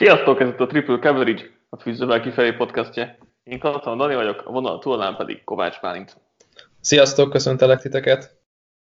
[0.00, 3.18] Sziasztok, ez itt a Triple Coverage, a Fűzővel kifelé podcastje.
[3.42, 6.16] Én Kalaton Dani vagyok, a vonal túlnál pedig Kovács Bálint.
[6.80, 8.36] Sziasztok, köszöntelek titeket!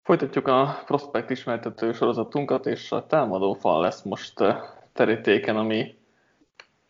[0.02, 4.56] Folytatjuk a prospekt ismertető sorozatunkat, és a támadó fal lesz most eh,
[4.92, 5.94] terítéken, ami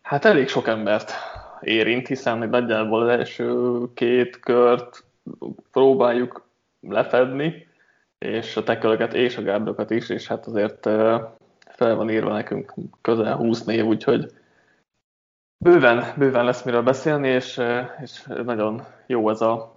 [0.03, 1.13] hát elég sok embert
[1.61, 5.05] érint, hiszen nagyjából az első két kört
[5.73, 6.49] próbáljuk
[6.81, 7.69] lefedni,
[8.19, 11.21] és a tekölöket és a gárdokat is, és hát azért eh,
[11.81, 14.33] fel van írva nekünk közel 20 név, úgyhogy
[15.65, 17.61] bőven, bőven lesz miről beszélni, és,
[18.03, 19.77] és nagyon jó ez a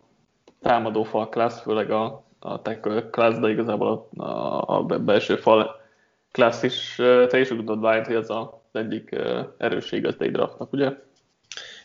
[0.61, 5.81] támadó fal class, főleg a, a tackle class, de igazából a, a, a belső fal
[6.31, 6.95] class is.
[7.29, 9.15] Te is úgy gondolod, Bájt, hogy ez az egyik
[9.57, 10.91] erősség az draftnak, ugye?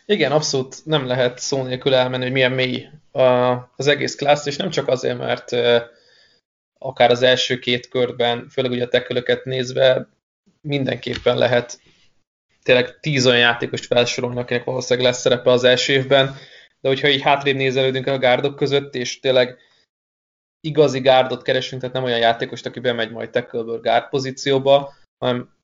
[0.05, 2.87] Igen, abszolút nem lehet szó nélkül elmenni, hogy milyen mély
[3.75, 5.51] az egész class, és nem csak azért, mert
[6.79, 10.07] akár az első két körben, főleg ugye a tekölöket nézve,
[10.61, 11.81] mindenképpen lehet
[12.63, 16.35] tényleg tíz olyan játékost felsorolni, akinek valószínűleg lesz szerepe az első évben,
[16.81, 19.57] de hogyha így hátrébb nézelődünk a gárdok között, és tényleg
[20.61, 25.57] igazi gárdot keresünk, tehát nem olyan játékost, aki bemegy majd tackleből gárd pozícióba, hanem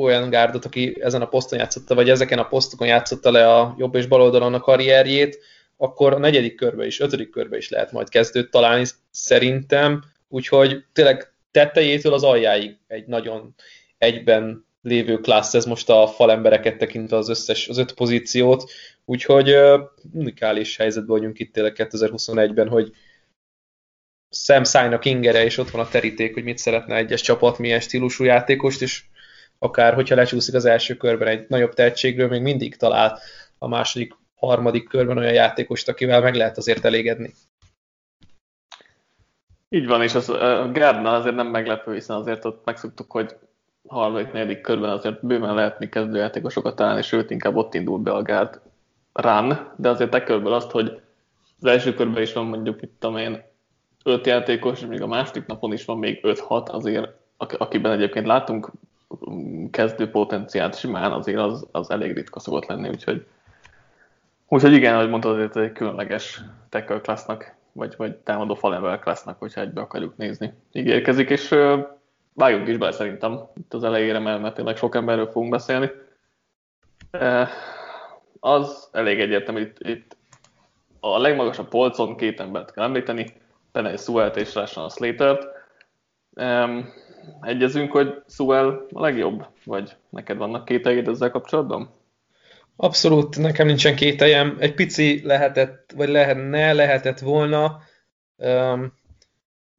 [0.00, 3.94] olyan gárdot, aki ezen a poszton játszotta, vagy ezeken a posztokon játszotta le a jobb
[3.94, 5.38] és bal oldalon a karrierjét,
[5.76, 11.32] akkor a negyedik körbe is, ötödik körbe is lehet majd kezdőt találni szerintem, úgyhogy tényleg
[11.50, 13.54] tetejétől az aljáig egy nagyon
[14.00, 18.70] egyben lévő klassz, ez most a falembereket tekintve az összes, az öt pozíciót,
[19.04, 19.80] úgyhogy uh,
[20.12, 22.92] unikális helyzetben vagyunk itt tényleg 2021-ben, hogy
[24.30, 28.24] Sam Szájnak ingere, és ott van a teríték, hogy mit szeretne egyes csapat, milyen stílusú
[28.24, 29.04] játékost, és
[29.58, 33.18] akár, hogyha lecsúszik az első körben egy nagyobb tehetségről, még mindig talál
[33.58, 37.34] a második, harmadik körben olyan játékost, akivel meg lehet azért elégedni.
[39.68, 43.36] Így van, és az, a Gárdnál azért nem meglepő, hiszen azért ott megszoktuk, hogy
[43.86, 48.22] harmadik, negyedik körben azért bőven lehet mi kezdőjátékosokat találni, sőt, inkább ott indul be a
[48.22, 48.60] gárd
[49.12, 51.00] run, de azért te körből azt, hogy
[51.60, 53.42] az első körben is van mondjuk, itt én,
[54.04, 58.70] öt játékos, és még a második napon is van még 5-6, azért akiben egyébként látunk
[59.70, 63.26] kezdő potenciált simán, azért az, az elég ritka szokott lenni, úgyhogy
[64.52, 69.60] Úgyhogy igen, ahogy mondtad, azért egy különleges tackle classnak, vagy, vagy támadó falember classnak, hogyha
[69.60, 70.52] egybe akarjuk nézni.
[70.72, 71.54] Ígérkezik, és
[72.34, 75.90] vágjunk is bele szerintem itt az elejére, mert, tényleg sok emberről fogunk beszélni.
[78.40, 80.16] Az elég egyértelmű, itt, itt
[81.00, 83.26] a legmagasabb polcon két embert kell említeni,
[83.72, 85.46] Penny Sewell-t és Rashan Slater-t.
[87.40, 91.98] Egyezünk, hogy Sewell a legjobb, vagy neked vannak kételjéd ezzel kapcsolatban?
[92.76, 94.56] Abszolút, nekem nincsen kételjem.
[94.58, 97.80] Egy pici lehetett, vagy lehetne, lehetett volna.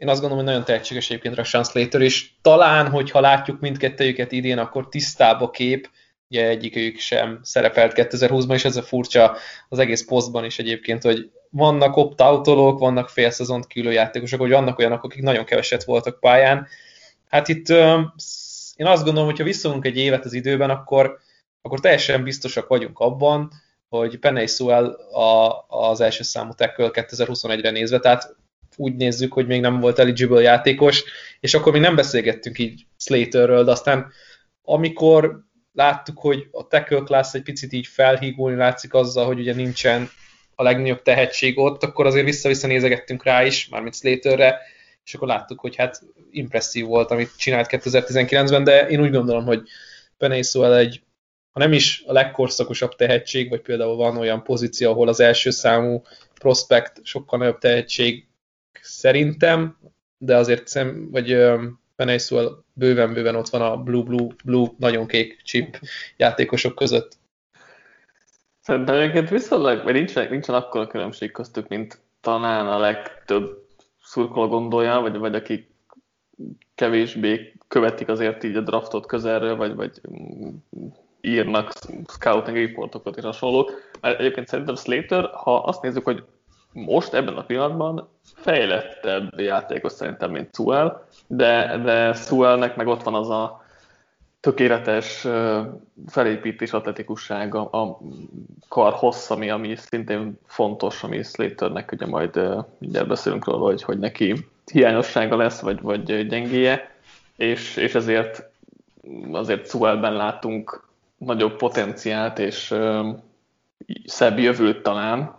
[0.01, 4.57] Én azt gondolom, hogy nagyon tehetséges egyébként Rashan Slater, és talán, hogyha látjuk mindkettőjüket idén,
[4.57, 5.89] akkor tisztább a kép,
[6.29, 9.35] ugye egyikük sem szerepelt 2020-ban, és ez a furcsa
[9.69, 15.03] az egész posztban is egyébként, hogy vannak opt-outolók, vannak félszezont külő játékosok, hogy vannak olyanok,
[15.03, 16.67] akik nagyon keveset voltak pályán.
[17.29, 17.69] Hát itt
[18.75, 21.19] én azt gondolom, hogy ha visszolunk egy évet az időben, akkor,
[21.61, 23.51] akkor teljesen biztosak vagyunk abban,
[23.89, 28.35] hogy Penny Sewell a, az első számú tackle 2021-re nézve, tehát
[28.77, 31.03] úgy nézzük, hogy még nem volt eligible játékos,
[31.39, 34.11] és akkor még nem beszélgettünk így Slaterről, de aztán
[34.63, 35.43] amikor
[35.73, 40.09] láttuk, hogy a tackle class egy picit így felhígulni látszik azzal, hogy ugye nincsen
[40.55, 44.59] a legnagyobb tehetség ott, akkor azért vissza-vissza nézegettünk rá is, mármint Slaterre,
[45.03, 46.01] és akkor láttuk, hogy hát
[46.31, 49.61] impresszív volt, amit csinált 2019-ben, de én úgy gondolom, hogy
[50.17, 51.01] Penny Sewell egy,
[51.51, 56.01] ha nem is a legkorszakosabb tehetség, vagy például van olyan pozíció, ahol az első számú
[56.33, 58.27] prospekt sokkal nagyobb tehetség
[58.81, 59.77] szerintem,
[60.17, 61.37] de azért szem, vagy
[61.95, 65.79] Peneisuel bőven-bőven ott van a blue-blue-blue, nagyon kék chip
[66.17, 67.17] játékosok között.
[68.61, 73.67] Szerintem egyébként viszonylag, vagy nincsen, nincsen akkora különbség köztük, mint talán a legtöbb
[74.03, 75.69] szurkoló gondolja, vagy, vagy akik
[76.75, 80.01] kevésbé követik azért így a draftot közelről, vagy, vagy
[81.21, 81.71] írnak
[82.07, 83.91] scouting reportokat és hasonlók.
[84.01, 86.23] Mert egyébként szerintem Slater, ha azt nézzük, hogy
[86.71, 93.13] most ebben a pillanatban fejlettebb játékos szerintem, mint Suel, de, de Suelnek meg ott van
[93.13, 93.65] az a
[94.39, 95.27] tökéletes
[96.07, 97.99] felépítés, atletikussága, a
[98.67, 102.39] kar hossz, ami, ami szintén fontos, ami Slaternek ugye majd
[102.77, 106.95] mindjárt beszélünk róla, hogy, hogy neki hiányossága lesz, vagy, vagy gyengéje,
[107.37, 108.49] és, és ezért
[109.31, 110.87] azért Suelben látunk
[111.17, 112.75] nagyobb potenciált és
[114.05, 115.35] szebb jövőt talán,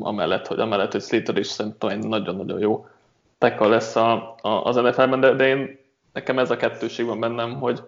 [0.00, 2.86] amellett, hogy, amellett, hogy Slater is szerintem egy nagyon-nagyon jó
[3.38, 5.78] tackle lesz a, a, az NFL-ben, de, de én,
[6.12, 7.82] nekem ez a kettőség van bennem, hogy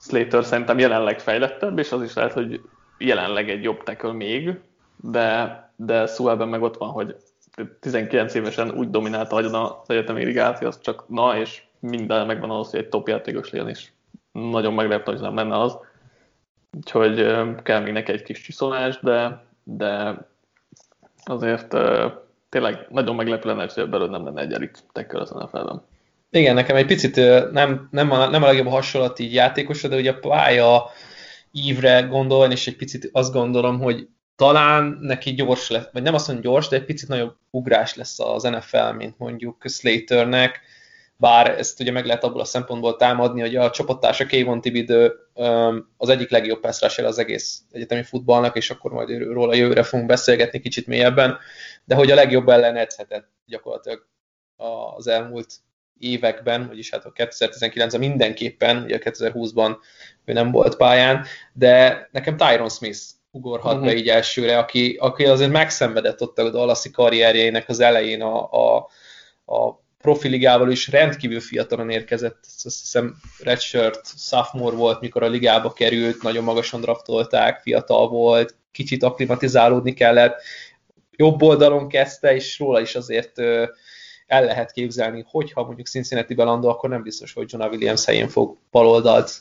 [0.00, 2.60] Slater szerintem jelenleg fejlettebb, és az is lehet, hogy
[2.98, 4.60] jelenleg egy jobb tackle még,
[4.96, 7.16] de, de Sewellben meg ott van, hogy
[7.80, 12.50] 19 évesen úgy dominálta agyon az egyetemi ligát, hogy az csak na, és minden megvan
[12.50, 13.88] ahhoz, hogy egy top játékos legyen, és
[14.32, 15.78] nagyon meglepő, hogy nem lenne az.
[16.76, 17.14] Úgyhogy
[17.62, 20.18] kell még neki egy kis csiszolás, de, de
[21.24, 21.74] azért
[22.48, 25.82] tényleg nagyon meglepő lenne, hogy belőle nem lenne egy elit tackle az NFL-ben.
[26.30, 27.16] Igen, nekem egy picit
[27.52, 30.90] nem, nem, a, nem a legjobb hasonlat így játékosra, de ugye a pálya
[31.52, 36.26] ívre gondolva, és egy picit azt gondolom, hogy talán neki gyors lesz, vagy nem azt
[36.26, 40.60] mondom gyors, de egy picit nagyobb ugrás lesz az NFL, mint mondjuk Slaternek,
[41.22, 45.12] bár ezt ugye meg lehet abból a szempontból támadni, hogy a csapattársa Kayvon Tibidő
[45.96, 50.60] az egyik legjobb pass az egész egyetemi futballnak, és akkor majd róla jövőre fogunk beszélgetni
[50.60, 51.38] kicsit mélyebben,
[51.84, 54.06] de hogy a legjobb ellen edzhetett gyakorlatilag
[54.96, 55.54] az elmúlt
[55.98, 59.76] években, vagyis hát a 2019-ben mindenképpen, ugye a 2020-ban
[60.24, 63.88] ő nem volt pályán, de nekem Tyron Smith ugorhat uh-huh.
[63.88, 68.76] be így elsőre, aki, aki azért megszenvedett ott a Dallasi karrierjének az elején a, a,
[69.54, 76.22] a profiligával is rendkívül fiatalon érkezett, azt hiszem redshirt sophomore volt, mikor a ligába került,
[76.22, 80.42] nagyon magasan draftolták, fiatal volt, kicsit aklimatizálódni kellett,
[81.16, 83.38] jobb oldalon kezdte, és róla is azért
[84.26, 88.56] el lehet képzelni, hogyha mondjuk cincinnati belandó, akkor nem biztos, hogy Jonah Williams helyén fog
[88.70, 89.32] baloldalt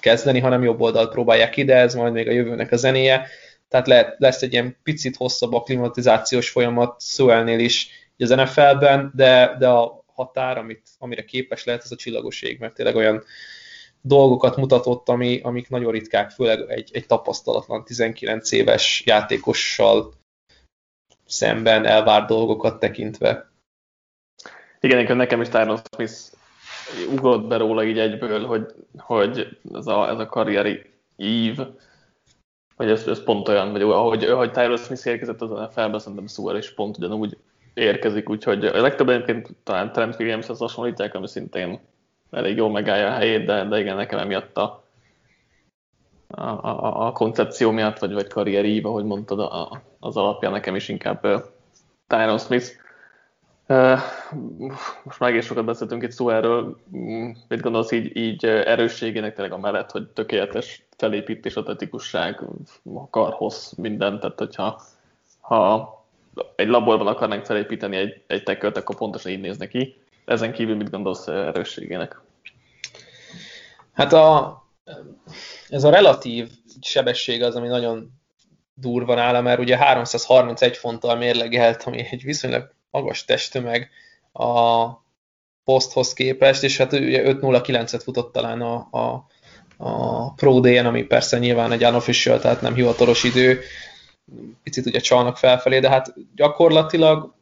[0.00, 3.26] kezdeni, hanem jobb oldalt próbálják ide, ez majd még a jövőnek a zenéje.
[3.68, 9.56] Tehát lehet, lesz egy ilyen picit hosszabb a klimatizációs folyamat Sewellnél is az NFL-ben, de,
[9.58, 13.24] de a határ, amit, amire képes lehet, ez a csillagoség, mert tényleg olyan
[14.00, 20.12] dolgokat mutatott, ami, amik nagyon ritkák, főleg egy, egy tapasztalatlan 19 éves játékossal
[21.26, 23.50] szemben elvárt dolgokat tekintve.
[24.80, 26.14] Igen, nekem is Tyron Smith
[27.10, 30.82] ugrott be róla így egyből, hogy, hogy ez, a, ez a karrieri
[31.16, 31.58] ív,
[32.76, 36.56] hogy ez, ez pont olyan, vagy ahogy, ahogy Tyron Smith érkezett az NFL-be, szerintem Sewell
[36.56, 37.36] is pont ugyanúgy
[37.76, 41.80] érkezik, úgyhogy a legtöbb egyébként talán Trent Williams-hez hasonlítják, ami szintén
[42.30, 44.84] elég jól megállja a helyét, de, de igen, nekem emiatt a,
[46.28, 50.74] a, a, a koncepció miatt, vagy, vagy karrieri ív, ahogy mondtad, a, az alapja nekem
[50.74, 51.42] is inkább uh,
[52.06, 52.70] Tyron Smith.
[53.68, 53.98] Uh,
[55.02, 56.78] most már egész sokat beszéltünk itt szó erről.
[56.96, 62.42] Mm, mit gondolsz így, így erősségének tényleg a mellett, hogy tökéletes felépítés, atletikusság,
[63.10, 64.82] karhoz, minden, tehát hogyha
[65.40, 65.94] ha
[66.56, 69.96] egy laborban akarnánk felépíteni egy, egy tekölt, akkor pontosan így néz neki.
[70.24, 72.20] Ezen kívül mit gondolsz erősségének?
[73.92, 74.62] Hát a,
[75.68, 76.48] ez a relatív
[76.80, 78.10] sebesség az, ami nagyon
[78.74, 83.90] durva nála, mert ugye 331 fonttal mérlegelt, ami egy viszonylag magas testtömeg
[84.32, 84.86] a
[85.64, 89.26] poszthoz képest, és hát ugye 5.09-et futott talán a, a,
[89.76, 93.60] a Pro D-en, ami persze nyilván egy unofficial, tehát nem hivatalos idő,
[94.62, 97.34] picit ugye csalnak felfelé, de hát gyakorlatilag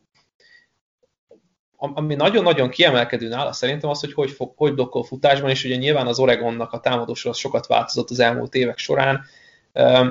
[1.77, 6.07] ami nagyon-nagyon kiemelkedő nála szerintem az, hogy hogy, fog, hogy blokkol futásban, és ugye nyilván
[6.07, 9.25] az Oregonnak a támadósor az sokat változott az elmúlt évek során.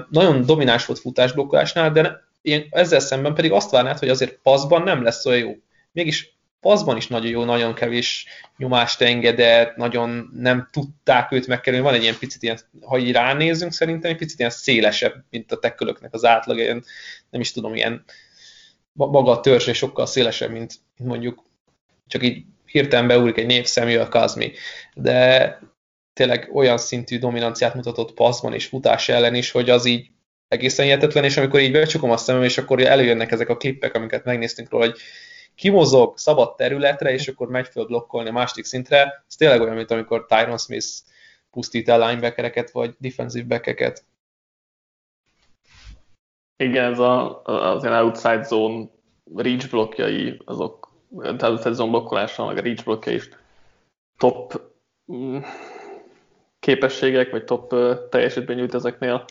[0.09, 5.03] Nagyon domináns volt futásblokkolásnál, de én ezzel szemben pedig azt várnád, hogy azért paszban nem
[5.03, 5.55] lesz olyan jó.
[5.91, 8.25] Mégis paszban is nagyon jó, nagyon kevés
[8.57, 11.85] nyomást engedett, nagyon nem tudták őt megkerülni.
[11.85, 15.59] Van egy ilyen picit ilyen, ha így ránézünk, szerintem egy picit ilyen szélesebb, mint a
[15.59, 16.83] tekkölöknek az átlag, ilyen,
[17.29, 18.03] nem is tudom, ilyen
[18.93, 21.43] maga a törzse sokkal szélesebb, mint, mint mondjuk
[22.07, 24.51] csak így hirtelen beúrik egy név Samuel Kazmi,
[24.93, 25.59] de
[26.13, 30.07] tényleg olyan szintű dominanciát mutatott passzban és futás ellen is, hogy az így
[30.47, 34.23] egészen hihetetlen, és amikor így becsukom a szemem, és akkor előjönnek ezek a klippek, amiket
[34.25, 34.99] megnéztünk róla, hogy
[35.55, 39.91] kimozog szabad területre, és akkor megy föl blokkolni a másik szintre, ez tényleg olyan, mint
[39.91, 40.87] amikor Tyron Smith
[41.51, 44.03] pusztít el linebackereket, vagy defensive backeket.
[46.57, 48.85] Igen, ez a, az ilyen outside zone
[49.35, 50.91] reach blokkjai, azok,
[51.21, 53.29] tehát outside zone blokkolása, meg a reach blokkja is
[54.17, 54.61] top
[55.13, 55.37] mm,
[56.59, 57.75] képességek, vagy top
[58.09, 59.25] teljesítmény nyújt ezeknél.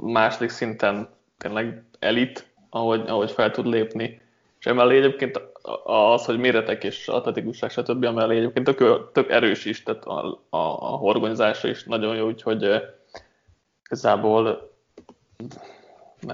[0.00, 4.20] Második szinten tényleg elit, ahogy, ahogy fel tud lépni
[4.60, 5.40] és emellé egyébként
[5.84, 8.04] az, hogy méretek és atletikusság, stb.
[8.04, 12.82] emellé egyébként tök, tök erős is, tehát a, a, a horgonyzása is nagyon jó, úgyhogy
[13.84, 14.70] igazából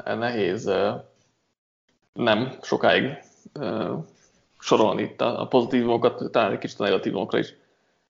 [0.04, 0.70] nehéz
[2.12, 3.18] nem sokáig
[4.58, 7.54] sorolni itt a pozitívokat, talán egy kicsit a negatívokra is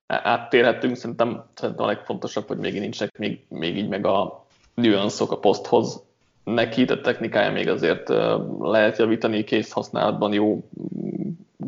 [0.06, 0.96] áttérhetünk.
[0.96, 6.05] Szerintem, szerintem a legfontosabb, hogy még nincsenek még, még így meg a nüanszok a poszthoz,
[6.54, 8.08] neki, a technikája még azért
[8.60, 10.68] lehet javítani kész használatban, jó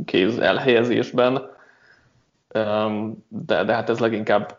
[0.04, 1.50] kéz elhelyezésben,
[3.28, 4.58] de, de hát ez leginkább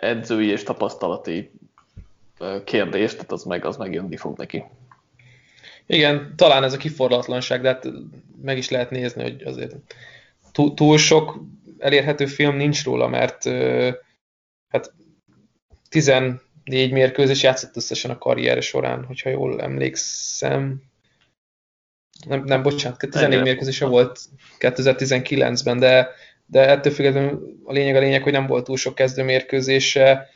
[0.00, 1.50] edzői és tapasztalati
[2.64, 4.64] kérdés, tehát az meg, az meg jönni fog neki.
[5.86, 7.88] Igen, talán ez a kiforratlanság, de hát
[8.42, 9.76] meg is lehet nézni, hogy azért
[10.74, 11.40] túl sok
[11.78, 13.44] elérhető film nincs róla, mert
[14.68, 14.92] hát
[16.68, 20.82] 14 mérkőzés játszott összesen a karriere során, hogyha jól emlékszem.
[22.26, 24.20] Nem, nem bocsánat, 14 mérkőzése volt
[24.58, 26.08] 2019-ben, de,
[26.46, 30.28] de ettől függetlenül a lényeg a lényeg, hogy nem volt túl sok kezdőmérkőzése,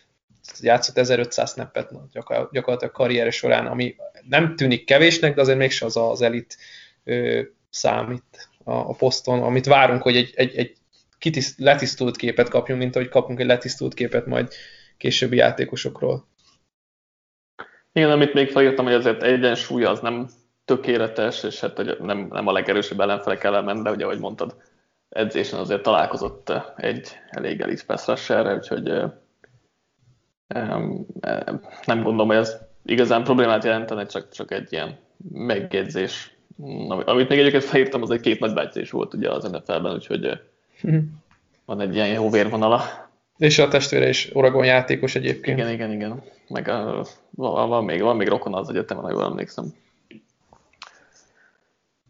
[0.60, 3.96] játszott 1500 snappet gyakorlatilag karriere során, ami
[4.28, 6.56] nem tűnik kevésnek, de azért mégsem az az elit
[7.04, 10.76] ö, számít a, a poszton, amit várunk, hogy egy, egy, egy
[11.18, 14.52] kitiszt, letisztult képet kapjunk, mint ahogy kapunk egy letisztult képet majd
[15.02, 16.26] későbbi játékosokról.
[17.92, 20.28] Igen, amit még felírtam, hogy azért egyensúly az nem
[20.64, 24.56] tökéletes, és hát nem, nem a legerősebb ellenfelek ellen, de ugye, ahogy mondtad,
[25.08, 28.82] edzésen azért találkozott egy elég elit pass rusherre, úgyhogy
[31.84, 34.98] nem gondolom, hogy ez igazán problémát jelentene, csak, csak egy ilyen
[35.32, 36.36] megjegyzés.
[37.04, 40.40] Amit még egyébként felírtam, az egy két nagy bejegyzés volt ugye az NFL-ben, úgyhogy
[40.80, 40.98] hm.
[41.64, 43.10] van egy ilyen jó vérvonala.
[43.38, 45.58] És a testvére is Oregon játékos egyébként.
[45.58, 46.22] Igen, igen, igen.
[46.48, 49.74] Meg a, van, még, van még rokon az egyetemen, ha jól emlékszem.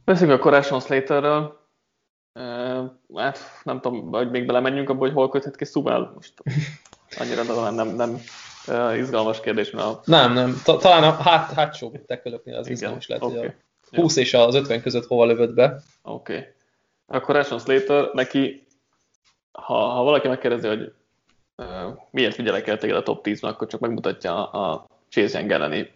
[0.04, 1.60] Beszéljünk a Coration Slaterről.
[3.14, 6.12] Hát nem tudom, hogy még belemenjünk abba, hogy hol köthet ki Szuvel.
[6.14, 6.32] Most
[7.18, 8.20] annyira talán nem, nem
[8.66, 10.00] uh, izgalmas kérdés, mert a...
[10.04, 10.60] Nem, nem.
[10.64, 13.38] Talán a hát, hátsó tekölöknél az Igen, izgalmas lehet, okay.
[13.38, 13.54] hogy
[13.90, 14.22] a 20 ja.
[14.22, 15.82] és az 50 között hova lövött be.
[16.02, 16.36] Oké.
[16.36, 16.46] Okay.
[17.06, 18.66] Akkor Ashton Slater, neki,
[19.52, 20.92] ha, ha valaki megkérdezi, hogy uh,
[22.10, 25.92] miért figyelek el téged a top 10-ben, akkor csak megmutatja a Chase Young elleni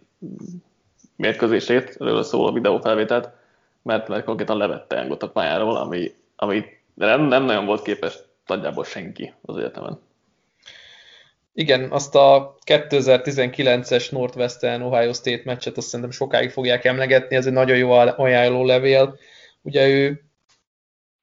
[1.16, 3.30] mérkőzését, erről szól a videófelvételt,
[3.82, 8.84] mert, mert konkrétan levette Youngot a pályáról, ami, ami nem, nem nagyon volt képes nagyjából
[8.84, 10.00] senki az egyetemen.
[11.52, 17.52] Igen, azt a 2019-es Northwestern Ohio State meccset azt szerintem sokáig fogják emlegetni, ez egy
[17.52, 19.18] nagyon jó ajánló levél.
[19.62, 20.25] Ugye ő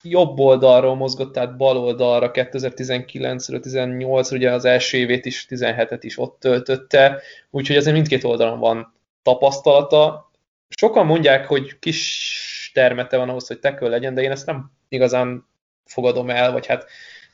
[0.04, 6.20] jobb oldalról mozgott, tehát bal oldalra 2019-ről 18 ugye az első évét is, 17-et is
[6.20, 10.32] ott töltötte, úgyhogy ezért mindkét oldalon van tapasztalata.
[10.70, 15.46] Sokan mondják, hogy kis termete van ahhoz, hogy tekő legyen, de én ezt nem igazán
[15.86, 16.86] fogadom el, vagy hát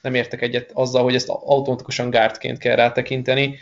[0.01, 3.57] nem értek egyet azzal, hogy ezt automatikusan gárdként kell rátekinteni.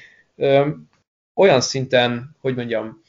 [1.35, 3.03] Olyan szinten, hogy mondjam,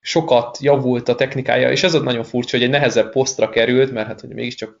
[0.00, 4.06] sokat javult a technikája, és ez ott nagyon furcsa, hogy egy nehezebb posztra került, mert
[4.06, 4.80] hát hogy mégiscsak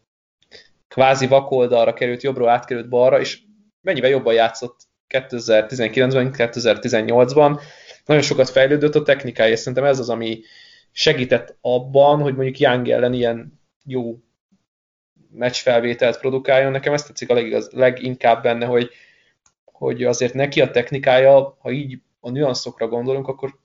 [0.92, 3.40] kvázi vakoldalra került, jobbról átkerült balra, és
[3.80, 7.60] mennyivel jobban játszott 2019-ben, 2018-ban.
[8.04, 10.40] Nagyon sokat fejlődött a technikája, és szerintem ez az, ami
[10.90, 14.18] segített abban, hogy mondjuk Young ellen ilyen jó
[15.30, 16.70] meccsfelvételt produkáljon.
[16.70, 18.90] Nekem ezt tetszik a legigaz, leginkább benne, hogy,
[19.64, 23.58] hogy azért neki a technikája, ha így a nüanszokra gondolunk, akkor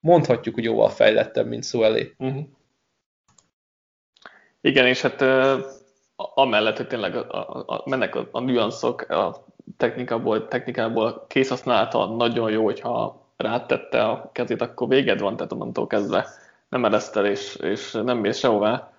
[0.00, 2.14] mondhatjuk, hogy jóval fejlettebb, mint szó elé.
[2.18, 2.44] Uh-huh.
[4.60, 5.20] Igen, és hát
[6.16, 9.44] amellett, hogy tényleg a, a, a, mennek a, a nüanszok, a
[9.76, 16.26] technikából, technikából készhasználata nagyon jó, hogyha rátette a kezét, akkor véged van, tehát onnantól kezdve
[16.68, 18.92] nem eresztel és, és nem mész sehová.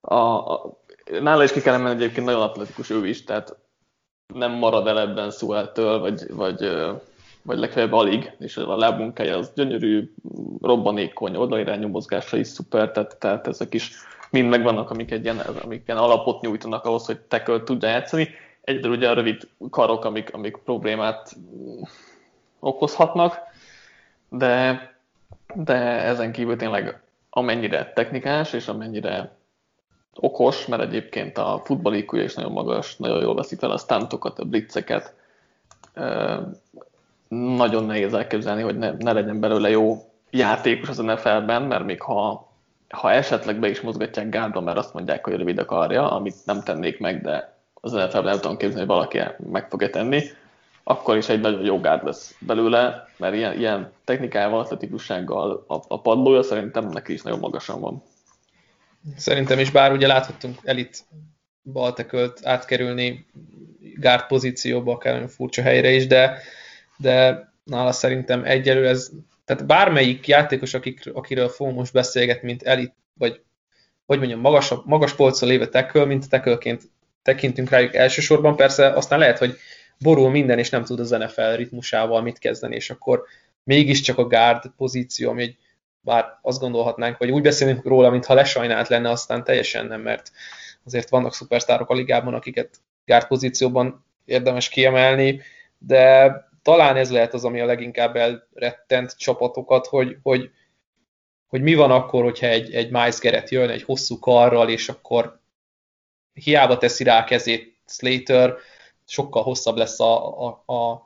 [0.00, 0.78] A, a,
[1.20, 3.56] nála is ki kell emelni egyébként nagyon atletikus ő is, tehát
[4.34, 6.70] nem marad el ebben Szueltől, vagy, vagy,
[7.42, 10.12] vagy legfeljebb alig, és a lábmunkája az gyönyörű,
[10.60, 13.92] robbanékony, odairányú mozgása is szuper, tehát, tehát ezek is
[14.30, 18.28] mind megvannak, amik egy ilyen, amik ilyen alapot nyújtanak ahhoz, hogy tackle tudja játszani.
[18.60, 21.36] Egyedül ugye a rövid karok, amik, amik problémát
[22.60, 23.38] okozhatnak,
[24.28, 24.80] de,
[25.54, 29.38] de ezen kívül tényleg amennyire technikás, és amennyire
[30.14, 34.44] okos, mert egyébként a futballikúja is nagyon magas, nagyon jól veszik fel a stuntokat, a
[34.44, 35.14] blitzeket.
[37.28, 42.49] Nagyon nehéz elképzelni, hogy ne, ne legyen belőle jó játékos az NFL-ben, mert még ha,
[42.90, 46.62] ha esetleg be is mozgatják gárdba, mert azt mondják, hogy rövid a karja, amit nem
[46.62, 49.20] tennék meg, de az NFL-ben nem tudom képzelni, hogy valaki
[49.50, 50.22] meg fogja tenni,
[50.82, 56.00] akkor is egy nagyon jó gárd lesz belőle, mert ilyen, ilyen technikával, atletikussággal a, a
[56.00, 58.02] padlója szerintem neki is nagyon magasan van.
[59.16, 61.04] Szerintem is, bár ugye láthattunk elit
[61.62, 63.26] baltekölt átkerülni
[63.94, 66.38] gárd pozícióba, akár furcsa helyre is, de,
[66.96, 69.10] de nála szerintem egyelőre ez,
[69.50, 73.40] tehát bármelyik játékos, akik, akiről fogom most beszélgetni, mint elit, vagy
[74.06, 76.82] hogy mondjam, magas, magas polcon lévő teköl, mint tekölként
[77.22, 79.56] tekintünk rájuk elsősorban, persze aztán lehet, hogy
[79.98, 83.24] borul minden, és nem tud az NFL ritmusával mit kezdeni, és akkor
[83.64, 85.56] mégiscsak a guard pozíció, ami egy
[86.00, 90.30] bár azt gondolhatnánk, hogy úgy beszélünk róla, mintha lesajnált lenne, aztán teljesen nem, mert
[90.84, 92.70] azért vannak szupersztárok a ligában, akiket
[93.04, 95.40] gárt pozícióban érdemes kiemelni,
[95.78, 96.32] de
[96.70, 100.50] talán ez lehet az, ami a leginkább elrettent csapatokat, hogy, hogy,
[101.46, 105.40] hogy mi van akkor, hogyha egy, egy Miles Garrett jön egy hosszú karral, és akkor
[106.32, 108.54] hiába teszi rá a kezét Slater,
[109.06, 111.02] sokkal hosszabb lesz a, a, a,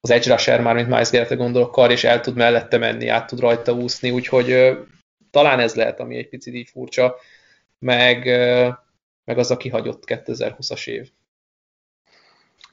[0.00, 3.26] az edge rusher már, mint Miles Garrett gondolok, kar, és el tud mellette menni, át
[3.26, 4.78] tud rajta úszni, úgyhogy
[5.30, 7.16] talán ez lehet, ami egy picit így furcsa,
[7.78, 8.24] meg,
[9.24, 11.10] meg az a kihagyott 2020-as év.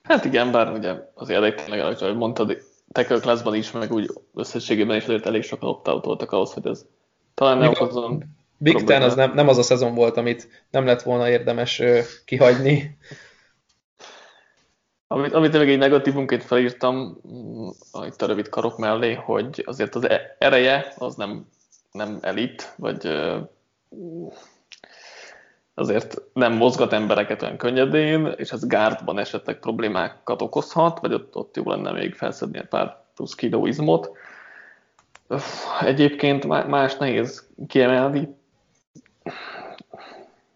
[0.07, 2.57] Hát igen, bár ugye azért elég tényleg, ahogy mondtad,
[2.91, 6.85] tackle classban is, meg úgy összességében is azért elég sokan opt voltak ahhoz, hogy ez
[7.33, 11.01] talán ne okozzon Big Ten az nem, nem az a szezon volt, amit nem lett
[11.01, 12.97] volna érdemes ö, kihagyni.
[15.07, 17.67] Amit, amit még egy negatívunként felírtam, mm,
[18.05, 21.47] itt a rövid karok mellé, hogy azért az e- ereje az nem,
[21.91, 23.07] nem elit, vagy
[25.77, 31.55] azért nem mozgat embereket olyan könnyedén, és ez gárdban esetleg problémákat okozhat, vagy ott, ott
[31.55, 34.11] jó lenne még felszedni egy pár plusz kiló izmot.
[35.81, 38.35] Egyébként más nehéz kiemelni.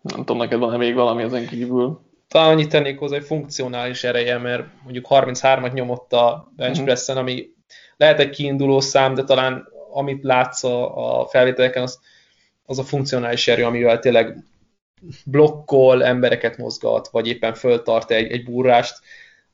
[0.01, 1.99] Nem tudom, neked van-e még valami ezen kívül?
[2.27, 6.85] Talán annyit tennék hozzá, hogy funkcionális ereje, mert mondjuk 33-at nyomott a bench mhm.
[6.85, 7.53] pressen, ami
[7.97, 11.99] lehet egy kiinduló szám, de talán amit látsz a, a felvételeken, az,
[12.65, 14.43] az a funkcionális erő, amivel tényleg
[15.25, 19.00] blokkol, embereket mozgat, vagy éppen föltart egy, egy burrást,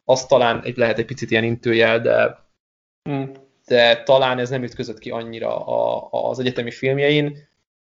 [0.03, 2.45] az talán egy, lehet egy picit ilyen intőjel, de,
[3.09, 3.23] mm.
[3.65, 7.37] de talán ez nem ütközött ki annyira a, a, az egyetemi filmjein.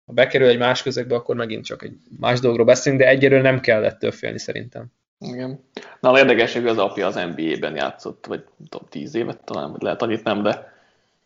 [0.07, 3.61] Ha bekerül egy más közegbe, akkor megint csak egy más dologról beszélünk, de egyelőre nem
[3.61, 4.87] kell ettől félni szerintem.
[5.19, 5.65] Igen.
[6.01, 9.83] Na, a érdekesség, hogy az apja az NBA-ben játszott, vagy tudom, tíz évet talán, vagy
[9.83, 10.73] lehet annyit nem, de,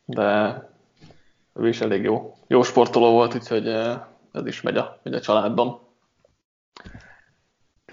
[0.04, 0.54] de
[1.54, 4.00] ő is elég jó, jó sportoló volt, úgyhogy eh,
[4.32, 5.80] ez is megy a, megy a családban.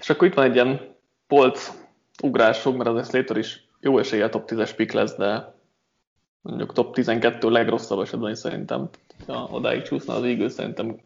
[0.00, 1.72] És akkor itt van egy ilyen polc
[2.22, 5.54] ugrások, mert az Slater is jó esélye top 10-es pick lesz, de
[6.40, 8.88] mondjuk top 12 legrosszabb esetben is szerintem,
[9.26, 11.00] ha odáig csúszna az Eagles, szerintem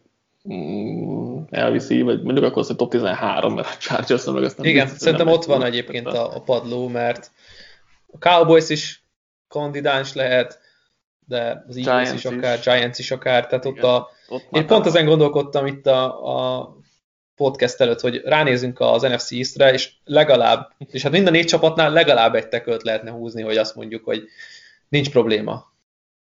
[0.53, 4.85] mm, elviszi, vagy mondjuk akkor az, top 13, mert a Chargers meg azt nem Igen,
[4.85, 7.31] biztos, szerintem ott van egyébként a, a padló, mert
[8.13, 9.05] a Cowboys is
[9.49, 10.61] kandidáns lehet,
[11.27, 12.65] de az Eagles Giants is akár, is.
[12.65, 14.11] Giants is akár, tehát Igen, ott a...
[14.29, 16.27] Ott én pont ezen gondolkodtam itt a,
[16.59, 16.77] a
[17.43, 21.93] podcast előtt, hogy ránézünk az NFC East-re, és legalább, és hát mind a négy csapatnál
[21.93, 24.25] legalább egy tekölt lehetne húzni, hogy azt mondjuk, hogy
[24.89, 25.71] nincs probléma.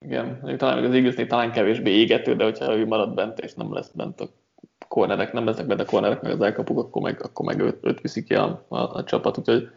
[0.00, 3.90] Igen, talán az eagles talán kevésbé égető, de hogyha ő marad bent, és nem lesz
[3.94, 4.28] bent a
[4.88, 8.00] kornerek, nem lesznek bent a kornerek, meg az elkapuk, akkor meg, akkor meg őt, őt
[8.00, 9.70] viszik ki a, a, a, csapat, úgyhogy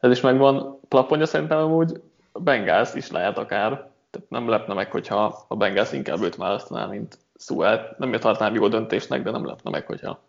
[0.00, 0.80] ez is megvan.
[0.88, 2.00] Plafonja szerintem amúgy
[2.32, 3.70] Bengals is lehet akár,
[4.10, 7.98] tehát nem lepne meg, hogyha a Bengals inkább őt választaná, mint Suelt.
[7.98, 10.22] Nem tartanám jó döntésnek, de nem lepne meg, hogyha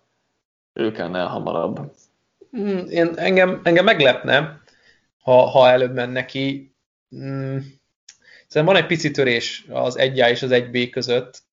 [0.78, 1.92] ő kellene hamarabb.
[2.52, 4.62] Hmm, én, engem, engem meglepne,
[5.22, 6.76] ha, ha előbb menne ki.
[7.16, 7.58] Mm,
[8.48, 11.46] szerintem van egy pici törés az 1A és az 1B között.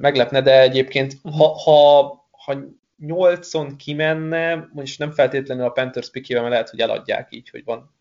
[0.00, 2.54] Meglepne, de egyébként ha, ha, ha
[3.02, 7.94] 8-on kimenne, most nem feltétlenül a Panthers pikével, mert lehet, hogy eladják így, hogy van.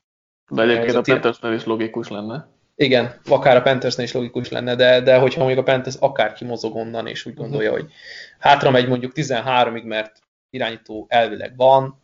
[0.49, 2.47] De egyébként a, a Panthersnél is logikus lenne.
[2.77, 6.75] Igen, akár a Panthersnél is logikus lenne, de, de hogyha mondjuk a Panthers akár kimozog
[6.75, 7.85] onnan, és úgy gondolja, uh-huh.
[7.85, 7.93] hogy
[8.39, 12.01] hátra megy mondjuk 13-ig, mert irányító elvileg van,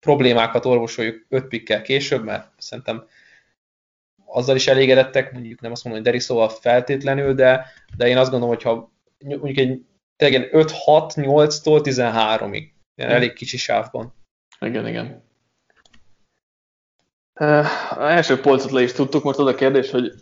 [0.00, 3.06] problémákat orvosoljuk 5 pikkel később, mert szerintem
[4.24, 7.66] azzal is elégedettek, mondjuk nem azt mondom, hogy Derisóval feltétlenül, de,
[7.96, 8.92] de én azt gondolom, hogy ha
[9.24, 9.86] mondjuk egy
[10.18, 14.14] 5-6-8-tól 13-ig, ilyen elég kicsi sávban.
[14.60, 15.27] Igen, igen.
[17.38, 17.66] Uh,
[17.98, 20.12] első polcot le is tudtuk, most az a kérdés, hogy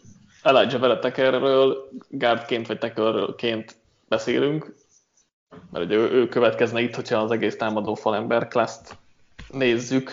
[0.43, 3.77] Elijah Veretekerről gárdként vagy tekerként
[4.09, 4.75] beszélünk,
[5.73, 8.97] mert ugye ő, ő következne itt, hogyha az egész támadó falember klaszt
[9.51, 10.11] nézzük.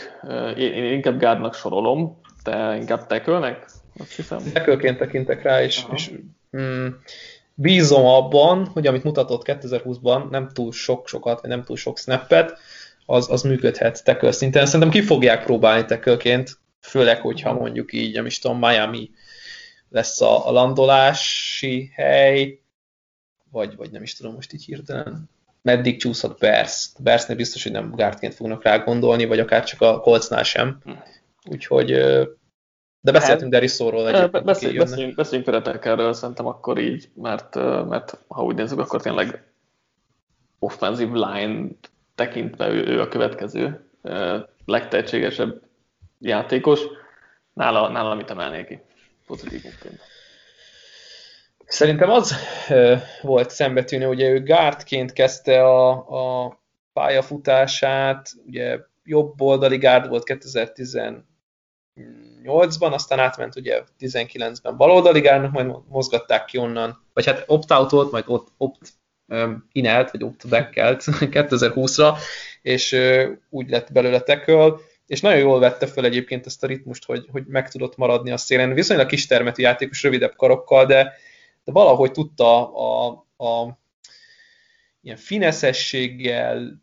[0.58, 3.66] Én, én inkább gárdnak sorolom, te inkább tekölnek?
[4.00, 4.40] Azt hiszem.
[4.54, 6.12] Tekölként tekintek rá, és, és
[6.58, 6.88] mm,
[7.54, 12.58] bízom abban, hogy amit mutatott 2020-ban, nem túl sok-sokat, vagy nem túl sok snappet,
[13.06, 14.66] az, az működhet teköl szinten.
[14.66, 16.58] Szerintem ki fogják próbálni tekölként,
[16.88, 19.12] főleg, hogyha mondjuk így, nem is tudom, Miami
[19.90, 22.62] lesz a, a landolási hely,
[23.52, 25.30] vagy, vagy nem is tudom most így hirtelen,
[25.62, 26.90] meddig csúszhat Bears.
[27.00, 30.82] Bearsnél biztos, hogy nem gárdként fognak rá gondolni, vagy akár csak a Coltsnál sem.
[31.50, 31.92] Úgyhogy,
[33.02, 34.46] de beszéltünk Derisóról egyébként.
[34.46, 37.56] Beszéljünk, beszéljünk, beszéljünk erről szerintem akkor így, mert,
[37.88, 39.44] mert ha úgy nézzük, akkor tényleg
[40.60, 41.68] offensive line
[42.16, 43.90] tekintve ő, ő a következő
[44.66, 45.62] legtehetségesebb
[46.24, 46.82] játékos.
[47.54, 48.80] Nála, nála mit emelnék ki
[49.28, 50.02] pozitívunként?
[51.66, 52.36] Szerintem az
[53.22, 55.90] volt szembetűnő, ugye ő gárdként kezdte a,
[56.46, 56.58] a
[56.94, 61.24] pályafutását, ugye jobb oldali gárd volt 2019
[62.44, 68.24] 8-ban, aztán átment ugye 19-ben baloldaligárnak, majd mozgatták ki onnan, vagy hát opt-out volt, majd
[68.28, 68.94] ott opt
[69.72, 72.18] inelt, vagy opt backelt 2020-ra,
[72.62, 72.96] és
[73.50, 74.74] úgy lett belőle tackle,
[75.08, 78.38] és nagyon jól vette fel egyébként ezt a ritmust, hogy, hogy meg tudott maradni a
[78.38, 78.74] szélen.
[78.74, 81.14] Viszonylag kis termetű játékos, rövidebb karokkal, de,
[81.64, 83.80] de valahogy tudta a, a
[85.02, 86.82] ilyen fineszességgel,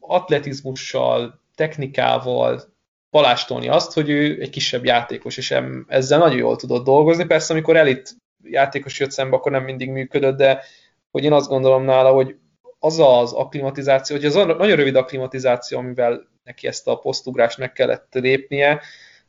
[0.00, 2.62] atletizmussal, technikával
[3.10, 5.54] palástolni azt, hogy ő egy kisebb játékos, és
[5.86, 7.24] ezzel nagyon jól tudott dolgozni.
[7.24, 10.64] Persze, amikor elit játékos jött szembe, akkor nem mindig működött, de
[11.10, 12.36] hogy én azt gondolom nála, hogy
[12.78, 17.72] az az akklimatizáció, hogy az a nagyon rövid akklimatizáció, amivel neki ezt a posztugrást meg
[17.72, 18.82] kellett lépnie,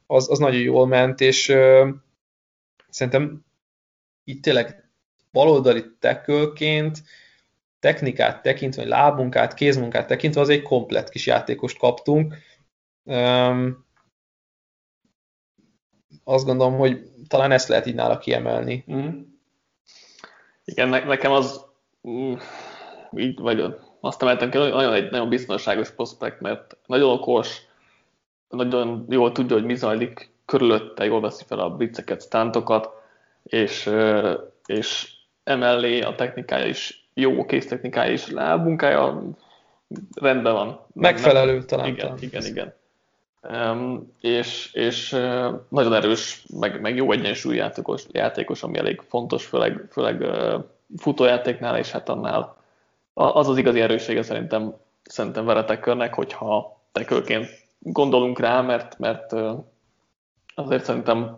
[0.07, 1.89] az, az nagyon jól ment, és ö,
[2.89, 3.45] szerintem
[4.23, 4.89] itt tényleg
[5.31, 7.03] baloldali tekölként
[7.79, 12.35] technikát tekintve, vagy lábunkát, kézmunkát tekintve, az egy komplet kis játékost kaptunk.
[13.03, 13.85] Um,
[16.23, 18.83] azt gondolom, hogy talán ezt lehet így nála kiemelni.
[18.91, 19.21] Mm.
[20.63, 21.65] Igen, ne, nekem az
[22.07, 22.33] mm,
[23.11, 27.61] így, vagy azt emeltem ki, nagyon egy nagyon biztonságos prospekt, mert nagyon okos,
[28.49, 32.89] nagyon jól tudja, hogy mi zajlik körülötte, jól veszi fel a blitzeket, stántokat,
[33.43, 33.89] és,
[34.65, 35.13] és
[35.43, 39.23] emellé a technikája is jó, kész technikája is, lábmunkája
[40.21, 40.79] rendben van.
[40.93, 41.87] Megfelelő nem, talán.
[41.87, 42.17] Igen, talán.
[42.21, 42.73] igen, igen.
[43.41, 49.45] Um, és, és uh, nagyon erős, meg, meg jó egyensúly játékos, játékos, ami elég fontos,
[49.45, 50.63] főleg, főleg uh,
[50.97, 52.55] futójátéknál, és hát annál
[53.17, 57.47] az az igazi erőssége szerintem, szerintem veretekörnek, hogyha tekölként
[57.79, 59.33] gondolunk rá, mert, mert
[60.55, 61.37] azért szerintem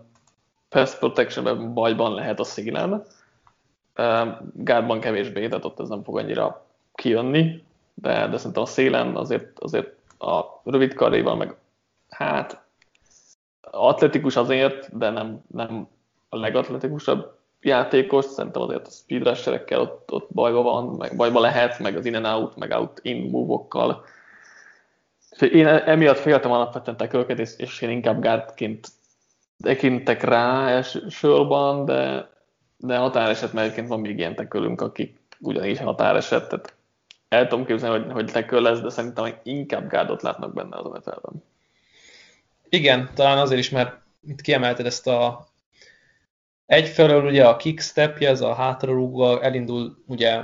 [0.70, 3.06] pass protection bajban lehet a szélen,
[4.54, 7.64] Gárdban kevésbé, tehát ott ez nem fog annyira kijönni,
[7.94, 11.56] de, de szerintem a szélen azért, azért a rövid karréval, meg
[12.10, 12.62] hát
[13.62, 15.88] atletikus azért, de nem, nem
[16.30, 17.37] a legatletikusabb
[17.68, 22.06] játékos, szerintem azért a speed rusherekkel ott, ott bajba van, meg bajba lehet, meg az
[22.06, 24.06] in and out, meg out in move-okkal.
[25.40, 28.88] Én emiatt féltem alapvetően tekölket, és, és én inkább gárdként
[29.64, 32.30] tekintek rá elsősorban, de,
[32.78, 36.74] de határeset, mert egyébként van még ilyen tekölünk, akik ugyanígy határeset, tehát
[37.30, 41.30] el tudom képzelni, hogy, hogy teköl lesz, de szerintem inkább gárdot látnak benne az nfl
[42.70, 45.48] Igen, talán azért is, mert itt kiemelted ezt a
[46.68, 50.44] egyfelől ugye a kickstepje, ez a hátrarúgva elindul ugye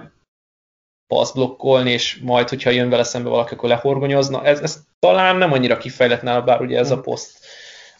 [1.08, 4.46] passzblokkolni, és majd, hogyha jön vele szembe valaki, akkor lehorgonyozna.
[4.46, 7.04] Ez, ez talán nem annyira kifejlett nála, bár ugye ez a hmm.
[7.04, 7.46] poszt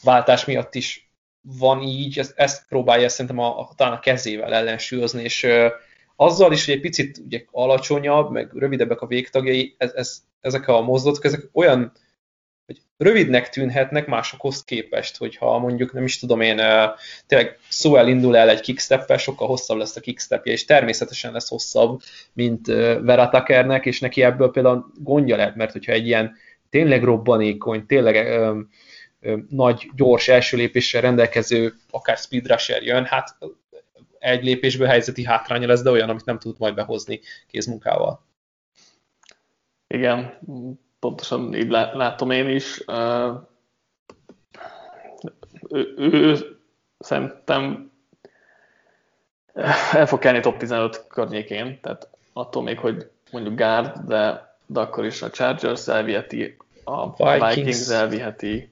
[0.04, 5.24] váltás miatt is van így, ezt, ezt próbálja szerintem a, a, talán a kezével ellensúlyozni,
[5.24, 5.68] és ö,
[6.16, 10.82] azzal is, hogy egy picit ugye, alacsonyabb, meg rövidebbek a végtagjai, ez, ez, ezek a
[10.82, 11.92] mozdulatok, ezek olyan
[12.66, 16.62] hogy rövidnek tűnhetnek másokhoz képest, hogyha mondjuk nem is tudom én,
[17.26, 22.02] tényleg szó indul el egy kicksteppel, sokkal hosszabb lesz a kickstepje, és természetesen lesz hosszabb,
[22.34, 22.68] mint
[23.02, 26.36] Vera Tuckernek, és neki ebből például gondja lehet, mert hogyha egy ilyen
[26.70, 28.40] tényleg robbanékony, tényleg
[29.50, 33.38] nagy, gyors első lépéssel rendelkező, akár speed rusher jön, hát
[34.20, 38.26] egy lépésből helyzeti hátránya lesz, de olyan, amit nem tud majd behozni kézmunkával.
[39.88, 40.40] Igen,
[41.04, 42.84] pontosan így látom én is.
[45.70, 46.38] Ő, ő
[47.00, 47.92] szerintem
[49.92, 55.06] el fog kelni top 15 környékén, tehát attól még, hogy mondjuk guard, de, de akkor
[55.06, 58.72] is a Chargers elviheti, a Vikings, Vikings elviheti,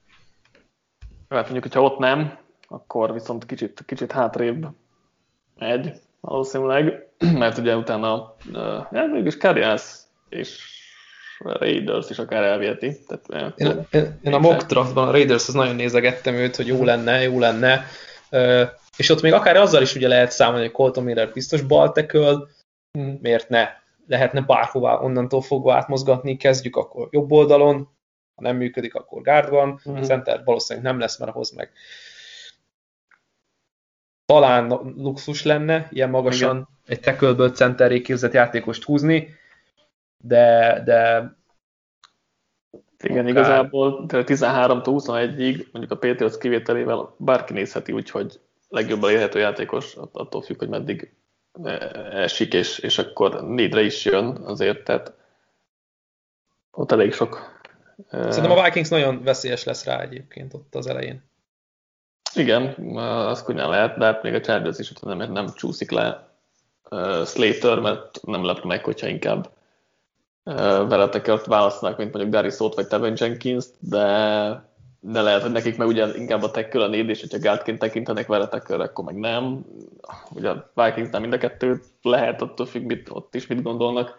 [1.30, 4.68] Hát mondjuk, hogyha ott nem, akkor viszont kicsit, kicsit hátrébb
[5.58, 7.08] megy valószínűleg,
[7.42, 8.36] mert ugye utána
[8.92, 10.81] ja, mégis Cardinals és
[11.44, 12.98] Raiders is akár elviheti.
[13.28, 16.84] Tehát, én, én, én a mock draftban a Raiders az nagyon nézegettem őt, hogy jó
[16.84, 17.86] lenne, jó lenne,
[18.98, 22.50] és ott még akár azzal is ugye lehet számolni, hogy Colton Miller biztos balteköl,
[22.92, 23.20] hmm.
[23.22, 23.68] miért ne?
[24.08, 27.90] Lehetne bárhová onnantól fogva átmozgatni, kezdjük akkor jobb oldalon,
[28.36, 29.80] ha nem működik, akkor uh-huh.
[29.86, 30.02] Mhm.
[30.02, 31.72] center valószínűleg nem lesz, mert ahhoz meg
[34.26, 36.68] talán luxus lenne ilyen magasan Igen.
[36.86, 39.36] egy tekölből centeré képzett játékost húzni,
[40.22, 41.34] de, de
[43.04, 43.30] igen, akár...
[43.30, 50.42] igazából 13 21-ig, mondjuk a Patriots kivételével bárki nézheti úgy, hogy legjobban élhető játékos, attól
[50.42, 51.14] függ, hogy meddig
[51.64, 51.72] e,
[52.14, 55.14] esik, és, és akkor négyre is jön azért, tehát
[56.72, 57.60] ott elég sok
[58.10, 61.24] Szerintem a Vikings nagyon veszélyes lesz rá egyébként ott az elején.
[62.36, 66.30] Igen, az könnyen lehet, de hát még a Chargers is nem, nem csúszik le
[67.26, 69.50] Slater, mert nem lep meg, hogyha inkább
[70.44, 74.04] veletekért választanak, mint mondjuk Darius Szót vagy Tevin jenkins de,
[75.00, 78.28] de lehet, hogy nekik meg ugye inkább a tackle a néd, és hogyha guardként tekintenek
[78.28, 79.66] vele tackle akkor meg nem.
[80.30, 84.16] Ugye a Vikingsnál mind a kettő lehet, attól függ, mit, ott is mit gondolnak.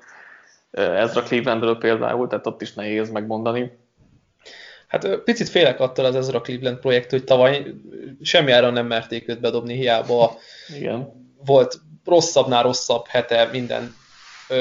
[0.71, 3.79] Ez a Clevelandről például, tehát ott is nehéz megmondani.
[4.87, 7.67] Hát picit félek attól az Ezra Cleveland projekt, hogy tavaly
[8.23, 10.37] semmi áron nem merték őt bedobni, hiába
[10.77, 11.13] Igen.
[11.45, 13.95] volt rosszabbnál rosszabb hete minden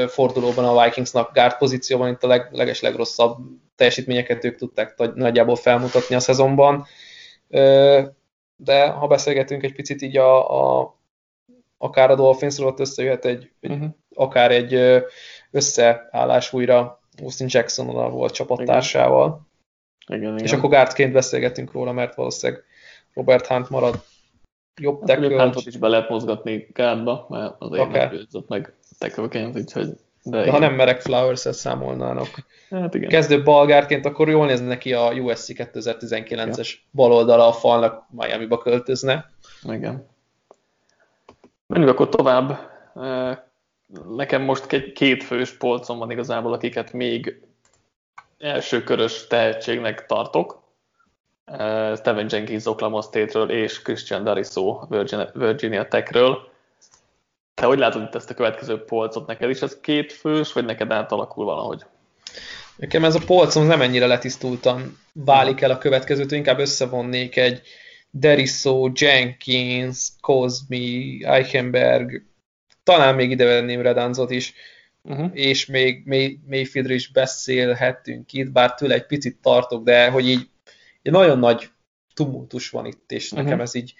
[0.07, 3.37] fordulóban a Vikingsnak guard pozícióban, itt a leg, leges legrosszabb
[3.75, 6.85] teljesítményeket ők tudták nagyjából felmutatni a szezonban.
[8.55, 10.95] De ha beszélgetünk egy picit így a, a
[11.77, 13.89] akár a Dolphinsról, ott összejöhet egy, uh-huh.
[14.15, 15.03] akár egy
[15.51, 19.47] összeállás újra Austin Jacksonnal volt csapattársával.
[20.07, 20.37] Igen, igen.
[20.37, 22.63] És akkor gárdként beszélgetünk róla, mert valószínűleg
[23.13, 24.03] Robert Hunt marad
[24.81, 29.89] jobb hát, Huntot is be lehet mozgatni gárdba, mert az én nem meg tackleként, úgyhogy...
[30.23, 32.27] De, de ha nem merek Flowers-et számolnának.
[32.69, 33.09] Hát igen.
[33.09, 36.79] Kezdő balgárként, akkor jól néz neki a USC 2019-es ja.
[36.91, 39.31] baloldala a falnak, Miami-ba költözne.
[39.63, 40.07] Igen.
[41.67, 42.59] Menjünk akkor tovább.
[44.15, 47.41] Nekem most két fős polcom van igazából, akiket még
[48.39, 50.61] elsőkörös tehetségnek tartok.
[51.95, 56.50] Steven Jenkins Oklahoma State-ről és Christian Dariso Virginia, Virginia Tech-ről.
[57.61, 59.27] Te hogy látod itt ezt a következő polcot?
[59.27, 61.85] Neked is ez két fős, vagy neked átalakul valahogy?
[62.75, 67.61] Nekem ez a polcom nem ennyire letisztultan válik el a következőt, inkább összevonnék egy
[68.09, 72.23] Deriso, Jenkins, Cosmi, Eichenberg,
[72.83, 74.53] talán még ide venném Redanzot is,
[75.01, 75.29] uh-huh.
[75.33, 80.49] és még May, Mayfieldről is beszélhetünk itt, bár tőle egy picit tartok, de hogy így
[81.01, 81.69] egy nagyon nagy
[82.13, 83.43] tumultus van itt, és uh-huh.
[83.43, 83.93] nekem ez így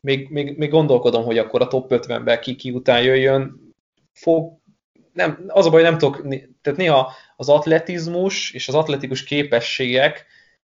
[0.00, 3.74] még, még, még gondolkodom, hogy akkor a top 50-ben ki, ki után jöjjön.
[4.12, 4.58] Fog,
[5.12, 6.26] nem, az a baj, nem tudok,
[6.62, 10.26] tehát néha az atletizmus és az atletikus képességek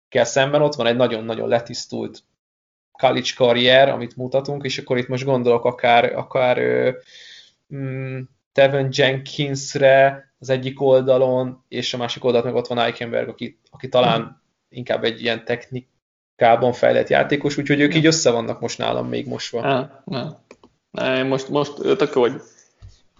[0.08, 2.22] kell szemben ott van egy nagyon-nagyon letisztult
[2.98, 6.58] college karrier, amit mutatunk, és akkor itt most gondolok akár, akár
[7.74, 8.20] mm,
[8.52, 13.88] Tevin Jenkinsre az egyik oldalon, és a másik oldalon meg ott van Eichenberg, aki, aki
[13.88, 15.44] talán inkább egy ilyen
[16.36, 19.64] technikában fejlett játékos, úgyhogy ők így össze vannak most nálam még most van.
[19.64, 20.44] Ja, ja.
[20.90, 22.40] Ne, most, most tök jó, hogy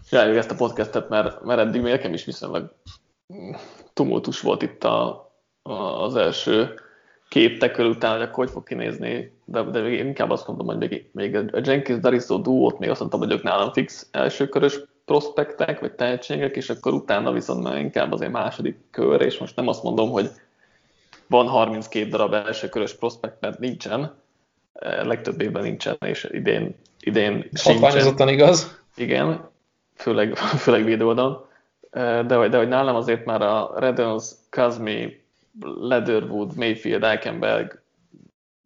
[0.08, 2.74] csináljuk ezt a podcastet, mert, mert eddig még nekem is viszonylag
[3.92, 5.30] tumultus volt itt a,
[5.62, 6.74] a, az első
[7.28, 10.78] két teköl után, hogy akkor hogy fog kinézni, de, de még inkább azt mondom, hogy
[10.78, 15.80] még, még a Jenkins Dariso duót még azt mondtam, hogy ők nálam fix elsőkörös prospektek,
[15.80, 19.82] vagy tehetségek, és akkor utána viszont már inkább azért második kör, és most nem azt
[19.82, 20.30] mondom, hogy
[21.28, 24.14] van 32 darab elsőkörös prospekt, mert nincsen,
[24.72, 28.28] e, legtöbb évben nincsen, és idén, idén sincsen.
[28.28, 28.80] igaz.
[28.96, 29.48] Igen,
[29.94, 31.46] főleg, főleg védőoldalon.
[31.90, 35.20] E, de, de hogy nálam azért már a Redons, Kazmi,
[35.60, 37.82] Leatherwood, Mayfield, Eichenberg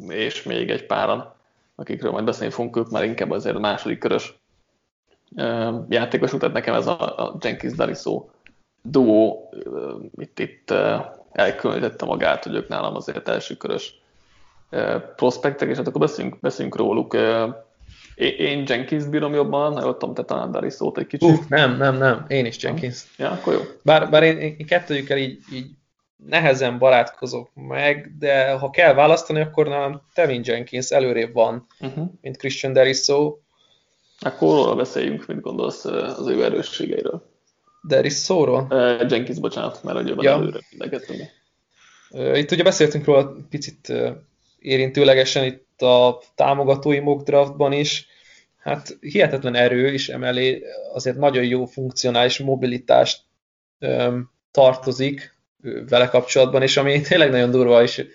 [0.09, 1.35] és még egy páran,
[1.75, 4.35] akikről majd beszélni fogunk, ők már inkább azért a második körös
[5.37, 8.25] e, játékos, tehát nekem ez a, a Jenkins Dariso
[8.83, 9.51] duó
[10.16, 10.75] itt, itt
[11.32, 13.94] elkülönítette magát, hogy ők nálam azért elsőkörös
[15.16, 17.16] prospektek, és hát akkor beszéljünk, beszéljünk róluk.
[18.14, 21.28] Én Jenkins bírom jobban, ha tudom, te talán Dari szót egy kicsit.
[21.28, 23.04] Uh, nem, nem, nem, én is Jenkins.
[23.16, 23.60] Ja, akkor jó.
[23.82, 25.66] Bár, bár én, én kettőjükkel így, így
[26.28, 32.04] nehezen barátkozok meg, de ha kell választani, akkor nálam Tevin Jenkins előrébb van, uh-huh.
[32.20, 33.36] mint Christian Deriso.
[34.20, 37.29] Akkor róla beszéljünk, mit gondolsz az ő erősségeiről.
[37.82, 38.66] Deriso-ról?
[38.70, 40.32] Uh, Jenkins, bocsánat, mert hogy ja.
[40.32, 40.58] előre
[42.10, 44.10] uh, Itt ugye beszéltünk róla picit uh,
[44.58, 48.06] érintőlegesen itt a támogatói mock draftban is,
[48.56, 50.62] hát hihetetlen erő, és emellé
[50.92, 53.22] azért nagyon jó funkcionális mobilitást
[53.78, 55.34] um, tartozik
[55.88, 58.06] vele kapcsolatban, és ami tényleg nagyon durva, és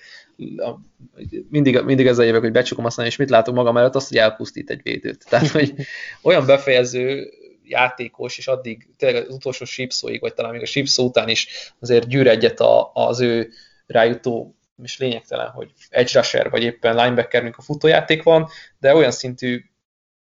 [1.50, 4.70] mindig, mindig ezzel jövök, hogy becsukom aztán, és mit látok magam előtt, azt, hogy elpusztít
[4.70, 5.26] egy védőt.
[5.30, 5.74] Tehát, hogy
[6.22, 7.30] olyan befejező
[7.70, 12.08] játékos, és addig tényleg az utolsó sípszóig, vagy talán még a sípszó után is azért
[12.08, 13.52] gyűr egyet a, az ő
[13.86, 18.50] rájutó, és lényegtelen, hogy edge rusher, vagy éppen linebacker, a futójáték van,
[18.80, 19.66] de olyan szintű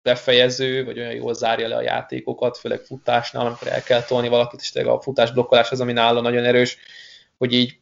[0.02, 4.60] befejező, vagy olyan jól zárja le a játékokat, főleg futásnál, amikor el kell tolni valakit,
[4.60, 6.78] és tényleg a futás blokkolás az, ami nála nagyon erős,
[7.38, 7.80] hogy így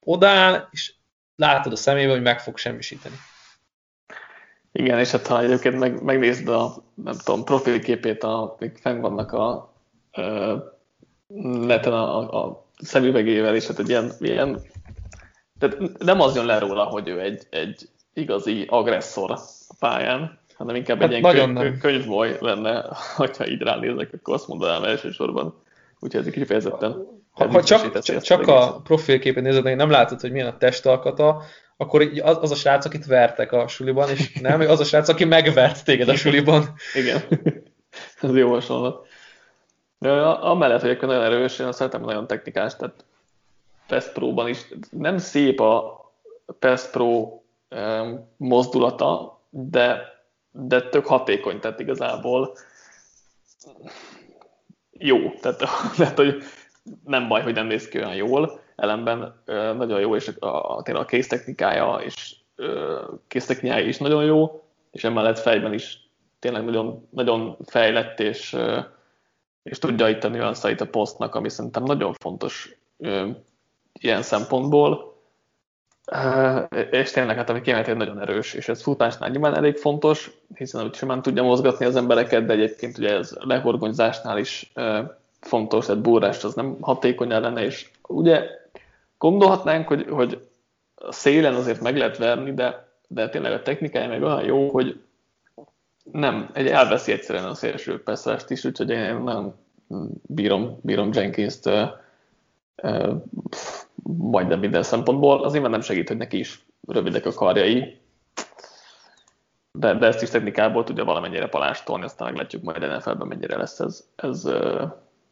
[0.00, 0.94] odáll, és
[1.36, 3.16] látod a szemébe, hogy meg fog semmisíteni.
[4.76, 9.32] Igen, és hát ha egyébként meg, megnézd a, nem tudom, profilképét, a, még fenn vannak
[9.32, 9.72] a, a
[11.66, 14.60] neten a, a, a szemüvegével, és hát egy ilyen, ilyen
[15.58, 19.38] tehát nem az jön le róla, hogy ő egy, egy igazi agresszor a
[19.78, 22.84] pályán, hanem inkább hát egy ilyen könyv, könyvboly lenne,
[23.16, 25.54] hogyha így ránézek, akkor azt mondanám elsősorban.
[25.98, 27.22] Úgyhogy ez kifejezetten...
[27.30, 31.42] Ha, ha csak, csak, csak a profilképet nézed, nem látod, hogy milyen a testalkata,
[31.84, 35.24] akkor az, az a srác, akit vertek a suliban, és nem, az a srác, aki
[35.24, 36.74] megvert téged a suliban.
[36.94, 37.22] Igen,
[38.22, 39.06] ez jó hasonlat.
[40.40, 43.04] Amellett, hogy nagyon erős, én azt szeretem nagyon technikás, tehát
[43.86, 44.58] PES Pro-ban is
[44.90, 46.04] nem szép a
[46.58, 47.40] PES Pro
[48.36, 50.02] mozdulata, de,
[50.50, 52.56] de tök hatékony, tehát igazából
[54.90, 55.62] jó, tehát,
[55.96, 56.42] tehát hogy
[57.04, 59.34] nem baj, hogy nem néz ki olyan jól, ellenben
[59.76, 62.36] nagyon jó, és a, a, a kéztechnikája és
[63.28, 66.08] kéztechnikája is nagyon jó, és emellett fejben is
[66.38, 68.56] tényleg nagyon, nagyon fejlett, és,
[69.62, 72.76] és tudja itt a nüanszait a posztnak, ami szerintem nagyon fontos
[73.92, 75.12] ilyen szempontból.
[76.90, 80.94] És tényleg, hát ami kiemelten nagyon erős, és ez futásnál nyilván elég fontos, hiszen úgy
[80.94, 84.72] simán tudja mozgatni az embereket, de egyébként ugye ez lehorgonyzásnál is
[85.40, 88.48] fontos, tehát búrást az nem hatékony lenne, és ugye
[89.30, 90.48] gondolhatnánk, hogy, hogy
[90.94, 95.00] a szélen azért meg lehet verni, de, de tényleg a technikája meg olyan jó, hogy
[96.12, 99.54] nem, egy elveszi egyszerűen a szélső perszást is, úgyhogy én nagyon
[100.22, 101.70] bírom, bírom Jenkins-t
[104.02, 105.44] majdnem minden szempontból.
[105.44, 108.00] Az nyilván nem segít, hogy neki is rövidek a karjai,
[109.72, 114.04] de, de ezt is technikából tudja valamennyire palástolni, aztán meglátjuk majd NFL-ben mennyire lesz ez,
[114.16, 114.48] ez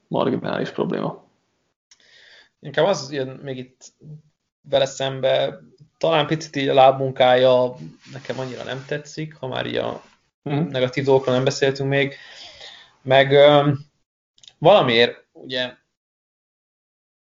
[0.08, 1.30] marginális probléma.
[2.62, 3.92] Inkább az jön még itt
[4.68, 5.58] vele szembe,
[5.98, 7.76] talán picit így a lábmunkája
[8.12, 10.02] nekem annyira nem tetszik, ha már így a
[10.50, 10.66] mm.
[10.68, 12.16] negatív dolgokról nem beszéltünk még,
[13.02, 13.78] meg um,
[14.58, 15.74] valamiért ugye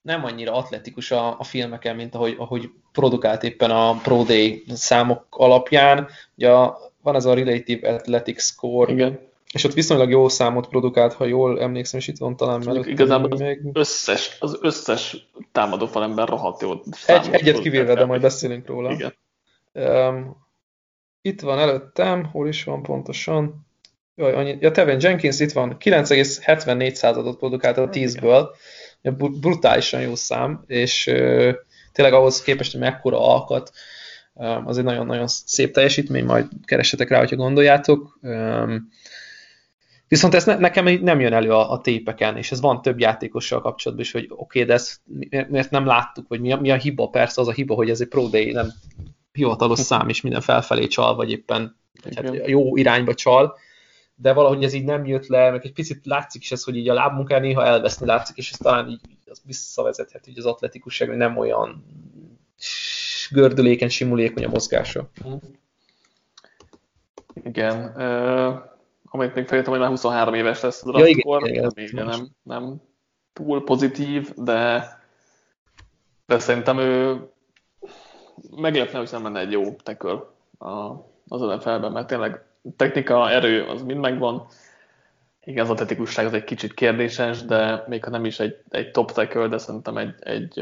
[0.01, 5.25] nem annyira atletikus a, a filmeken, mint ahogy, ahogy produkált éppen a Pro Day számok
[5.29, 6.09] alapján.
[6.35, 6.49] Ugye
[7.01, 9.28] van ez a Relative Athletic Score, Igen.
[9.53, 12.85] És ott viszonylag jó számot produkált, ha jól emlékszem, és itt van talán mellett.
[12.85, 13.61] Igazából az, még...
[13.73, 16.71] összes, az összes támadó falember rohadt jó
[17.05, 18.91] Egy, Egyet kivéve, de majd beszélünk róla.
[18.91, 19.13] Igen.
[19.73, 20.47] Um,
[21.21, 23.67] itt van előttem, hol is van pontosan.
[24.15, 28.47] Jaj, annyi, ja, Tevin Jenkins itt van, 9,74 századot produkált a 10-ből
[29.17, 31.03] brutálisan jó szám, és
[31.91, 33.71] tényleg ahhoz képest, hogy mekkora alkat,
[34.65, 38.19] az egy nagyon-nagyon szép teljesítmény, majd keressetek rá, hogyha gondoljátok.
[40.09, 43.61] Viszont ez ne, nekem nem jön elő a, a tépeken, és ez van több játékossal
[43.61, 45.01] kapcsolatban is, hogy oké, okay, de ezt
[45.49, 47.07] miért nem láttuk, vagy mi a, mi a hiba?
[47.07, 48.73] Persze az a hiba, hogy ez egy Pro Day, nem
[49.31, 53.57] hivatalos szám, és minden felfelé csal, vagy éppen vagy hát jó irányba csal,
[54.15, 56.89] de valahogy ez így nem jött le, meg egy picit látszik is ez, hogy így
[56.89, 61.17] a lábmunkán néha elveszni látszik, és ez talán így az visszavezethet így az atletikusság, hogy
[61.17, 61.85] nem olyan
[63.31, 65.09] gördülékeny, simulékony a mozgása.
[67.43, 67.93] Igen.
[67.95, 68.69] Uh,
[69.09, 72.81] amit még feljöttem, hogy már 23 éves lesz a ja, igen, igen, igen, nem, nem
[73.33, 74.87] túl pozitív, de,
[76.25, 77.21] de szerintem ő
[78.55, 80.33] meglepne, hogy nem lenne egy jó teköl
[81.27, 82.43] az NFL-ben, mert tényleg
[82.75, 84.47] technika, erő, az mind megvan.
[85.43, 89.11] Igen, az atletikusság az egy kicsit kérdéses, de még ha nem is egy, egy top
[89.11, 90.59] tackle, de szerintem egy, egy,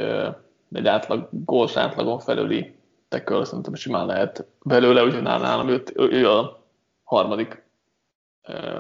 [0.71, 2.75] egy átlag, góls átlagon felüli
[3.07, 6.63] tackle szerintem simán lehet belőle, úgyhogy nálam ő, ő a
[7.03, 7.66] harmadik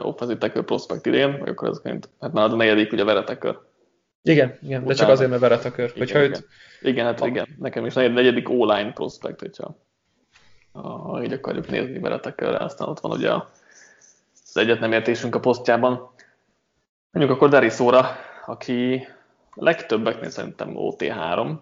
[0.01, 3.59] offensive tackle prospect idén, vagy akkor ezként, hát már az a negyedik ugye veretekör.
[4.21, 5.91] Igen, igen, de csak azért, mert veretekör.
[5.95, 6.21] Igen, igen.
[6.21, 6.47] Őt...
[6.81, 7.27] igen, hát a...
[7.27, 9.77] igen, nekem is negyedik O-line prospect, hogyha
[10.81, 16.11] ha így akarjuk nézni veletekkel, aztán ott van ugye az egyet nem értésünk a posztjában.
[17.11, 18.05] Mondjuk akkor Derisóra,
[18.45, 19.07] aki
[19.53, 21.55] legtöbbeknél szerintem OT3,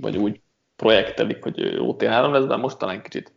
[0.00, 0.40] vagy úgy
[0.76, 3.32] projektelik, hogy OT3 lesz, de most talán kicsit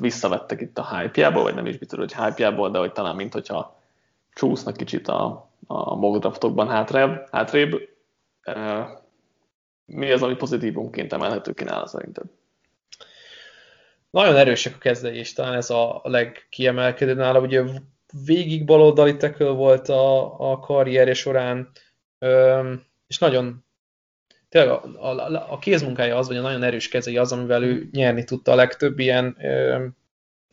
[0.00, 3.80] visszavettek itt a hype vagy nem is biztos, hogy hype de hogy talán mint hogyha
[4.32, 7.88] csúsznak kicsit a, a mock draftokban hátrébb, hátrébb
[9.84, 12.24] mi az, ami pozitívumként emelhető ki nála szerinted?
[14.10, 17.40] Nagyon erősek a kezdei, és talán ez a legkiemelkedő nála.
[17.40, 17.62] Ugye
[18.24, 21.70] végig baloldali tackle volt a, a karrierje során,
[23.06, 23.61] és nagyon
[24.52, 28.24] tényleg a, a, a kézmunkája az, vagy a nagyon erős kezei az, amivel ő nyerni
[28.24, 29.36] tudta a legtöbb ilyen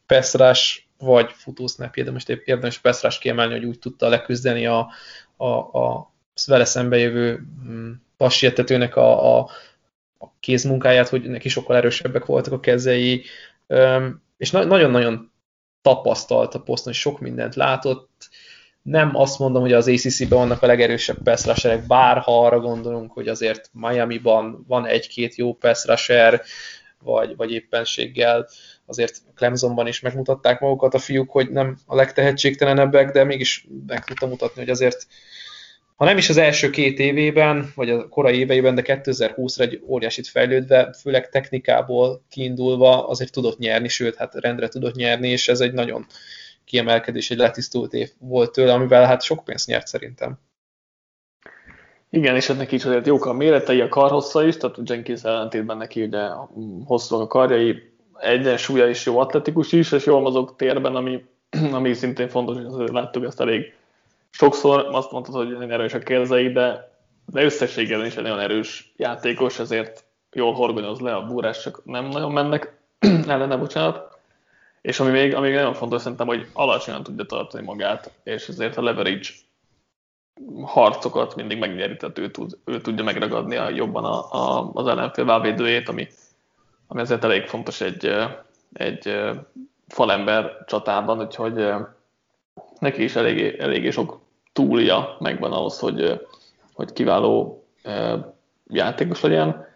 [0.06, 4.91] peszrás vagy futósznapja, de most érdemes peszrás kiemelni, hogy úgy tudta leküzdeni a,
[5.38, 6.14] a, a
[6.45, 9.50] vele szembe jövő mm, passietetőnek a, a,
[10.18, 13.24] a kézmunkáját, hogy neki sokkal erősebbek voltak a kezei,
[14.38, 15.32] és nagyon-nagyon
[15.82, 18.30] tapasztalt a poszton, és sok mindent látott.
[18.89, 23.11] Nem azt mondom, hogy az ACC-ben vannak a legerősebb pass rusherek, bár ha arra gondolunk,
[23.11, 26.41] hogy azért Miami-ban van egy-két jó pass rusher,
[27.03, 28.47] vagy, vagy éppenséggel
[28.85, 34.27] azért Clemsonban is megmutatták magukat a fiúk, hogy nem a legtehetségtelenebbek, de mégis meg tudta
[34.27, 35.07] mutatni, hogy azért
[35.95, 40.27] ha nem is az első két évében, vagy a korai éveiben, de 2020-ra egy óriásit
[40.27, 45.73] fejlődve, főleg technikából kiindulva azért tudott nyerni, sőt, hát rendre tudott nyerni, és ez egy
[45.73, 46.05] nagyon
[46.70, 50.39] kiemelkedés, egy letisztult év volt tőle, amivel hát sok pénzt nyert szerintem.
[52.09, 56.03] Igen, és ennek is azért jók a méretei, a karhossza is, tehát Jenkins ellentétben neki
[56.03, 56.28] ugye
[56.86, 61.26] hosszú a karjai, egyensúlya is jó, atletikus is, és jól mozog térben, ami,
[61.78, 63.74] ami szintén fontos, hogy láttuk ezt elég
[64.30, 66.91] sokszor, azt mondtad, hogy nagyon erős a kérzei, de,
[67.26, 72.05] de összességében is egy nagyon erős játékos, ezért jól horgonyoz le, a búrás csak nem
[72.05, 72.78] nagyon mennek
[73.28, 74.18] ellene, bocsánat.
[74.89, 78.77] És ami még, ami még nagyon fontos, szerintem, hogy alacsonyan tudja tartani magát, és ezért
[78.77, 79.29] a leverage
[80.61, 85.25] harcokat mindig megnyeri, tehát ő, tud, ő tudja megragadni a, jobban a, a, az ellenfél
[85.25, 86.07] válvédőjét, ami,
[86.87, 88.13] ami ezért elég fontos egy,
[88.73, 89.19] egy
[89.87, 91.73] falember csatában, úgyhogy
[92.79, 94.19] neki is eléggé, eléggé sok
[94.53, 96.27] túlja megvan ahhoz, hogy,
[96.73, 97.63] hogy kiváló
[98.67, 99.67] játékos legyen.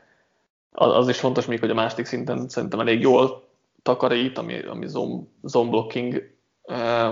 [0.71, 3.51] Az is fontos még, hogy a másik szinten szerintem elég jól
[3.83, 6.31] takarít, ami, ami zone, zone blocking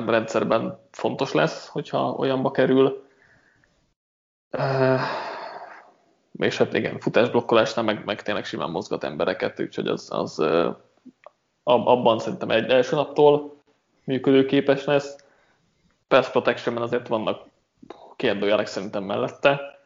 [0.06, 3.06] rendszerben fontos lesz, hogyha olyanba kerül.
[6.38, 10.40] És hát igen, futásblokkolásnál meg, meg tényleg simán mozgat embereket, úgyhogy az, az
[11.64, 13.56] abban szerintem egy első naptól
[14.04, 15.16] működőképes lesz.
[16.08, 17.50] Pass protection azért vannak
[18.16, 19.80] kérdőjelek szerintem mellette,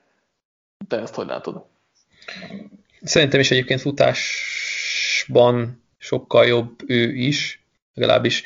[0.88, 1.66] de ezt hogy látod?
[3.02, 8.44] Szerintem is egyébként futásban sokkal jobb ő is, legalábbis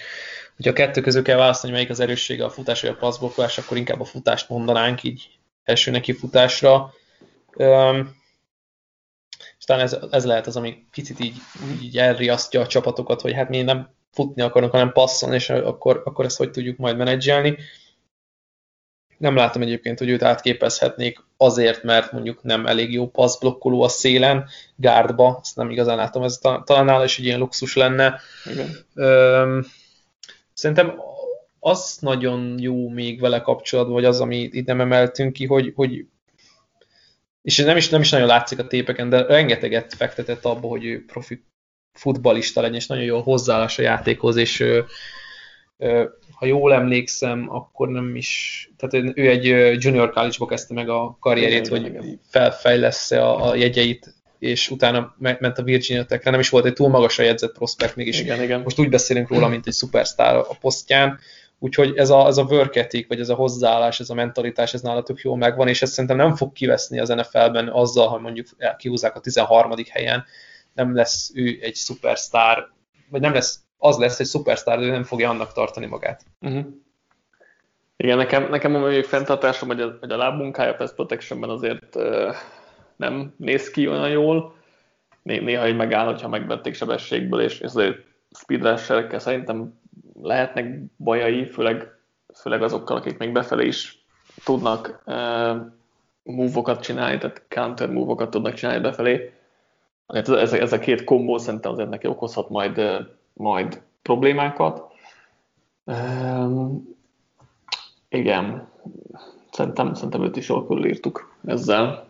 [0.55, 3.77] hogyha a kettő közül kell választani, melyik az erőssége, a futás vagy a passzblokkolás, akkor
[3.77, 5.29] inkább a futást mondanánk így
[5.63, 6.93] első neki futásra.
[7.55, 8.17] Um,
[9.57, 11.35] és talán ez, ez lehet az, ami picit így,
[11.81, 16.25] így elriasztja a csapatokat, hogy hát mi nem futni akarunk, hanem passzon, és akkor, akkor
[16.25, 17.57] ezt hogy tudjuk majd menedzselni.
[19.19, 24.47] Nem látom egyébként, hogy őt átképezhetnék azért, mert mondjuk nem elég jó passzblokkoló a szélen,
[24.75, 28.19] gárdba, ezt nem igazán látom, ez talán nála is egy ilyen luxus lenne.
[28.45, 28.75] Igen.
[30.53, 30.93] Szerintem
[31.59, 36.05] az nagyon jó még vele kapcsolatban, vagy az, ami itt nem emeltünk ki, hogy, hogy
[37.41, 41.05] és nem is, nem is nagyon látszik a tépeken, de rengeteget fektetett abba, hogy ő
[41.05, 41.43] profi
[41.93, 44.63] futbalista legyen, és nagyon jó hozzáállás a játékhoz, és
[46.39, 49.43] ha jól emlékszem, akkor nem is, tehát ő egy
[49.83, 52.19] junior college-ba kezdte meg a karrierét, igen, hogy igen.
[52.29, 56.89] felfejlesz a, a jegyeit, és utána ment a Virginia Tech-re, nem is volt egy túl
[56.89, 58.61] magasra jegyzett prospekt, mégis igen, igen.
[58.61, 61.19] most úgy beszélünk róla, mint egy szupersztár a posztján,
[61.59, 64.81] úgyhogy ez a, ez a work ethic, vagy ez a hozzáállás, ez a mentalitás, ez
[64.81, 69.15] nálatok jól megvan, és ez szerintem nem fog kiveszni az NFL-ben azzal, hogy mondjuk kihúzzák
[69.15, 69.73] a 13.
[69.89, 70.25] helyen,
[70.73, 72.67] nem lesz ő egy szupersztár,
[73.09, 76.25] vagy nem lesz az lesz egy szupersztár, de nem fogja annak tartani magát.
[76.41, 76.65] Uh-huh.
[77.97, 82.35] Igen, nekem, nekem a még fenntartásom, hogy a, hogy a lábmunkája Pass Protectionben azért uh,
[82.95, 84.55] nem néz ki olyan jól.
[85.21, 87.97] Né, néha így megáll, hogyha megvették sebességből, és azért
[88.31, 89.79] speed rusher szerintem
[90.21, 91.91] lehetnek bajai, főleg,
[92.35, 94.05] főleg azokkal, akik még befelé is
[94.43, 95.57] tudnak uh,
[96.23, 99.33] move-okat csinálni, tehát counter move-okat tudnak csinálni befelé.
[100.07, 102.99] Ez, ez, ez a két kombó szerintem azért neki okozhat majd uh,
[103.39, 104.83] majd problémákat.
[105.83, 106.97] Um,
[108.09, 108.69] igen,
[109.51, 112.07] szerintem, szerintem őt is jól körülírtuk ezzel.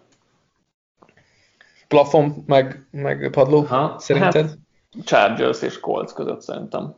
[1.87, 4.47] Plafon meg, meg padló, ha, szerinted?
[4.47, 4.57] Hát,
[5.03, 6.95] Chargers és Colts között szerintem.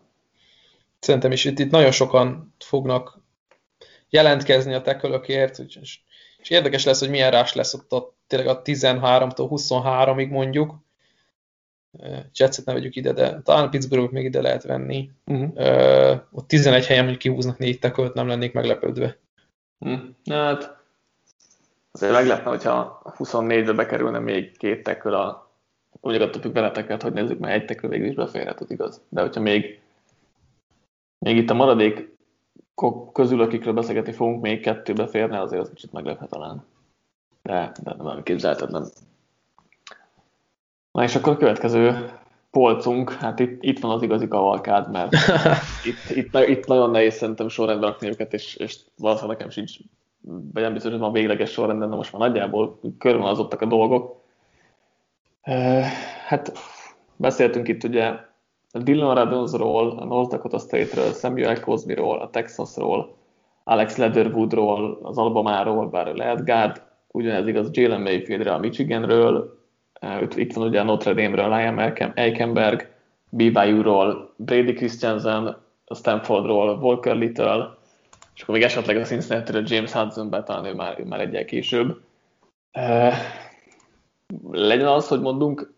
[0.99, 3.19] Szerintem is itt, itt nagyon sokan fognak
[4.09, 5.99] jelentkezni a tekölökért, és,
[6.37, 10.75] és érdekes lesz, hogy milyen rás lesz ott a, tényleg a 13-tól 23-ig mondjuk,
[12.33, 15.09] Jetset ne vegyük ide, de talán Pittsburgh még ide lehet venni.
[15.25, 15.49] Uh-huh.
[15.55, 19.17] Uh, ott 11 helyen mondjuk kihúznak négy tekölt, nem lennék meglepődve.
[19.79, 20.77] Uh, hát
[21.91, 25.51] azért meglepne, hogyha 24-be bekerülne még két teköl a
[26.01, 29.01] úgy attól függ veleteket, hogy nézzük, mert egy teköl végül is beférhet, az igaz.
[29.09, 29.81] De hogyha még,
[31.19, 32.09] még itt a maradék
[33.13, 36.65] közül, akikről beszélgetni fogunk, még kettő beférne, azért az kicsit meglepne talán.
[37.41, 38.87] De, de nem képzelhetetlen.
[40.91, 42.11] Na és akkor a következő
[42.51, 45.13] polcunk, hát itt, itt van az igazi kavalkád, mert
[45.89, 49.77] itt, itt, itt nagyon nehéz szerintem sorrendbe rakni őket, és, és valószínűleg nekem sincs,
[50.53, 54.21] vagy nem biztos, hogy van végleges sorrendben, de most már nagyjából körvonalazottak a dolgok.
[56.27, 56.51] Hát
[57.15, 58.05] beszéltünk itt ugye
[58.71, 63.15] a Dylan Radonsról, a North Dakota State-ről, Samuel Cosby-ról, a Texasról,
[63.63, 66.81] Alex Leatherwoodról, az Alabama-ról, bár lehet guard,
[67.11, 69.60] ugyanez igaz Jalen Mayfieldre, a Michiganről,
[70.35, 72.89] itt van ugye a Notre Dame-ről, Liam Eikenberg,
[73.29, 75.57] BYU-ról, Brady Christensen,
[75.95, 77.77] Stanfordról, Volker Little,
[78.35, 82.01] és akkor még esetleg a cincinnati James Hudson talán ő már, ő már egyel később.
[84.51, 85.73] Legyen az, hogy mondunk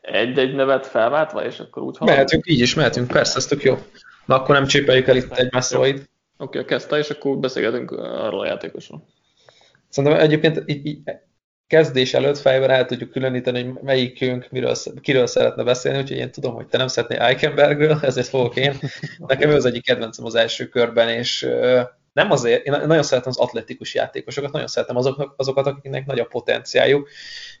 [0.00, 2.08] egy-egy nevet felváltva, és akkor úgy haladunk?
[2.08, 3.76] Mehetünk, így is mehetünk, persze, ez tök jó.
[4.26, 5.94] Na akkor nem csépeljük el itt egymás szavaid.
[5.96, 9.06] Oké, okay, kezdte, és akkor beszélgetünk arról a játékosról.
[9.88, 10.98] Szerintem egyébként így, így
[11.74, 16.54] kezdés előtt fejben el tudjuk különíteni, hogy melyikünk miről, kiről szeretne beszélni, úgyhogy én tudom,
[16.54, 18.78] hogy te nem szeretnél Eichenbergről, ezért fogok én.
[19.18, 21.48] Nekem ő az egyik kedvencem az első körben, és
[22.12, 26.24] nem azért, én nagyon szeretem az atletikus játékosokat, nagyon szeretem azoknak, azokat, akiknek nagy a
[26.24, 27.08] potenciáljuk,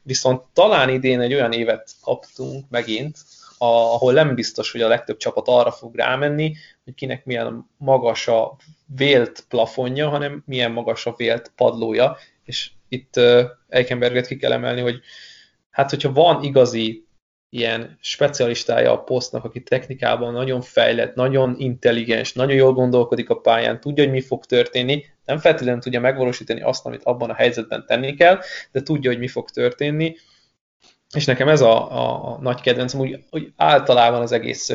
[0.02, 3.16] viszont talán idén egy olyan évet kaptunk megint,
[3.58, 8.56] ahol nem biztos, hogy a legtöbb csapat arra fog rámenni, hogy kinek milyen magas a
[8.96, 14.80] vélt plafonja, hanem milyen magas a vélt padlója, és itt uh, Eichenberget ki kell emelni,
[14.80, 15.00] hogy
[15.70, 17.06] hát hogyha van igazi
[17.54, 23.80] ilyen specialistája a posztnak, aki technikában nagyon fejlett, nagyon intelligens, nagyon jól gondolkodik a pályán,
[23.80, 28.14] tudja, hogy mi fog történni, nem feltétlenül tudja megvalósítani azt, amit abban a helyzetben tenni
[28.14, 28.40] kell,
[28.72, 30.16] de tudja, hogy mi fog történni,
[31.14, 34.68] és nekem ez a, a, a nagy kedvencem, úgy, úgy általában az egész,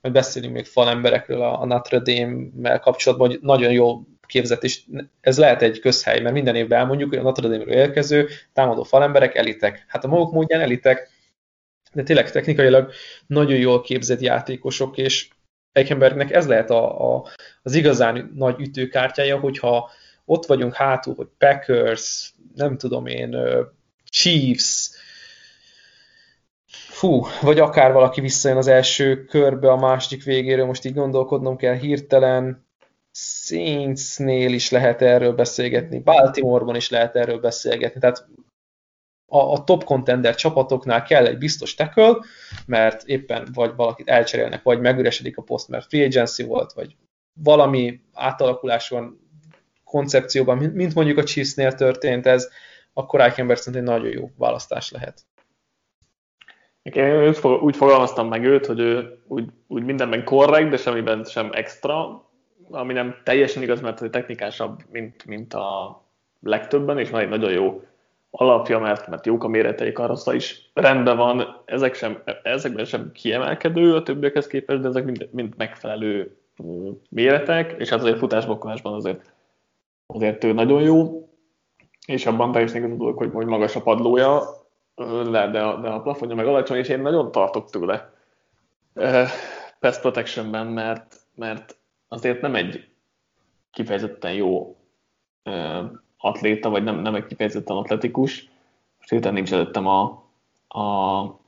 [0.00, 4.80] majd beszélünk még falemberekről a, a Notre Dame-mel kapcsolatban, hogy nagyon jó képzett, és
[5.20, 9.34] ez lehet egy közhely, mert minden évben elmondjuk, hogy a Notre Dame-ről érkező támadó falemberek
[9.34, 9.84] elitek.
[9.88, 11.10] Hát a maguk módján elitek,
[11.92, 12.92] de tényleg technikailag
[13.26, 15.28] nagyon jól képzett játékosok, és
[15.72, 17.26] Eichenbergnek ez lehet a, a,
[17.62, 19.90] az igazán nagy ütőkártyája, hogyha
[20.24, 23.36] ott vagyunk hátul, hogy Packers, nem tudom én,
[24.04, 24.90] Chiefs,
[26.66, 31.74] fú, vagy akár valaki visszajön az első körbe a második végéről, most így gondolkodnom kell
[31.74, 32.66] hirtelen,
[33.16, 38.26] Saintsnél is lehet erről beszélgetni, Baltimoreban is lehet erről beszélgetni, tehát
[39.26, 42.16] a, a top contender csapatoknál kell egy biztos tackle,
[42.66, 46.96] mert éppen vagy valakit elcserélnek, vagy megüresedik a poszt, mert free agency volt, vagy
[47.42, 49.28] valami átalakulás van
[49.84, 52.48] koncepcióban, mint mondjuk a Chiefsnél történt ez,
[52.92, 55.26] akkor Eichenberg szerint egy nagyon jó választás lehet.
[56.82, 62.24] Én úgy fogalmaztam meg őt, hogy ő úgy, úgy mindenben korrekt, de semmiben sem extra,
[62.70, 66.02] ami nem teljesen igaz, mert ő technikásabb, mint, mint a
[66.40, 67.82] legtöbben, és van egy nagyon jó
[68.30, 73.94] alapja, mert, mert jók a méretei, karosza is rendben van, ezek sem, ezekben sem kiemelkedő
[73.94, 76.36] a többiekhez képest, de ezek mind, mind megfelelő
[77.08, 79.32] méretek, és hát azért futásbokkolásban azért,
[80.06, 81.28] azért ő nagyon jó,
[82.06, 84.42] és abban teljesen igazodulok, hogy, hogy magas a padlója,
[85.30, 88.12] de, de, a, de a plafonja meg alacsony, és én nagyon tartok tőle
[88.94, 89.28] uh,
[89.80, 91.76] Pass Protectionben, mert, mert
[92.08, 92.88] azért nem egy
[93.70, 94.76] kifejezetten jó
[95.44, 98.48] uh, atléta, vagy nem, nem egy kifejezetten atletikus.
[98.96, 100.02] Most hirtelen nincs előttem a,
[100.68, 101.40] a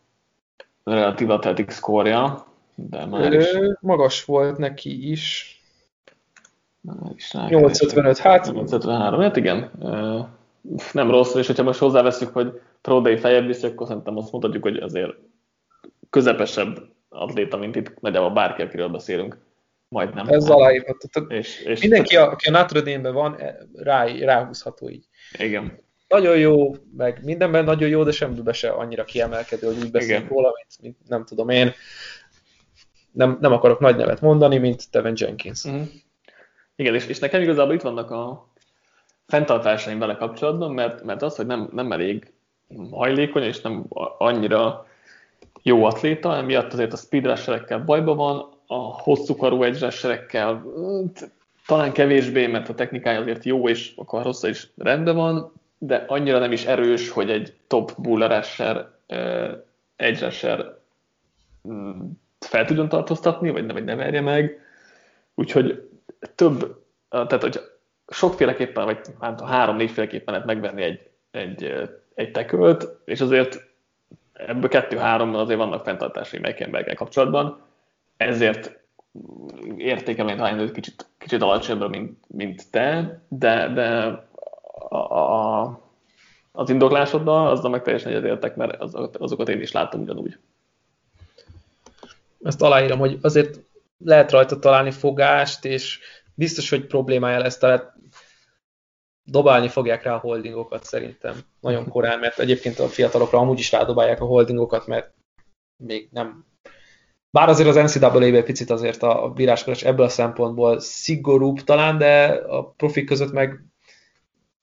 [0.85, 3.47] relatív atletik szkórja, de már is...
[3.81, 5.57] Magas volt neki is.
[7.15, 8.53] is 855, hát...
[8.53, 9.71] 853, hát igen.
[10.93, 14.63] Nem rossz, és hogyha most hozzáveszünk, hogy Pro Day fejebb viszi, akkor szerintem azt mondhatjuk,
[14.63, 15.13] hogy azért
[16.11, 19.39] közepesebb atléta, mint itt nagyjából bárki, akiről beszélünk.
[19.89, 20.28] Majdnem.
[20.28, 21.20] Ez aláírható.
[21.28, 25.05] És, és Mindenki, a, aki a Notre Dame-ben van, e, rá, ráhúzható így.
[25.39, 25.78] Igen.
[26.09, 30.53] Nagyon jó, meg mindenben nagyon jó, de semmiben se annyira kiemelkedő, hogy úgy beszélünk róla,
[30.55, 31.72] mint, mint, nem tudom én.
[33.12, 35.68] Nem, nem akarok nagy nevet mondani, mint Tevin Jenkins.
[35.68, 35.82] Mm.
[36.76, 38.53] Igen, és, és nekem igazából itt vannak a
[39.26, 42.32] fenntartásaim vele kapcsolatban, mert, mert az, hogy nem, nem elég
[42.91, 43.84] hajlékony, és nem
[44.18, 44.87] annyira
[45.62, 49.89] jó atléta, emiatt azért a speed bajban van, a hosszú karú edge
[51.67, 56.39] talán kevésbé, mert a technikája azért jó, és a karhossza is rendben van, de annyira
[56.39, 58.91] nem is erős, hogy egy top bull rusher,
[59.97, 60.79] edge rusher
[61.69, 62.01] mm,
[62.39, 64.61] fel tudjon tartóztatni, vagy, vagy ne verje meg.
[65.35, 65.89] Úgyhogy
[66.35, 67.61] több, tehát hogy
[68.09, 73.67] sokféleképpen, vagy hát három-négyféleképpen lehet megvenni egy, egy, egy tekölt, és azért
[74.33, 77.66] ebből kettő-háromban azért vannak fenntartásai Mekenberggel kapcsolatban
[78.17, 78.85] ezért
[79.77, 83.89] értékelem talán egy kicsit, kicsit alacsonyabbra, mint, mint te, de, de
[84.89, 85.81] a, a,
[86.53, 90.39] az indoklásoddal, azzal meg teljesen egyetértek, mert az, azokat én is látom ugyanúgy.
[92.43, 93.61] Ezt aláírom, hogy azért
[94.05, 96.01] lehet rajta találni fogást, és
[96.35, 97.95] biztos, hogy problémája lesz, tehát
[99.25, 104.21] dobálni fogják rá a holdingokat szerintem nagyon korán, mert egyébként a fiatalokra amúgy is rádobálják
[104.21, 105.14] a holdingokat, mert
[105.77, 106.47] még nem
[107.37, 112.64] bár azért az NCAA-ben picit azért a bíráskodás ebből a szempontból szigorúbb talán, de a
[112.64, 113.64] profik között meg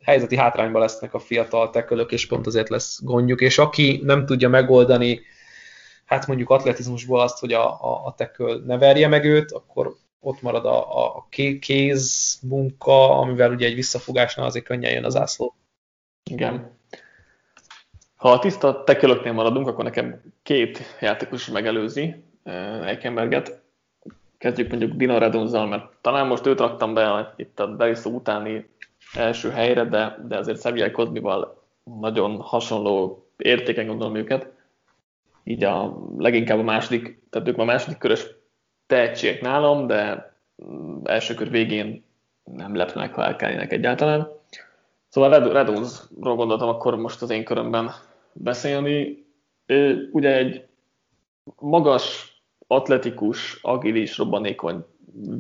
[0.04, 4.50] helyzeti hátrányban lesznek a fiatal tekölök, és pont azért lesz gondjuk, és aki nem tudja
[4.50, 5.22] megoldani,
[6.06, 10.42] hát mondjuk atletizmusból azt, hogy a, a, a teköl ne verje meg őt, akkor ott
[10.42, 11.28] marad a, a
[11.60, 15.56] kéz munka, amivel ugye egy visszafogásnál azért könnyen jön az ászló.
[16.30, 16.78] Igen.
[18.16, 22.32] Ha a tiszta tekölöknél maradunk, akkor nekem két játékos megelőzi
[22.86, 23.62] Eichenberget.
[24.38, 28.70] Kezdjük mondjuk Dino Redonzzal, mert talán most őt raktam be itt a Deriszó utáni
[29.14, 34.52] első helyre, de, de azért Xavier Kozmival nagyon hasonló értéken gondolom őket.
[35.44, 38.28] Így a leginkább a második, tehát ők a második körös
[38.86, 40.34] tehetségek nálam, de
[40.66, 42.04] mm, első kör végén
[42.44, 44.28] nem meg, ha elkellének egyáltalán.
[45.08, 47.92] Szóval Redonzról gondoltam akkor most az én körömben
[48.34, 49.26] beszélni.
[49.66, 50.66] Ő ugye egy
[51.60, 52.33] magas,
[52.76, 54.86] atletikus, agilis, robbanékony,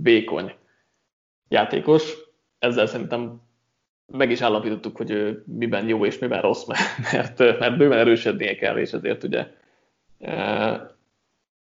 [0.01, 0.53] vékony
[1.47, 2.13] játékos.
[2.59, 3.41] Ezzel szerintem
[4.05, 6.65] meg is állapítottuk, hogy ő miben jó és miben rossz,
[7.11, 9.47] mert, mert bőven erősödnie kell, és ezért ugye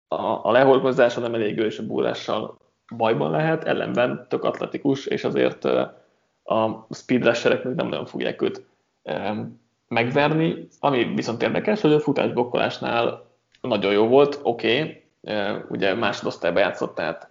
[0.08, 2.58] a, a lehorgozása nem elég és a búrással
[2.98, 5.66] bajban lehet, ellenben tök atletikus, és azért
[6.44, 8.66] a speed rusherek még nem nagyon fogják őt
[9.88, 10.68] megverni.
[10.80, 13.26] Ami viszont érdekes, hogy a futásblokkolásnál
[13.62, 15.03] nagyon jó volt, oké, okay,
[15.70, 17.30] ugye másodosztályba játszott, tehát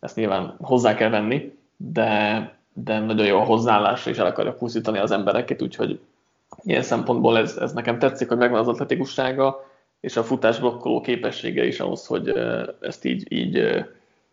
[0.00, 4.98] ezt nyilván hozzá kell venni, de, de nagyon jó a hozzáállásra, és el akarja pusztítani
[4.98, 6.00] az embereket, úgyhogy
[6.62, 11.80] ilyen szempontból ez, ez nekem tetszik, hogy megvan az atletikussága, és a futásblokkoló képessége is
[11.80, 12.28] ahhoz, hogy
[12.80, 13.84] ezt így, így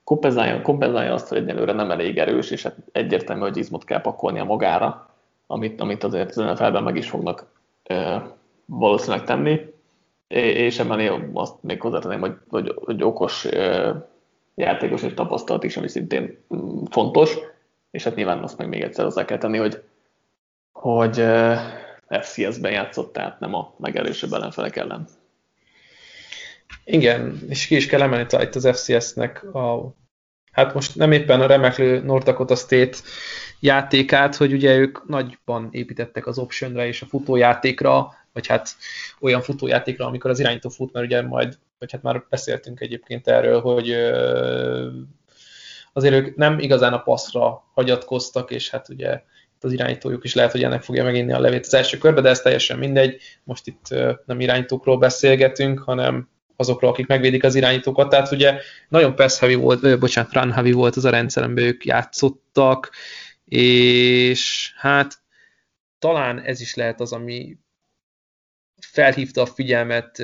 [0.03, 4.43] kompenzálja, kompenzálja azt, hogy egyelőre nem elég erős, és hát egyértelmű, hogy izmot kell pakolnia
[4.43, 5.09] magára,
[5.47, 7.45] amit, amit azért az NFL-ben meg is fognak
[8.66, 9.70] valószínűleg tenni,
[10.32, 13.47] és én azt még hozzátenném, hogy, hogy, hogy okos
[14.55, 17.38] játékos és tapasztalat is, ami szintén mm, fontos,
[17.91, 19.84] és hát nyilván azt meg még egyszer hozzá kell tenni, hogy,
[20.71, 21.23] hogy
[22.21, 25.07] FCS-ben játszott, tehát nem a megerősebb ellenfelek ellen.
[26.84, 29.95] Igen, és ki is kell emelni itt az FCS-nek a
[30.51, 32.97] hát most nem éppen a remeklő North Dakota State
[33.59, 38.75] játékát, hogy ugye ők nagyban építettek az optionre és a futójátékra, vagy hát
[39.19, 43.61] olyan futójátékra, amikor az irányító fut, mert ugye majd, vagy hát már beszéltünk egyébként erről,
[43.61, 43.91] hogy
[45.93, 49.21] azért ők nem igazán a passzra hagyatkoztak, és hát ugye
[49.63, 52.41] az irányítójuk is lehet, hogy ennek fogja meginni a levét az első körbe, de ez
[52.41, 53.21] teljesen mindegy.
[53.43, 58.09] Most itt nem irányítókról beszélgetünk, hanem azokról, akik megvédik az irányítókat.
[58.09, 58.59] Tehát ugye
[58.89, 62.91] nagyon pass heavy volt, ö, bocsánat, run heavy volt az a rendszer, amiben ők játszottak,
[63.45, 65.21] és hát
[65.99, 67.57] talán ez is lehet az, ami
[68.91, 70.17] felhívta a figyelmet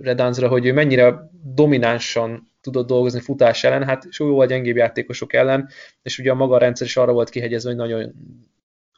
[0.00, 5.68] Redanzra, hogy ő mennyire dominánsan tudott dolgozni futás ellen, hát súlyóval gyengébb játékosok ellen,
[6.02, 8.12] és ugye a maga a rendszer is arra volt kihegyezve, hogy nagyon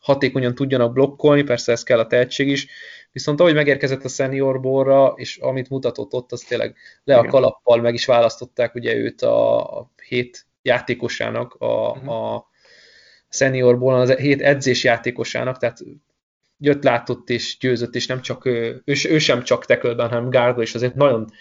[0.00, 2.66] hatékonyan tudjanak blokkolni, persze ez kell a tehetség is,
[3.12, 7.94] viszont ahogy megérkezett a seniorborra, és amit mutatott ott, az tényleg le a kalappal meg
[7.94, 12.34] is választották ugye őt a, a hét játékosának, a, uh-huh.
[12.34, 12.48] a
[13.28, 15.78] seniorból, az hét edzés játékosának, tehát
[16.58, 20.74] jött, látott és győzött, és nem csak ő, ő sem csak tekölben, hanem Gárba, és
[20.74, 21.32] azért nagyon,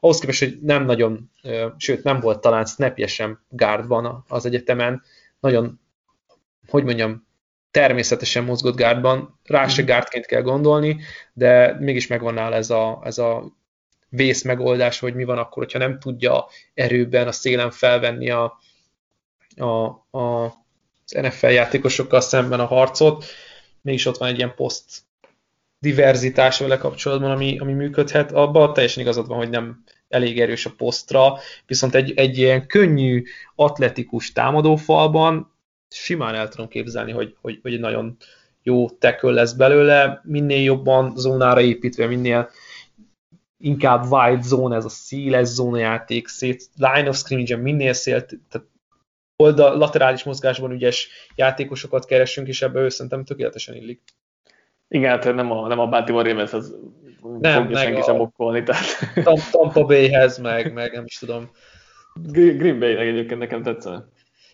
[0.00, 1.30] ahhoz képest, hogy nem nagyon,
[1.76, 5.02] sőt nem volt talán snapje sem gárdban az egyetemen,
[5.40, 5.80] nagyon,
[6.68, 7.26] hogy mondjam,
[7.70, 9.90] természetesen mozgott gárdban, rá se mhm.
[9.90, 11.00] gárdként kell gondolni,
[11.32, 13.56] de mégis megvan nála ez a, ez a
[14.08, 18.60] vész megoldás, hogy mi van akkor, hogyha nem tudja erőben a szélen felvenni a,
[19.56, 19.84] a,
[20.18, 20.44] a,
[21.04, 23.24] az NFL játékosokkal szemben a harcot,
[23.86, 25.04] mégis ott van egy ilyen poszt
[25.78, 28.32] diverzitás vele kapcsolatban, ami, ami működhet.
[28.32, 33.24] Abban teljesen igazad van, hogy nem elég erős a posztra, viszont egy, egy ilyen könnyű,
[33.54, 35.52] atletikus támadófalban
[35.88, 38.16] simán el tudom képzelni, hogy, hogy, hogy nagyon
[38.62, 42.50] jó tackle lesz belőle, minél jobban zónára építve, minél
[43.58, 48.68] inkább wide zone, ez a széles zónajáték, szét, line of scrimmage minél szél, tehát
[49.36, 54.02] oldal, laterális mozgásban ügyes játékosokat keresünk, és ebbe ő szerintem tökéletesen illik.
[54.88, 56.74] Igen, hát nem a, nem a Baltimore Ravens, az
[57.40, 58.62] nem, fogja senki sem okkolni.
[58.62, 58.86] Tehát...
[59.50, 61.50] Tampa Bayhez, meg, meg nem is tudom.
[62.22, 64.08] Green Bay-nek egyébként nekem tetszene.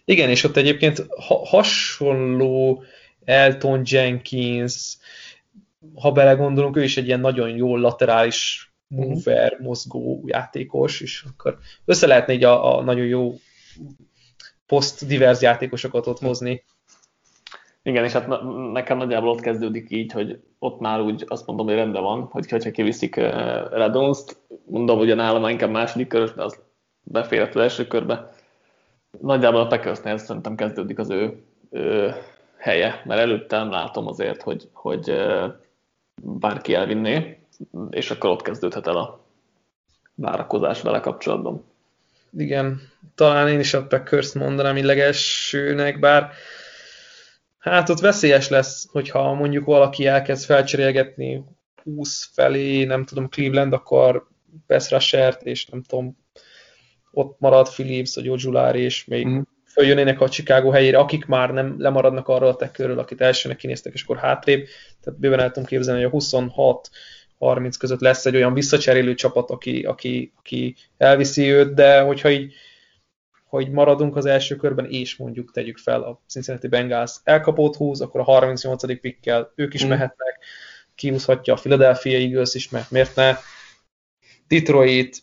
[0.05, 2.85] Igen, és ott egyébként ha, hasonló
[3.25, 4.97] Elton Jenkins,
[5.95, 12.07] ha belegondolunk, ő is egy ilyen nagyon jó laterális mover, mozgó játékos, és akkor össze
[12.07, 13.35] lehetne így a, a nagyon jó
[14.67, 16.65] poszt-divers játékosokat ott hozni.
[17.83, 18.29] Igen, és hát
[18.73, 22.51] nekem nagyjából ott kezdődik így, hogy ott már úgy azt mondom, hogy rendben van, hogy
[22.51, 23.25] ha kiviszik uh,
[23.71, 26.61] Redonst, mondom, hogy nálam inkább második körös, de az
[27.03, 28.33] beférhet az első körbe.
[29.21, 32.15] Nagyjából a Packersnél szerintem kezdődik az ő, ő
[32.57, 35.13] helye, mert előtte nem látom azért, hogy, hogy
[36.23, 37.39] bárki elvinné,
[37.91, 39.21] és akkor ott kezdődhet el a
[40.15, 41.65] várakozás vele kapcsolatban.
[42.37, 42.81] Igen,
[43.15, 46.31] talán én is a Packers mondanám így legelsőnek, bár
[47.59, 51.45] hát ott veszélyes lesz, hogyha mondjuk valaki elkezd felcserélgetni
[51.83, 54.27] 20 felé, nem tudom, Cleveland, akkor
[54.67, 56.17] pass rushert, és nem tudom,
[57.11, 59.41] ott marad Phillips, vagy Ojulár, és még mm.
[59.65, 64.03] följönnének a Chicago helyére, akik már nem lemaradnak arról a tekkörről, akit elsőnek kinéztek, és
[64.03, 64.67] akkor hátrébb.
[65.01, 66.91] Tehát bőven el tudom képzelni, hogy a 26
[67.47, 72.55] 30 között lesz egy olyan visszacserélő csapat, aki, aki, aki elviszi őt, de hogyha így
[73.45, 78.21] hogy maradunk az első körben, és mondjuk tegyük fel a Cincinnati Bengals elkapót húz, akkor
[78.21, 79.01] a 38.
[79.01, 79.89] pikkel ők is mm.
[79.89, 80.45] mehetnek,
[80.95, 83.37] kihúzhatja a Philadelphia Eagles is, mert miért ne?
[84.49, 85.23] Detroit,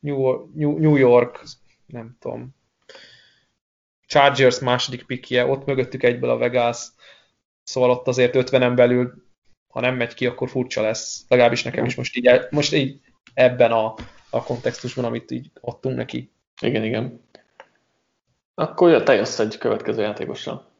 [0.00, 1.42] New, New York,
[1.86, 2.54] nem tudom,
[4.06, 6.86] Chargers második pikje, ott mögöttük egyből a Vegas,
[7.62, 9.25] szóval ott azért 50-en belül,
[9.76, 11.24] ha nem megy ki, akkor furcsa lesz.
[11.28, 13.00] Legalábbis nekem is most így, most így
[13.34, 13.94] ebben a,
[14.30, 16.30] a kontextusban, amit így adtunk neki.
[16.60, 17.20] Igen, igen.
[18.54, 20.70] Akkor ja, te jössz egy következő játékossal.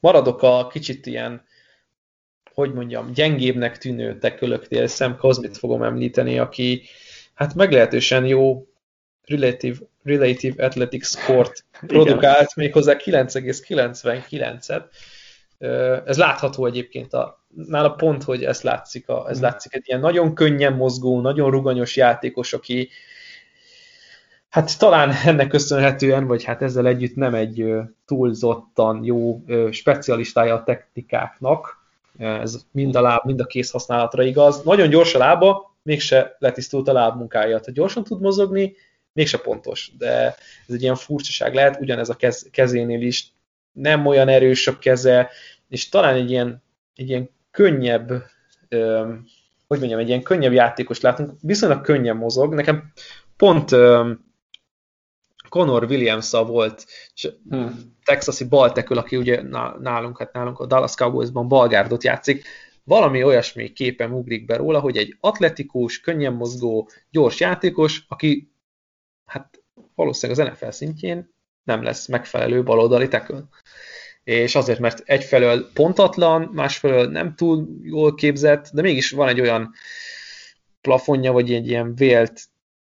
[0.00, 1.44] Maradok a kicsit ilyen
[2.54, 6.82] hogy mondjam, gyengébbnek tűnő tekölöknél Sam Cosmit fogom említeni, aki
[7.34, 8.66] hát meglehetősen jó
[9.24, 14.84] relative, relative athletic score-t produkált, méghozzá 9,99-et.
[16.06, 19.42] Ez látható egyébként a, nála pont, hogy ez látszik, a, ez mm.
[19.42, 22.88] látszik egy ilyen nagyon könnyen mozgó, nagyon ruganyos játékos, aki
[24.48, 27.74] hát talán ennek köszönhetően, vagy hát ezzel együtt nem egy
[28.06, 31.84] túlzottan jó specialistája a technikáknak,
[32.18, 34.62] ez mind a láb, mind a kész használatra igaz.
[34.62, 37.60] Nagyon gyors a lába, mégse letisztult a lábmunkája.
[37.60, 38.74] Tehát gyorsan tud mozogni,
[39.12, 40.34] mégse pontos, de
[40.68, 43.32] ez egy ilyen furcsaság lehet, ugyanez a kez, kezénél is
[43.72, 45.30] nem olyan erős a keze,
[45.68, 46.62] és talán egy ilyen,
[46.94, 48.08] egy ilyen könnyebb,
[49.66, 52.54] hogy mondjam, egy ilyen könnyebb játékos látunk, viszonylag könnyen mozog.
[52.54, 52.92] Nekem
[53.36, 53.70] pont
[55.48, 56.86] Conor williams volt
[57.48, 57.94] hmm.
[58.04, 59.42] texasi baltekül, aki ugye
[59.80, 62.44] nálunk, hát nálunk a Dallas Cowboys-ban balgárdot játszik,
[62.84, 68.52] valami olyasmi képen ugrik be róla, hogy egy atletikus, könnyen mozgó, gyors játékos, aki
[69.24, 69.62] hát
[69.94, 73.44] valószínűleg az NFL szintjén nem lesz megfelelő baloldali tackle.
[74.26, 79.72] És azért, mert egyfelől pontatlan, másfelől nem túl jól képzett, de mégis van egy olyan
[80.80, 82.40] plafonja, vagy egy ilyen vélt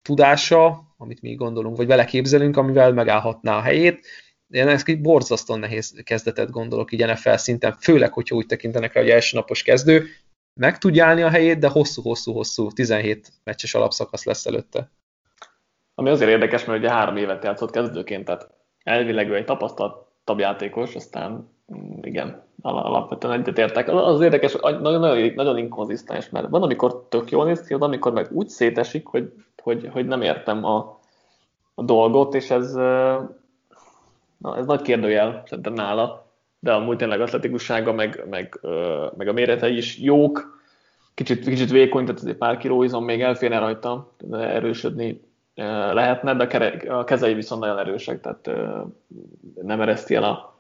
[0.03, 4.07] tudása, amit mi gondolunk, vagy vele képzelünk, amivel megállhatná a helyét.
[4.49, 9.01] Én ezt egy borzasztóan nehéz kezdetet gondolok így NFL szinten, főleg, hogyha úgy tekintenek rá,
[9.01, 10.07] hogy első napos kezdő,
[10.61, 14.91] meg tudja állni a helyét, de hosszú-hosszú-hosszú 17 meccses alapszakasz lesz előtte.
[15.95, 18.51] Ami azért érdekes, mert ugye három évet játszott kezdőként, tehát
[18.83, 19.45] elvileg ő egy
[20.27, 23.89] tapasztaltabb játékos, aztán mm, igen, alapvetően egyetértek.
[23.89, 28.13] Az érdekes, nagyon, nagyon, nagyon inkonzisztens, mert van, amikor tök jól néz ki, az amikor
[28.13, 31.01] meg úgy szétesik, hogy hogy, hogy nem értem a,
[31.75, 32.73] a dolgot, és ez,
[34.39, 36.27] na, ez nagy kérdőjel szerintem nála,
[36.59, 38.61] de amúgy tényleg atletikussága, meg, meg,
[39.17, 40.61] meg a méretei is jók,
[41.15, 45.21] kicsit, kicsit vékony, tehát azért pár kiló izom még elférne rajta, erősödni
[45.93, 46.45] lehetne, de
[46.89, 48.51] a kezei viszont nagyon erősek, tehát
[49.63, 50.55] nem ereszti el a,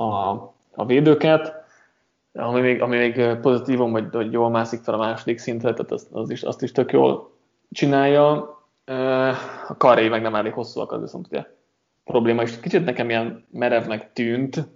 [0.00, 0.30] a,
[0.74, 1.62] a védőket.
[2.32, 6.08] Ami még, ami még pozitívum, hogy, hogy jól mászik fel a második szintre, tehát az,
[6.12, 7.30] az is, azt is tök jól
[7.70, 8.58] csinálja,
[9.68, 11.44] a karjai meg nem elég hosszúak, az viszont ugye
[12.04, 14.68] probléma, és kicsit nekem ilyen merevnek tűnt,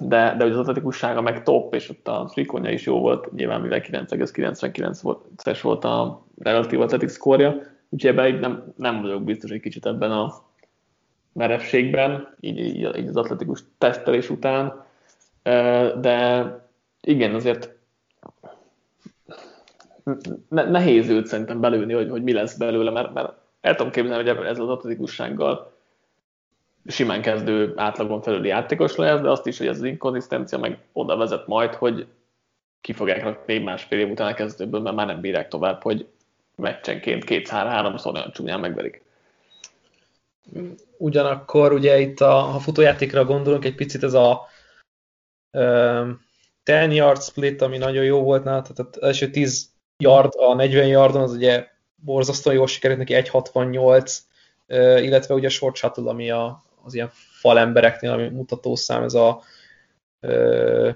[0.00, 3.80] de, de az atletikussága meg top, és ott a frikonja is jó volt, nyilván mivel
[3.80, 7.60] 9,99-es volt a relatív atletik szkórja,
[7.92, 10.42] úgyhogy ebben nem, nem vagyok biztos egy kicsit ebben a
[11.32, 14.84] merevségben, így, így, az atletikus tesztelés után,
[16.00, 16.46] de
[17.00, 17.74] igen, azért
[20.48, 24.46] nehéz őt szerintem belőni, hogy, hogy mi lesz belőle, mert, mert el tudom képzelni, hogy
[24.46, 25.72] ez az atletikussággal
[26.86, 31.16] simán kezdő átlagon felüli játékos lesz, de azt is, hogy ez az inkonzisztencia meg oda
[31.16, 32.06] vezet majd, hogy
[32.80, 36.06] ki fogják rakni másfél év után a kezdőből, mert már nem bírják tovább, hogy
[36.56, 39.02] meccsenként kétszer-háromszor nagyon csúnyán megverik.
[40.96, 44.48] Ugyanakkor ugye itt a, ha futójátékra gondolunk, egy picit ez a
[45.52, 46.08] uh,
[46.62, 50.86] 10 yard split, ami nagyon jó volt nála, tehát az első 10 yard, a 40
[50.86, 54.18] yardon az ugye borzasztóan jól sikerült neki 1.68,
[55.02, 59.42] illetve ugye a short shuttle, ami a, az ilyen falembereknél, ami mutatószám, ez a
[60.20, 60.90] ö,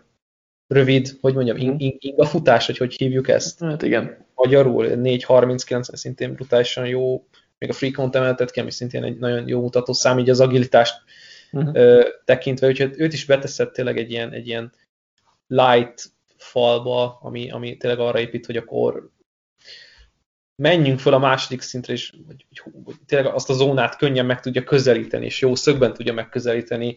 [0.67, 3.61] rövid, hogy mondjam, ing, ing, ing, a futás, hogy hogy hívjuk ezt?
[3.61, 4.27] Hát igen.
[4.35, 7.27] Magyarul 4.39, szintén brutálisan jó,
[7.59, 10.95] még a free count emeltet ki, ami szintén egy nagyon jó mutatószám, így az agilitást
[11.53, 11.75] uh-huh.
[11.75, 14.73] ö, tekintve, úgyhogy őt is beteszett tényleg egy ilyen, egy ilyen
[15.47, 16.05] light
[16.37, 19.11] falba, ami, ami tényleg arra épít, hogy akkor
[20.63, 24.41] menjünk fel a második szintre, és hogy, hogy, hogy tényleg azt a zónát könnyen meg
[24.41, 26.97] tudja közelíteni, és jó szögben tudja megközelíteni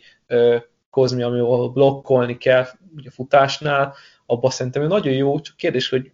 [0.89, 2.65] Kozmi, amivel blokkolni kell
[2.95, 6.11] ugye futásnál, abban szerintem nagyon jó, csak kérdés, hogy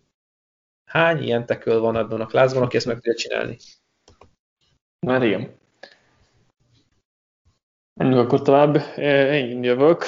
[0.86, 3.58] hány ilyen teköl van ebben a klászban, aki ezt meg tudja csinálni?
[5.00, 5.58] Már igen.
[7.94, 8.76] Menjünk akkor tovább.
[8.98, 10.04] Én jövök.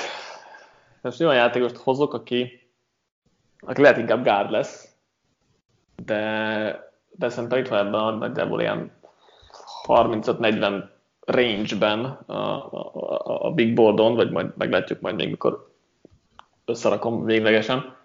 [1.02, 2.70] Most olyan játékost hozok, aki,
[3.60, 4.96] aki lehet inkább gárd lesz,
[5.96, 8.92] de, de szerintem itt van ebben nagyjából ilyen
[9.84, 10.97] 35-40
[11.28, 15.68] range-ben a, a, a big boardon, vagy majd meglátjuk majd még, mikor
[16.66, 17.96] összerakom véglegesen.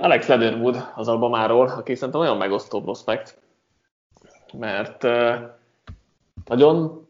[0.00, 3.40] Alex Leatherwood az Albamáról, aki szerintem olyan megosztó prospekt,
[4.52, 5.02] mert
[6.44, 7.06] nagyon,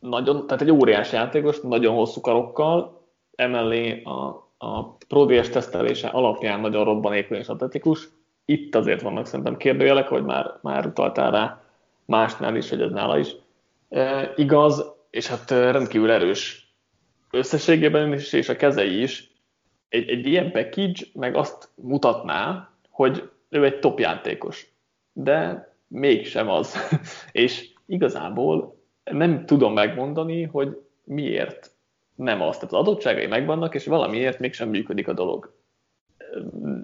[0.00, 3.00] nagyon, tehát egy óriás játékos, nagyon hosszú karokkal,
[3.34, 8.08] emellé a, a Pro tesztelése alapján nagyon robbanékony és atletikus.
[8.44, 11.60] Itt azért vannak szerintem kérdőjelek, hogy már, már utaltál rá
[12.04, 13.36] másnál is, hogy ez nála is.
[14.36, 16.74] Igaz, és hát rendkívül erős
[17.30, 19.30] összességében is, és a kezei is.
[19.88, 24.74] Egy, egy ilyen package meg azt mutatná, hogy ő egy top játékos.
[25.12, 26.76] De mégsem az.
[27.32, 31.70] és igazából nem tudom megmondani, hogy miért
[32.14, 32.54] nem az.
[32.54, 35.54] Tehát az adottságai megvannak, és valamiért mégsem működik a dolog.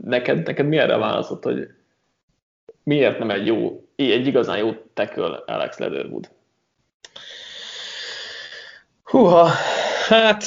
[0.04, 1.68] Neked, neked mi erre válaszott, hogy
[2.82, 6.30] miért nem egy jó, egy igazán jó tackle Alex Leatherwood?
[9.03, 9.50] Húha,
[10.09, 10.44] hát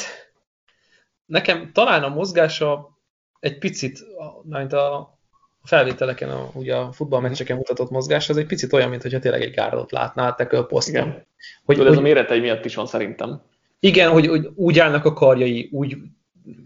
[1.25, 2.97] nekem talán a mozgása
[3.39, 3.99] egy picit,
[4.43, 5.17] mint a
[5.63, 9.91] felvételeken, a, ugye a futballmeccseken mutatott mozgás, az egy picit olyan, mintha tényleg egy gárdot
[9.91, 11.07] látnál tackle poszton.
[11.07, 11.27] Igen.
[11.65, 13.41] Hogy, Tudod, ez hogy, a méretei miatt is van szerintem.
[13.79, 15.97] Igen, hogy, hogy úgy állnak a karjai, úgy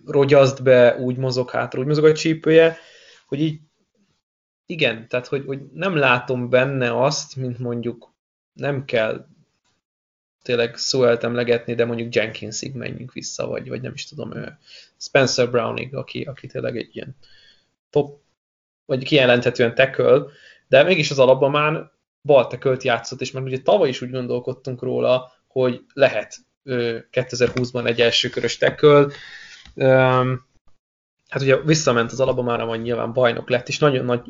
[0.06, 2.78] rogyaszt be, úgy mozog hátra, úgy mozog a csípője,
[3.28, 3.60] hogy így
[4.66, 8.14] igen, tehát hogy, hogy nem látom benne azt, mint mondjuk
[8.54, 9.26] nem kell
[10.50, 14.34] tényleg eltemlegetni, de mondjuk Jenkinsig menjünk vissza, vagy, vagy nem is tudom,
[14.98, 17.16] Spencer Browning, aki, aki tényleg egy ilyen
[17.90, 18.20] top,
[18.86, 20.24] vagy kijelenthetően tackle,
[20.68, 21.92] de mégis az alapban
[22.22, 26.36] bal tackle játszott, és már ugye tavaly is úgy gondolkodtunk róla, hogy lehet
[26.66, 29.08] 2020-ban egy első körös tackle.
[31.30, 34.22] Hát ugye visszament az Alabamára, majd nyilván bajnok lett, és nagyon nagy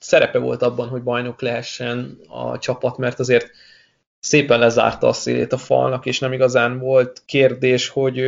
[0.00, 3.50] szerepe volt abban, hogy bajnok lehessen a csapat, mert azért
[4.24, 8.22] szépen lezárta a szélét a falnak, és nem igazán volt kérdés, hogy,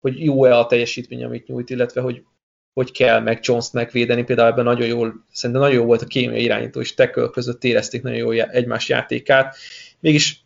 [0.00, 2.24] hogy jó-e a teljesítmény, amit nyújt, illetve hogy
[2.72, 6.38] hogy kell meg Jones megvédeni, például ebben nagyon jól, szerintem nagyon jó volt a kémia
[6.38, 9.56] irányító és tackle között érezték nagyon jól egymás játékát.
[10.00, 10.44] Mégis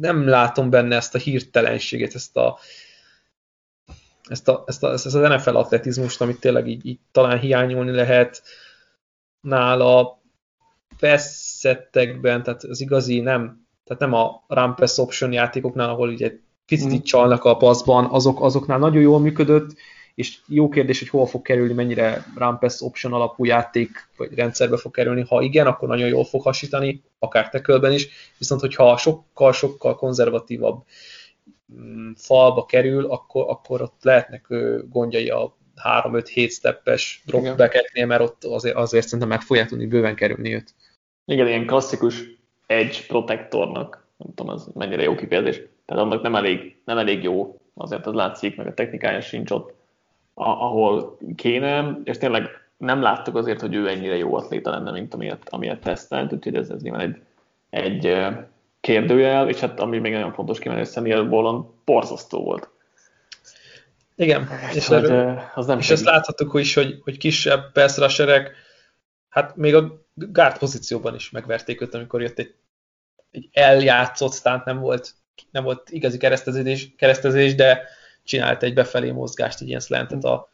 [0.00, 2.58] nem látom benne ezt a hirtelenséget, ezt a,
[4.28, 8.42] ezt, a, ezt, a, ezt az NFL atletizmust, amit tényleg így, így talán hiányolni lehet
[9.40, 10.21] nála
[10.98, 16.32] passzettekben, tehát az igazi nem, tehát nem a run pass option játékoknál, ahol ugye
[16.66, 17.02] picit mm.
[17.02, 19.74] csalnak a passzban, azok, azoknál nagyon jól működött,
[20.14, 24.76] és jó kérdés, hogy hol fog kerülni, mennyire run pass option alapú játék vagy rendszerbe
[24.76, 25.24] fog kerülni.
[25.28, 30.84] Ha igen, akkor nagyon jól fog hasítani, akár tekölben is, viszont hogyha sokkal-sokkal konzervatívabb
[31.74, 34.46] mm, falba kerül, akkor, akkor ott lehetnek
[34.88, 40.54] gondjai a 3-5-7 steppes dropbackeknél, mert ott azért, azért szerintem meg fogják tudni bőven kerülni
[40.54, 40.74] őt.
[41.24, 42.22] Igen, ilyen klasszikus
[42.66, 47.60] edge protectornak, nem tudom, az mennyire jó kifejezés, tehát annak nem elég, nem elég jó,
[47.74, 49.74] azért az látszik, meg a technikája sincs ott
[50.34, 55.46] ahol kéne, és tényleg nem láttuk azért, hogy ő ennyire jó atléta lenne, mint amilyet,
[55.50, 57.22] amilyet tesztelt, úgyhogy ez, ez nyilván egy,
[57.70, 58.26] egy
[58.80, 62.68] kérdőjel, és hát ami még nagyon fontos kimenni, hogy Samuel Bolon borzasztó volt.
[64.14, 68.52] Igen, és, hogy, erről, az nem és ezt láthattuk is, hogy, hogy kisebb persze
[69.28, 72.54] hát még a guard pozícióban is megverték őt, amikor jött egy,
[73.30, 75.14] egy eljátszott stánt, nem volt,
[75.50, 77.88] nem volt igazi keresztezés, keresztezés, de
[78.22, 80.48] csinált egy befelé mozgást, egy ilyen slantet a,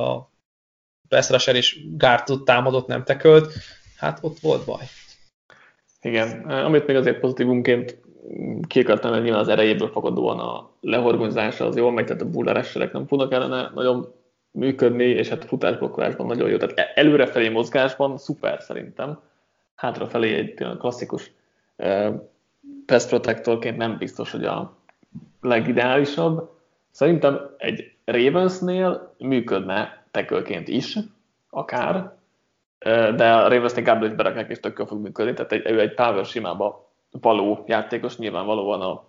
[0.00, 0.30] a
[1.08, 3.52] pass rusher és Gártot támadott, nem tekölt,
[3.96, 4.84] hát ott volt baj.
[6.00, 8.00] Igen, amit még azért pozitívunként
[8.66, 13.06] ki akartam nyilván az erejéből fakadóan a lehorgonyzása az jól megy, tehát a bulleresserek nem
[13.06, 14.14] fognak ellene nagyon
[14.52, 16.56] működni, és hát futásblokkolásban nagyon jó.
[16.56, 19.20] Tehát e- előrefelé mozgásban szuper szerintem.
[19.74, 21.32] Hátrafelé egy klasszikus
[22.86, 24.76] pass protectorként nem biztos, hogy a
[25.40, 26.50] legideálisabb,
[26.92, 30.98] Szerintem egy Ravensnél működne tekölként is,
[31.50, 32.12] akár,
[33.16, 36.90] de a Ravensnél Gabriel is berakják, tökkel fog működni, tehát egy, ő egy power simába
[37.10, 39.04] való játékos, nyilvánvalóan a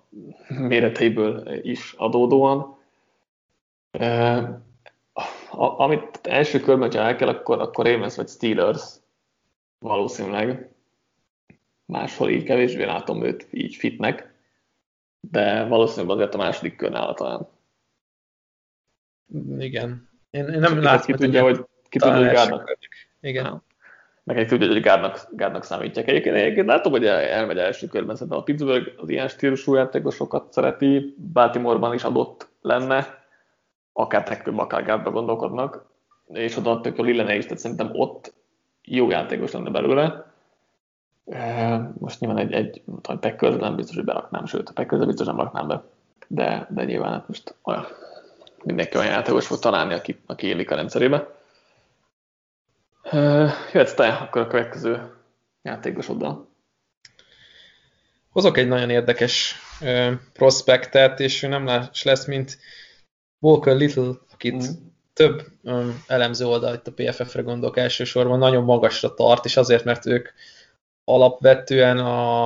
[0.47, 2.77] méreteiből is adódóan.
[5.57, 8.83] Amit első körben, ha el kell, akkor, akkor Ravens vagy Steelers,
[9.79, 10.71] valószínűleg.
[11.85, 14.33] Máshol így kevésbé látom őt így fitnek,
[15.19, 17.47] de valószínűleg azért a második kör nála talán.
[19.57, 20.09] Igen.
[20.29, 22.77] Én, én nem látom, ki tudja, hogy ki tudja, hogy Gárdnak.
[23.21, 23.63] Igen.
[24.23, 26.07] Meg egy tudja, hogy Gárdnak, Gárdnak számítják.
[26.07, 31.15] Egyébként, egyébként látom, hogy elmegy első körben, szerintem a Pittsburgh az ilyen stílusú játékosokat szereti,
[31.33, 33.22] Baltimoreban is adott lenne,
[33.93, 35.85] akár Tekköbb, akár Gárdba gondolkodnak,
[36.27, 38.33] és oda tök a Lillene is, tehát szerintem ott
[38.81, 40.31] jó játékos lenne belőle.
[41.97, 42.81] Most nyilván egy, egy
[43.19, 45.83] Packers nem biztos, hogy beraknám, sőt, a Packers biztos nem raknám be,
[46.27, 47.87] de, de nyilván hát most olyan,
[48.63, 51.27] mindenki olyan játékos fog találni, aki, aki élik a rendszerébe.
[53.73, 55.11] Jöhetsz te akkor a következő
[55.61, 56.47] játékosoddal.
[58.29, 59.55] Hozok egy nagyon érdekes
[60.33, 61.65] prospektet, és ő nem
[62.03, 62.57] lesz, mint
[63.43, 69.13] Walker Little, akit mm több um, elemző oldal, itt a PFF-re gondolok elsősorban, nagyon magasra
[69.13, 70.29] tart, és azért, mert ők
[71.03, 72.45] alapvetően a,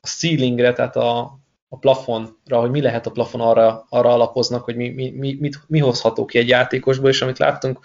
[0.00, 1.38] a ceilingre, tehát a,
[1.68, 5.58] a plafonra, hogy mi lehet a plafon, arra, arra alapoznak, hogy mi, mi, mi, mit,
[5.66, 7.78] mi hozható ki egy játékosból, és amit láttunk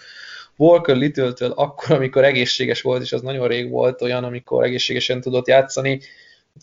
[0.56, 5.46] Walker Little-től akkor, amikor egészséges volt, és az nagyon rég volt olyan, amikor egészségesen tudott
[5.46, 6.00] játszani,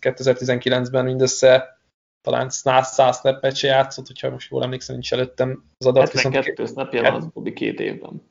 [0.02, 1.81] 2019-ben mindössze
[2.22, 6.12] talán 100, 100 snappet se játszott, hogyha most jól emlékszem, nincs előttem az adat.
[6.12, 8.30] 72 snapja van az utóbbi két évben.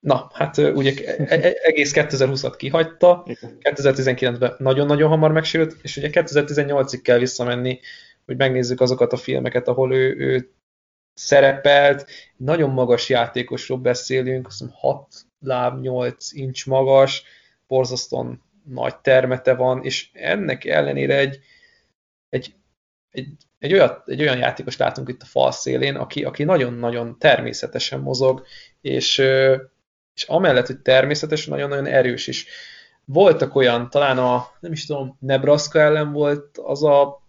[0.00, 3.26] Na, hát ugye e, e, egész 2020-at kihagyta,
[3.60, 7.80] 2019-ben nagyon-nagyon hamar megsérült, és ugye 2018-ig kell visszamenni,
[8.26, 10.52] hogy megnézzük azokat a filmeket, ahol ő, ő
[11.14, 12.10] szerepelt.
[12.36, 15.06] Nagyon magas játékosról beszélünk, azt mondom 6
[15.38, 17.22] láb, 8 incs magas,
[17.66, 21.40] borzasztóan nagy termete van, és ennek ellenére egy,
[22.28, 22.54] egy
[23.12, 28.00] egy, egy, olyat, egy olyan játékos látunk itt a fal szélén, aki, aki nagyon-nagyon természetesen
[28.00, 28.44] mozog,
[28.80, 29.18] és,
[30.14, 32.46] és amellett, hogy természetes, nagyon-nagyon erős is.
[33.04, 37.22] Voltak olyan, talán a, nem is tudom, Nebraska ellen volt az a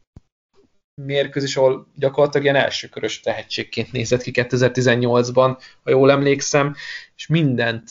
[1.01, 6.75] mérkőzés, ahol gyakorlatilag ilyen elsőkörös tehetségként nézett ki 2018-ban, ha jól emlékszem,
[7.15, 7.89] és mindent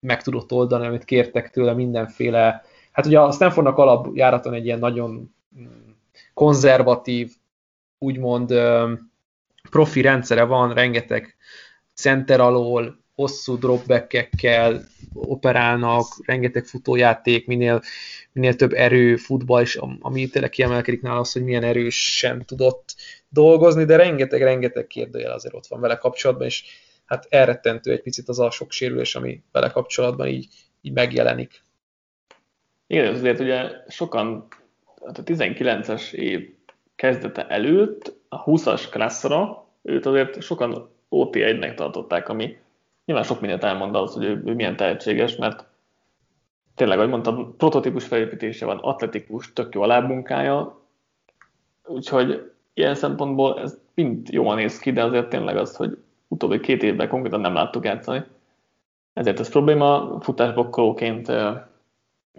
[0.00, 2.64] meg tudott oldani, amit kértek tőle, mindenféle.
[2.92, 5.34] Hát ugye a Stanfordnak alapjáraton egy ilyen nagyon
[6.34, 7.32] konzervatív,
[7.98, 8.54] úgymond
[9.70, 11.36] profi rendszere van, rengeteg
[11.94, 17.82] center alól, hosszú dropbackekkel operálnak, rengeteg futójáték, minél,
[18.32, 22.94] minél több erő, futball, és ami tényleg kiemelkedik nála az, hogy milyen erősen tudott
[23.28, 26.64] dolgozni, de rengeteg-rengeteg kérdőjel azért ott van vele kapcsolatban, és
[27.06, 30.48] hát elrettentő egy picit az a sok sérülés, ami vele kapcsolatban így,
[30.80, 31.62] így megjelenik.
[32.86, 34.48] Igen, azért ugye sokan
[35.06, 36.54] hát a 19-es év
[36.94, 42.56] kezdete előtt a 20-as klasszra őt azért sokan OT1-nek tartották, ami
[43.04, 45.64] nyilván sok mindent elmond az, hogy ő, ő milyen tehetséges, mert
[46.74, 50.80] tényleg, ahogy mondtam, prototípus felépítése van, atletikus, tök jó a lábmunkája,
[51.84, 56.82] úgyhogy ilyen szempontból ez mind jól néz ki, de azért tényleg az, hogy utóbbi két
[56.82, 58.24] évben konkrétan nem láttuk játszani.
[59.12, 61.32] Ezért ez probléma, futásbokkolóként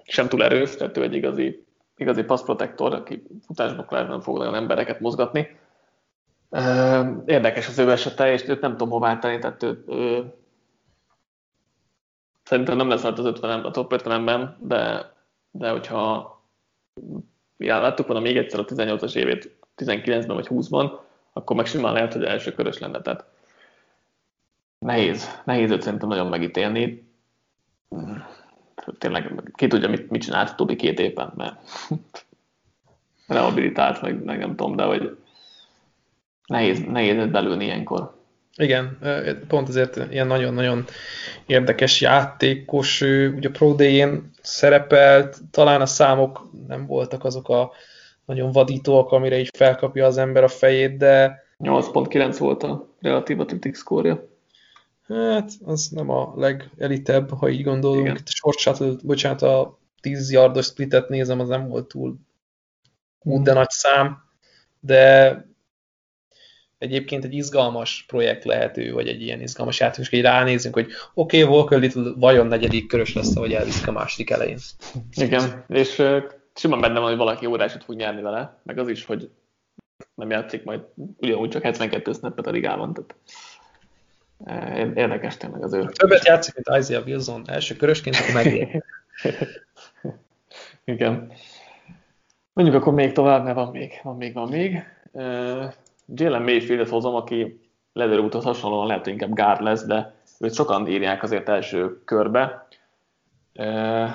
[0.04, 1.66] sem túl erős, tehát ő egy igazi
[2.00, 5.60] igazi passzprotektor, aki futásboklásban fog olyan embereket mozgatni.
[7.26, 10.34] Érdekes az ő esete, és őt nem tudom hová tenni, tehát ő, ő,
[12.44, 15.14] szerintem nem lesz az 50 a top 50-ben, de,
[15.52, 16.38] de hogyha
[17.58, 20.92] já, láttuk volna még egyszer a 18-as évét 19-ben vagy 20-ban,
[21.34, 23.02] akkor meg simán lehet, hogy első körös lenne.
[23.02, 23.26] Tehát
[24.80, 27.08] nehéz, nehéz őt szerintem nagyon megítélni
[28.98, 31.60] tényleg ki tudja, mit, mit csinált utóbbi két évben, mert
[33.28, 35.18] rehabilitált, meg, meg nem tudom, de hogy
[36.48, 38.18] nehéz, nehéz belülni ilyenkor.
[38.56, 38.98] Igen,
[39.48, 40.86] pont ezért ilyen nagyon-nagyon
[41.46, 43.02] érdekes játékos,
[43.36, 47.72] ugye a Pro Day-én szerepelt, talán a számok nem voltak azok a
[48.26, 51.44] nagyon vadítóak, amire így felkapja az ember a fejét, de...
[51.60, 54.29] 8.9 volt a relatív atletik szkórja.
[55.10, 58.06] Hát, az nem a legelitebb, ha így gondolunk.
[58.06, 58.18] Igen.
[58.26, 62.16] Short shuttle, bocsánat, a 10 yardos splitet nézem, az nem volt túl
[63.20, 64.24] út, de nagy szám,
[64.80, 65.48] de
[66.78, 71.56] egyébként egy izgalmas projekt lehető, vagy egy ilyen izgalmas játék, hogy ránézünk, hogy oké, okay,
[71.56, 74.58] Walker Little vajon negyedik körös lesz, vagy elviszik a második elején.
[75.16, 79.06] Igen, és uh, simán benne van, hogy valaki órásot fog nyerni vele, meg az is,
[79.06, 79.30] hogy
[80.16, 80.82] nem játszik majd
[81.18, 83.16] ugyanúgy csak 72 snappet a ligában, tehát
[84.96, 85.86] Érdekes tényleg az ő.
[85.86, 88.84] Többet játszik, mint Isaiah Wilson első körösként, akkor megér.
[90.84, 91.32] Igen.
[92.54, 94.84] Mondjuk akkor még tovább, mert van még, van még, van még.
[95.12, 95.74] Uh,
[96.06, 97.60] Jalen Mayfield-et hozom, aki
[97.94, 102.68] Leather úthoz hasonlóan lehet, hogy inkább gár lesz, de őt sokan írják azért első körbe.
[103.56, 104.10] Uh,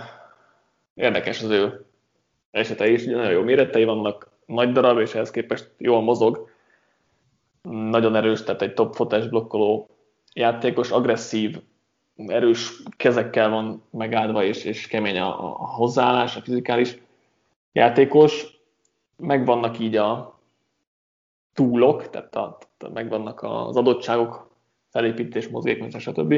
[0.94, 1.84] érdekes az ő
[2.50, 6.50] esete is, nagyon jó méretei vannak, nagy darab, és ehhez képest jól mozog.
[7.62, 9.93] Nagyon erős, tehát egy top fotás blokkoló
[10.34, 11.60] játékos, agresszív,
[12.26, 16.98] erős kezekkel van megáldva, és, és kemény a, a hozzáállás, a fizikális
[17.72, 18.46] játékos.
[19.16, 20.38] Megvannak így a
[21.52, 22.58] túlok, tehát a,
[22.92, 24.50] megvannak az adottságok,
[24.90, 26.34] felépítés, mozgékonyság, stb.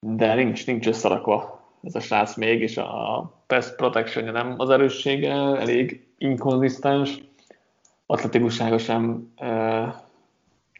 [0.00, 5.32] De nincs, nincs összerakva ez a srác még, és a pass protection nem az erőssége,
[5.34, 7.20] elég inkonzisztens,
[8.06, 10.04] atletikussága sem e,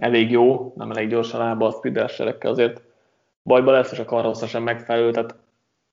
[0.03, 2.83] elég jó, nem elég gyorsan lába a speederserekkel azért
[3.43, 5.35] bajba lesz, és a karhossza sem megfelelő, tehát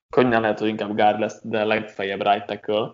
[0.09, 2.91] könnyen lehet, hogy inkább guard lesz, de legfeljebb right tackle,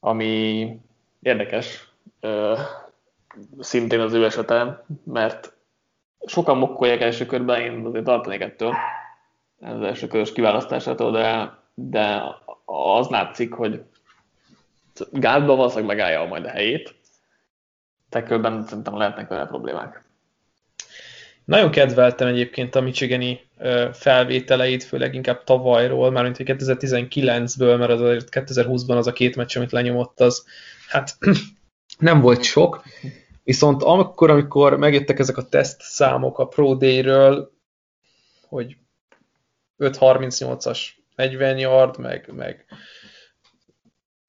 [0.00, 0.76] ami
[1.20, 2.56] érdekes, e,
[3.58, 5.52] szintén az ő esete, mert
[6.26, 8.74] sokan mokkolják első körben, én azért tartanék ettől,
[9.60, 12.22] az első körös kiválasztásától, de, de
[12.64, 13.84] az látszik, hogy
[15.12, 16.94] gátban valószínűleg megállja majd a helyét,
[18.08, 20.08] tekölben szerintem lehetnek vele problémák.
[21.50, 23.40] Nagyon kedveltem egyébként a Michigani
[23.92, 29.56] felvételeit, főleg inkább tavalyról, már mint 2019-ből, mert az azért 2020-ban az a két meccs,
[29.56, 30.44] amit lenyomott, az
[30.88, 31.18] hát
[31.98, 32.82] nem volt sok.
[33.44, 37.52] Viszont akkor, amikor megjöttek ezek a teszt számok a Pro Day-ről,
[38.48, 38.76] hogy
[39.78, 40.78] 5.38-as
[41.16, 42.64] 40 yard, meg, meg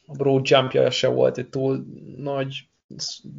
[0.06, 1.86] a broad jumpja se volt egy túl
[2.18, 2.70] nagy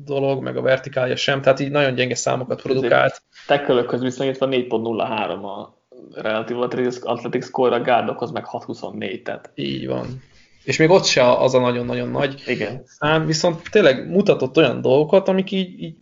[0.04, 3.22] dolog, meg a vertikálja sem, tehát így nagyon gyenge számokat produkált.
[3.46, 5.76] Tekkelőkhöz viszonyítva 4.03 a
[6.14, 6.60] relatív
[7.02, 9.50] athletics score, a gárdokhoz meg 6.24, tehát.
[9.54, 10.22] Így van.
[10.64, 12.82] És még ott se az a nagyon-nagyon nagy Igen.
[12.84, 15.96] szám, viszont tényleg mutatott olyan dolgokat, amik így, így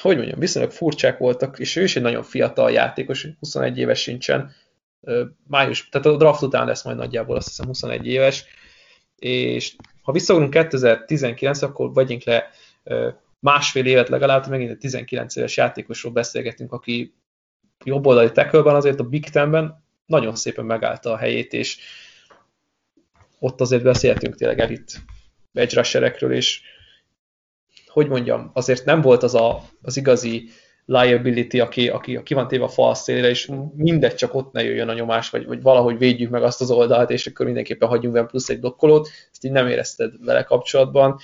[0.00, 4.52] hogy mondjam, viszonylag furcsák voltak, és ő is egy nagyon fiatal játékos, 21 éves sincsen,
[5.46, 8.44] május, tehát a draft után lesz majd nagyjából azt hiszem 21 éves,
[9.16, 9.74] és
[10.04, 12.50] ha visszaugrunk 2019, akkor vegyünk le
[13.38, 17.14] másfél évet legalább, megint egy 19 éves játékosról beszélgetünk, aki
[17.84, 21.78] jobboldali tackle azért a Big Ten-ben nagyon szépen megállta a helyét, és
[23.38, 25.02] ott azért beszéltünk tényleg elit
[25.52, 26.62] edge és
[27.86, 30.48] hogy mondjam, azért nem volt az a, az igazi
[30.84, 34.88] liability, aki, aki, aki van téve a fal szélére, és mindegy, csak ott ne jöjjön
[34.88, 38.26] a nyomás, vagy, vagy valahogy védjük meg azt az oldalt, és akkor mindenképpen hagyjunk vele
[38.26, 41.18] plusz egy blokkolót, ezt így nem érezted vele kapcsolatban.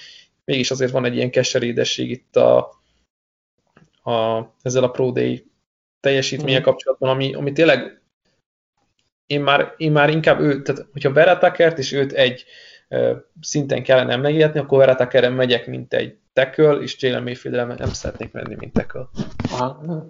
[0.44, 2.58] Mégis azért van egy ilyen keserédesség itt a,
[4.02, 5.46] a, ezzel a Pro Day
[6.00, 6.62] teljesítménye mm.
[6.62, 8.02] kapcsolatban, ami, ami tényleg
[9.26, 12.44] én már, én már inkább ő, tehát hogyha Beratakert és őt egy
[13.40, 18.54] szinten kellene emlegetni, akkor Veratakerren megyek, mint egy tackle, és Jalen mayfield nem szeretnék menni,
[18.58, 19.08] mint tackle.
[19.50, 20.06] Aha.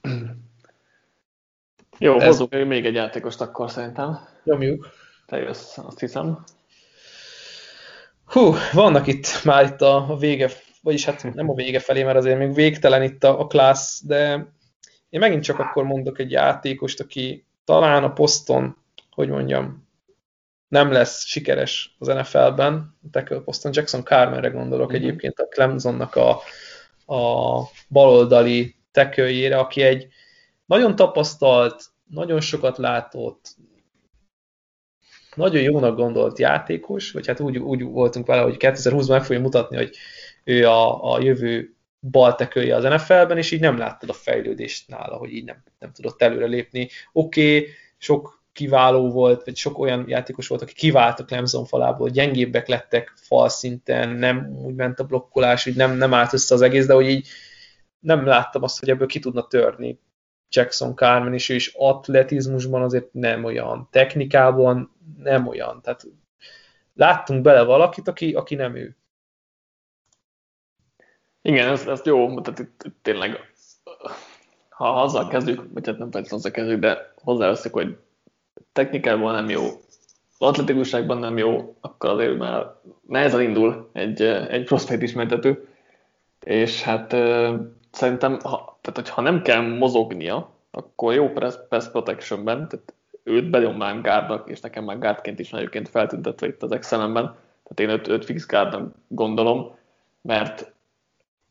[1.98, 2.26] Jó, Ez...
[2.26, 4.18] hozzuk még egy játékost akkor szerintem.
[4.44, 4.88] Nyomjuk.
[5.26, 6.44] Te jössz, azt hiszem.
[8.24, 10.50] Hú, vannak itt már itt a, a vége,
[10.82, 14.48] vagyis hát nem a vége felé, mert azért még végtelen itt a, a class, de
[15.08, 18.76] én megint csak akkor mondok egy játékost, aki talán a poszton,
[19.10, 19.88] hogy mondjam,
[20.70, 25.02] nem lesz sikeres az NFL-ben, tackle poszton, Jackson Carmenre gondolok mm-hmm.
[25.02, 26.30] egyébként a Clemsonnak a,
[27.14, 30.08] a baloldali tekőjére, aki egy
[30.66, 33.56] nagyon tapasztalt, nagyon sokat látott,
[35.34, 39.76] nagyon jónak gondolt játékos, vagy hát úgy, úgy voltunk vele, hogy 2020-ban meg fogja mutatni,
[39.76, 39.96] hogy
[40.44, 45.32] ő a, a jövő baltekője az NFL-ben, és így nem láttad a fejlődést nála, hogy
[45.32, 46.88] így nem, nem tudott előre lépni.
[47.12, 47.68] Oké, okay,
[47.98, 53.12] sok kiváló volt, vagy sok olyan játékos volt, aki kivált a Clemson falából, gyengébbek lettek
[53.16, 56.94] fal szinten, nem úgy ment a blokkolás, hogy nem, nem állt össze az egész, de
[56.94, 57.28] hogy így
[57.98, 60.00] nem láttam azt, hogy ebből ki tudna törni
[60.48, 66.06] Jackson Carmen, és ő is atletizmusban azért nem olyan, technikában nem olyan, tehát
[66.94, 68.96] láttunk bele valakit, aki, aki nem ő.
[71.42, 73.50] Igen, ez, ez jó, tehát itt, itt tényleg
[74.80, 77.96] ha azzal kezdjük, vagy hát nem feltétlenül azzal kezdjük, de hozzáveszek, hogy
[78.72, 79.62] technikában nem jó,
[80.38, 82.66] atletikusságban nem jó, akkor azért már
[83.06, 85.68] nehezen indul egy, egy prospekt ismertető,
[86.44, 87.10] és hát
[87.90, 94.02] szerintem, ha, tehát hogyha nem kell mozognia, akkor jó press, press protectionben, tehát őt benyomnám
[94.02, 97.24] gárdnak, és nekem már gárdként is egyébként feltüntetve itt az Excelemben,
[97.62, 99.74] tehát én őt, őt fix gárdnak gondolom,
[100.22, 100.72] mert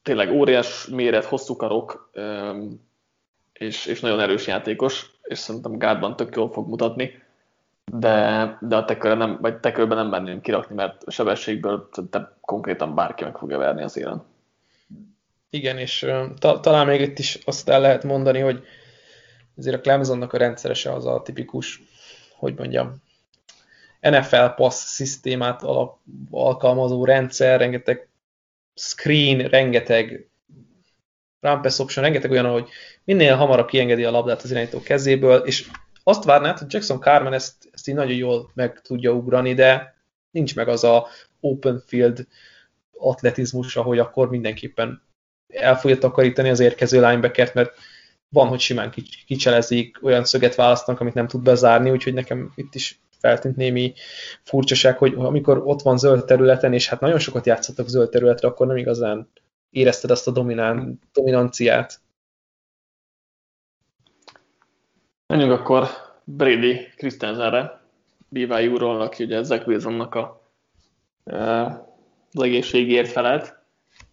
[0.02, 2.12] tényleg óriás méret, hosszú karok,
[3.54, 7.22] és, és nagyon erős játékos, és szerintem gárdban tök jól fog mutatni,
[7.92, 12.96] de, de a tekörben nem, vagy tekörben nem merném kirakni, mert a sebességből szerintem konkrétan
[12.96, 14.24] bárki meg fogja verni az élen.
[15.50, 16.06] Igen, és
[16.40, 18.64] ta, talán még itt is azt el lehet mondani, hogy
[19.58, 21.82] azért a Clemsonnak a rendszerese az a tipikus,
[22.36, 22.96] hogy mondjam,
[24.02, 25.98] NFL pass szisztémát alap,
[26.32, 28.08] alkalmazó rendszer, rengeteg
[28.76, 30.29] screen, rengeteg
[31.40, 32.70] run pass option, rengeteg olyan, hogy
[33.04, 35.68] minél hamarabb kiengedi a labdát az irányító kezéből, és
[36.04, 39.96] azt várnád, hogy Jackson Carmen ezt, ezt így nagyon jól meg tudja ugrani, de
[40.32, 41.08] nincs meg az a
[41.40, 42.28] open field
[42.98, 45.02] atletizmusa, hogy akkor mindenképpen
[45.48, 47.74] el fogja takarítani az érkező linebackert, mert
[48.30, 48.94] van, hogy simán
[49.26, 53.94] kicselezik, olyan szöget választanak, amit nem tud bezárni, úgyhogy nekem itt is feltűnt némi
[54.44, 58.68] furcsaság, hogy amikor ott van zöld területen, és hát nagyon sokat játszottak zöld területre, akkor
[58.68, 59.30] nem igazán
[59.70, 62.02] érezted azt a dominán, dominanciát.
[65.28, 65.88] Menjünk akkor
[66.24, 67.82] Brady Christensenre,
[68.30, 70.42] BYU-ról, aki ugye Zach Wilsonnak a,
[72.34, 73.58] az egészségért felelt.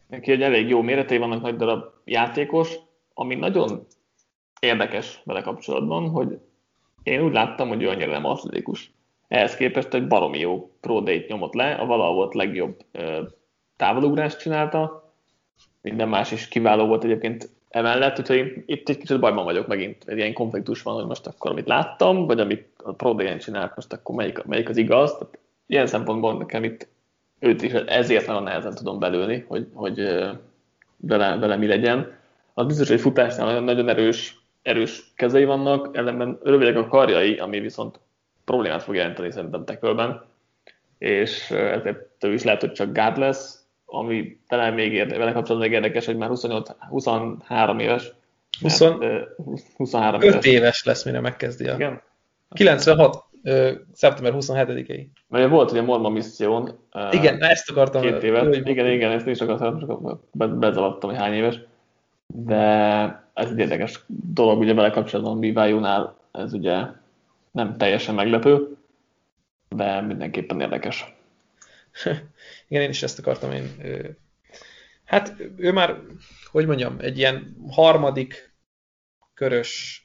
[0.07, 2.75] Neki egy elég jó méretei vannak, nagy darab játékos,
[3.15, 3.87] ami nagyon
[4.61, 6.39] érdekes vele kapcsolatban, hogy
[7.03, 8.93] én úgy láttam, hogy ő annyira nem atletikus.
[9.29, 12.85] Ehhez képest egy baromi jó pro nyomott le, a valahol volt legjobb
[13.77, 15.06] távolugrást csinálta,
[15.87, 20.17] minden más is kiváló volt egyébként emellett, úgyhogy itt egy kicsit bajban vagyok megint, egy
[20.17, 24.15] ilyen konfliktus van, hogy most akkor amit láttam, vagy amit a Pro csinált, most akkor
[24.15, 25.13] melyik, melyik az igaz.
[25.13, 26.89] Tehát ilyen szempontból nekem itt
[27.39, 29.97] őt is ezért nagyon nehezen tudom belőni, hogy, hogy
[30.97, 32.13] vele, vele mi legyen.
[32.55, 37.61] Az biztos, hogy futásnál nagyon, nagyon erős, erős kezei vannak, ellenben rövidek a karjai, ami
[37.61, 37.99] viszont
[38.45, 40.25] problémát fog jelenteni szerintem tekölben,
[40.99, 45.69] és ezért ő is lehet, hogy csak gát lesz, ami talán még érde, vele kapcsolatban
[45.69, 48.13] még érdekes, hogy már 28, 23 éves.
[48.61, 49.29] 20, mert,
[49.77, 50.45] 23 éves.
[50.45, 51.75] éves lesz, mire megkezdi a...
[51.75, 52.03] Igen?
[52.55, 55.07] 96, ö, szeptember 27-i.
[55.29, 56.79] Mert volt ugye Morma misszión.
[57.11, 58.03] Igen, na ezt akartam.
[58.03, 58.45] Két évet.
[58.45, 61.61] Ő, igen, igen, ezt is akartam, csak bezavartam, hogy hány éves.
[62.27, 62.65] De
[63.35, 66.87] ez egy érdekes dolog, ugye vele kapcsolatban BYU-nál ez ugye
[67.51, 68.77] nem teljesen meglepő,
[69.69, 71.15] de mindenképpen érdekes.
[72.69, 73.77] Igen, én is ezt akartam én.
[75.05, 76.01] Hát ő már,
[76.51, 78.55] hogy mondjam, egy ilyen harmadik
[79.35, 80.03] körös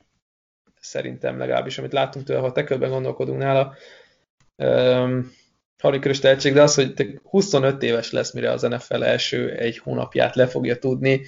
[0.80, 3.76] szerintem legalábbis, amit láttunk tőle, ha tekölben gondolkodunk nála,
[4.56, 5.32] um,
[5.78, 10.36] harmadik körös tehetség, de az, hogy 25 éves lesz, mire az NFL első egy hónapját
[10.36, 11.22] le fogja tudni.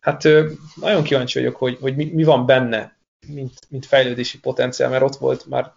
[0.00, 0.22] Hát
[0.74, 2.96] nagyon kíváncsi vagyok, hogy, hogy mi, mi van benne,
[3.26, 5.72] mint, mint fejlődési potenciál, mert ott volt már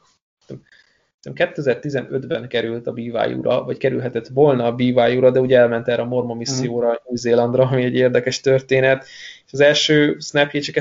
[1.24, 6.38] 2015-ben került a BYU-ra, vagy kerülhetett volna a BYU-ra, de ugye elment erre a Mormon
[6.38, 6.94] misszióra, mm.
[7.04, 9.06] Új-Zélandra, ami egy érdekes történet.
[9.46, 10.76] És az első snapjét csak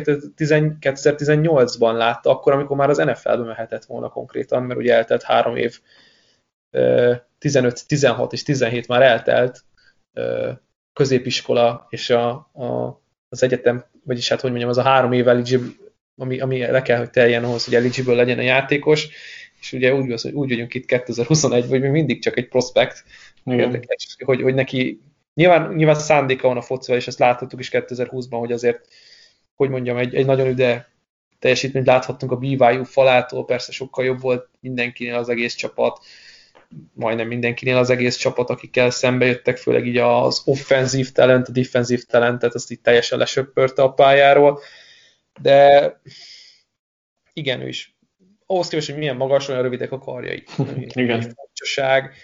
[0.80, 5.80] 2018-ban látta, akkor, amikor már az NFL-be mehetett volna konkrétan, mert ugye eltelt három év,
[7.38, 9.64] 15, 16 és 17 már eltelt
[10.92, 15.68] középiskola és a, a, az egyetem, vagyis hát hogy mondjam, az a három év eligible,
[16.16, 19.08] ami, ami le kell, hogy teljen ahhoz, hogy eligible legyen a játékos,
[19.60, 23.04] és ugye úgy, hogy úgy vagyunk itt 2021, vagy még mindig csak egy prospekt,
[23.44, 25.00] érdekes, hogy, hogy neki
[25.34, 28.88] nyilván, nyilván szándéka van a focival, és ezt láthattuk is 2020-ban, hogy azért,
[29.54, 30.88] hogy mondjam, egy, egy nagyon üde
[31.38, 36.04] teljesítményt láthattunk a BYU falától, persze sokkal jobb volt mindenkinél az egész csapat,
[36.92, 42.04] majdnem mindenkinél az egész csapat, akikkel szembe jöttek, főleg így az offenzív talent, a defenzív
[42.04, 44.60] talentet, azt így teljesen lesöpörte a pályáról,
[45.40, 46.00] de
[47.32, 47.97] igen, ő is
[48.50, 50.44] ahhoz képest, hogy milyen magas, olyan rövidek a karjai.
[50.88, 51.20] Igen.
[51.20, 52.14] Furcsaság.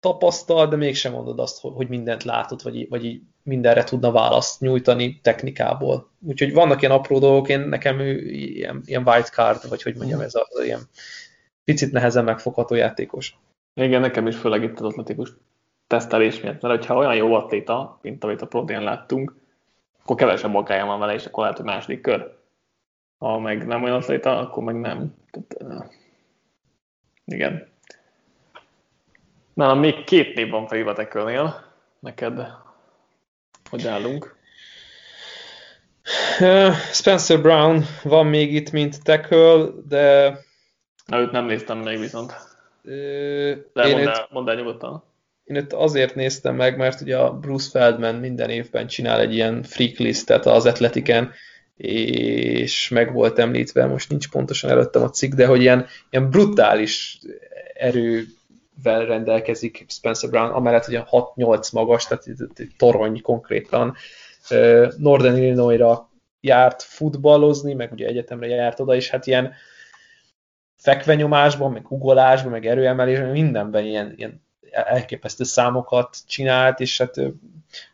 [0.00, 6.10] Tapasztal, de mégsem mondod azt, hogy mindent látott, vagy, vagy mindenre tudna választ nyújtani technikából.
[6.26, 10.34] Úgyhogy vannak ilyen apró dolgok, én nekem ilyen, ilyen white card, vagy hogy mondjam, ez
[10.34, 10.80] az ilyen
[11.64, 13.38] picit nehezen megfogható játékos.
[13.74, 15.30] Igen, nekem is főleg itt az atletikus
[15.86, 19.36] tesztelés miatt, mert ha olyan jó atléta, mint amit a Prodén láttunk,
[20.02, 22.36] akkor kevesebb magája van vele, és akkor lehet, hogy második kör
[23.18, 25.14] ha meg nem olyan atléta, akkor meg nem.
[25.30, 25.86] Tehát, uh,
[27.24, 27.68] igen.
[29.54, 31.64] Nálam még két név van felhívva tekölnél.
[31.98, 32.64] Neked
[33.70, 34.36] hogy állunk?
[36.92, 40.38] Spencer Brown van még itt, mint tackle, de...
[41.06, 42.34] Na, őt nem néztem még viszont.
[43.72, 45.02] De mondd el, mondd el nyugodtan.
[45.44, 49.62] Én itt azért néztem meg, mert ugye a Bruce Feldman minden évben csinál egy ilyen
[49.62, 51.32] freak listet az atletiken,
[51.76, 57.18] és meg volt említve, most nincs pontosan előttem a cikk, de hogy ilyen, ilyen brutális
[57.74, 62.24] erővel rendelkezik Spencer Brown, amellett, hogy 6-8 magas, tehát
[62.76, 63.94] torony konkrétan.
[64.96, 69.52] Northern Illinois-ra járt futballozni, meg ugye egyetemre járt oda, és hát ilyen
[70.76, 74.45] fekvenyomásban, meg ugolásban, meg erőemelésben, mindenben ilyen, ilyen
[74.84, 77.20] elképesztő számokat csinált, és hát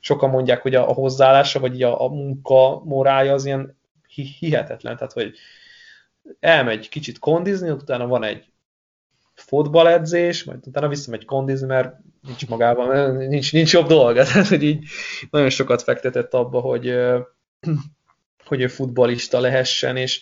[0.01, 3.77] sokan mondják, hogy a, hozzáállása, vagy a, a munka morája az ilyen
[4.39, 5.35] hihetetlen, tehát hogy
[6.41, 8.53] elmegy kicsit kondizni, utána van egy
[9.35, 11.97] fotballedzés, majd utána visszamegy kondizni, mert
[12.27, 14.25] nincs magában, nincs, nincs jobb dolga.
[14.33, 14.85] Tehát, hogy így
[15.31, 16.87] nagyon sokat fektetett abba, hogy,
[18.49, 20.21] hogy ő futbalista lehessen, és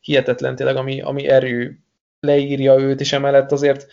[0.00, 1.78] hihetetlen tényleg, ami, ami erő
[2.20, 3.86] leírja őt, és emellett azért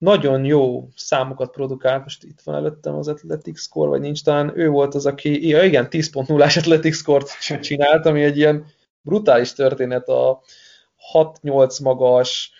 [0.00, 4.68] nagyon jó számokat produkált, most itt van előttem az Athletics Score, vagy nincs, talán ő
[4.68, 7.28] volt az, aki, ja igen, 10.0-ás Athletics Score-t
[7.66, 8.66] csinált, ami egy ilyen
[9.02, 10.42] brutális történet, a
[11.12, 12.52] 6-8 magas,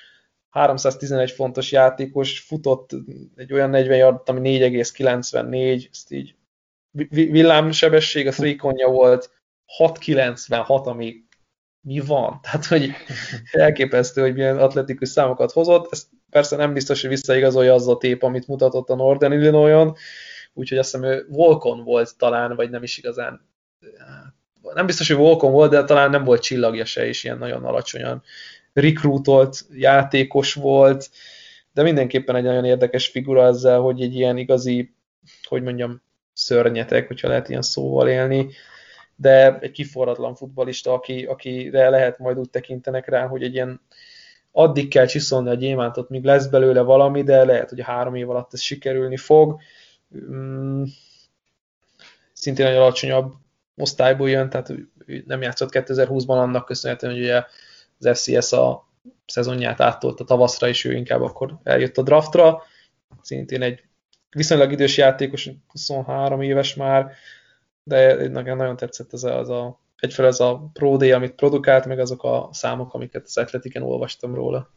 [0.51, 2.91] 311 fontos játékos futott
[3.37, 6.35] egy olyan 40 yardot, ami 4,94, ezt így
[7.11, 9.31] villámsebesség, a three volt
[9.79, 11.25] 6,96, ami
[11.81, 12.39] mi van?
[12.43, 12.91] Tehát, hogy
[13.53, 15.93] elképesztő, hogy milyen atletikus számokat hozott.
[15.93, 19.95] Ez persze nem biztos, hogy visszaigazolja az a tép, amit mutatott a Northern Illinois-on,
[20.53, 23.49] úgyhogy azt hiszem, ő Volkon volt talán, vagy nem is igazán
[24.75, 28.23] nem biztos, hogy Volkon volt, de talán nem volt csillagja se, és ilyen nagyon alacsonyan
[28.73, 31.11] rekrútolt játékos volt,
[31.73, 34.95] de mindenképpen egy nagyon érdekes figura ezzel, hogy egy ilyen igazi,
[35.49, 36.03] hogy mondjam,
[36.33, 38.49] szörnyetek, hogyha lehet ilyen szóval élni,
[39.17, 43.81] de egy kiforratlan futbalista, aki, akire lehet majd úgy tekintenek rá, hogy egy ilyen
[44.53, 48.53] addig kell csiszolni a gyémántot, míg lesz belőle valami, de lehet, hogy három év alatt
[48.53, 49.61] ez sikerülni fog.
[50.17, 50.85] Mm,
[52.33, 53.33] szintén egy alacsonyabb
[53.77, 54.73] osztályból jön, tehát
[55.27, 57.45] nem játszott 2020-ban annak köszönhetően, hogy ugye
[57.99, 58.89] az FCS a
[59.27, 62.63] szezonját áttolta tavaszra, és ő inkább akkor eljött a draftra.
[63.23, 63.83] Szintén egy
[64.31, 67.13] viszonylag idős játékos, 23 éves már,
[67.83, 71.99] de nagyon tetszett ez a, az a egyfelől ez a Pro Day, amit produkált, meg
[71.99, 74.71] azok a számok, amiket az Atletiken olvastam róla.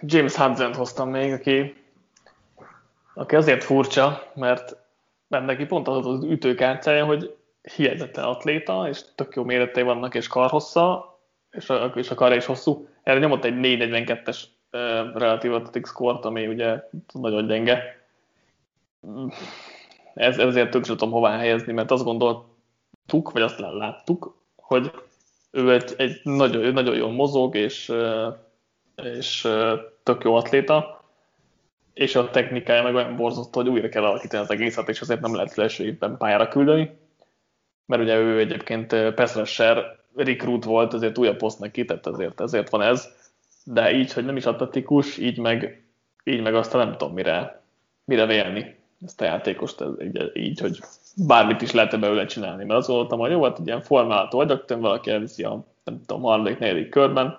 [0.00, 1.84] James hudson hoztam még, aki,
[3.14, 4.76] aki azért furcsa, mert,
[5.28, 7.36] mert neki pont az az ütőkártyája, hogy
[7.74, 11.18] hihetetlen atléta, és tök jó méretei vannak, és karhossza,
[11.50, 12.88] és a, és a karja is hosszú.
[13.02, 14.42] Erre nyomott egy 442-es
[14.72, 14.80] uh,
[15.14, 18.02] relatív atletik score ami ugye nagyon gyenge
[20.14, 24.90] ez, ezért tök tudom hová helyezni, mert azt gondoltuk, vagy azt láttuk, hogy
[25.50, 27.92] ő egy, egy nagyon, nagyon jól mozog, és,
[29.02, 29.48] és
[30.02, 31.02] tök jó atléta,
[31.94, 35.34] és a technikája meg olyan borzasztó, hogy újra kell alakítani az egészet, és azért nem
[35.34, 36.98] lehet első évben pályára küldeni,
[37.86, 43.08] mert ugye ő egyébként Peszresser recruit volt, ezért újabb posztnak kitett, ezért, ezért van ez,
[43.64, 45.84] de így, hogy nem is atletikus, így meg,
[46.24, 47.62] így meg aztán nem tudom mire,
[48.04, 50.78] mire vélni ezt a játékost ez, így, így, hogy
[51.16, 54.62] bármit is lehet belőle csinálni, mert azt gondoltam, hogy jó, hát egy ilyen formálható vagy,
[54.68, 57.38] valaki elviszi a nem tudom, harmadik, negyedik körben,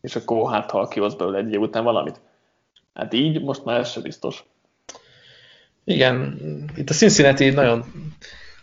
[0.00, 2.20] és akkor hát ha kihoz belőle egy év után valamit.
[2.94, 4.44] Hát így most már ez sem biztos.
[5.84, 6.38] Igen,
[6.76, 7.84] itt a Cincinnati nagyon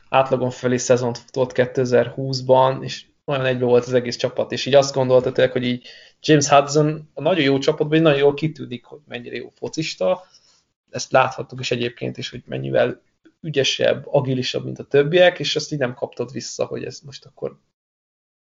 [0.10, 4.96] átlagon felé szezont futott 2020-ban, és nagyon egybe volt az egész csapat, és így azt
[4.96, 5.88] gondoltatok, hogy így
[6.22, 10.24] James Hudson a nagyon jó csapatban, nagyon jól kitűnik, hogy mennyire jó focista,
[10.96, 13.02] ezt láthattuk is egyébként is, hogy mennyivel
[13.42, 17.60] ügyesebb, agilisabb, mint a többiek, és azt így nem kaptad vissza, hogy ez most akkor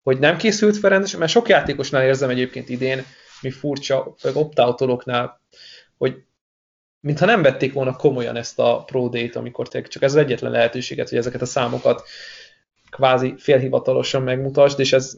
[0.04, 3.04] hogy nem készült fel rendesen, mert sok játékosnál érzem egyébként idén,
[3.42, 4.60] mi furcsa, vagy opt
[5.98, 6.24] hogy
[7.00, 11.10] mintha nem vették volna komolyan ezt a Pro amikor te csak ez az egyetlen lehetőséget,
[11.10, 12.08] hogy ezeket a számokat
[12.90, 15.18] kvázi félhivatalosan megmutasd, és ez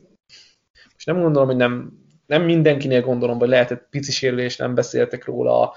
[0.93, 1.91] most nem gondolom, hogy nem,
[2.25, 5.73] nem mindenkinél gondolom, hogy lehetett pici sérülés, nem beszéltek róla,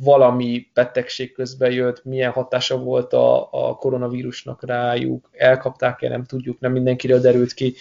[0.00, 6.72] valami betegség közben jött, milyen hatása volt a, a koronavírusnak rájuk, elkapták-e, nem tudjuk, nem
[6.72, 7.74] mindenkiről derült ki.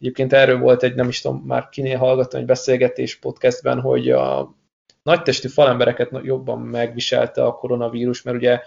[0.00, 4.54] Egyébként erről volt egy, nem is tudom, már kinél hallgattam egy beszélgetés podcastben, hogy a
[5.02, 8.60] nagytestű falembereket jobban megviselte a koronavírus, mert ugye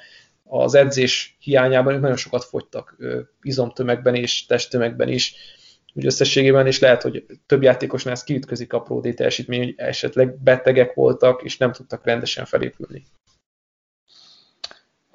[0.44, 2.98] az edzés hiányában nagyon sokat fogytak
[3.42, 5.36] izomtömegben és testtömegben is,
[5.96, 10.94] úgy összességében, és lehet, hogy több játékosnál ez kiütközik a Pro teljesítmény, hogy esetleg betegek
[10.94, 13.04] voltak, és nem tudtak rendesen felépülni.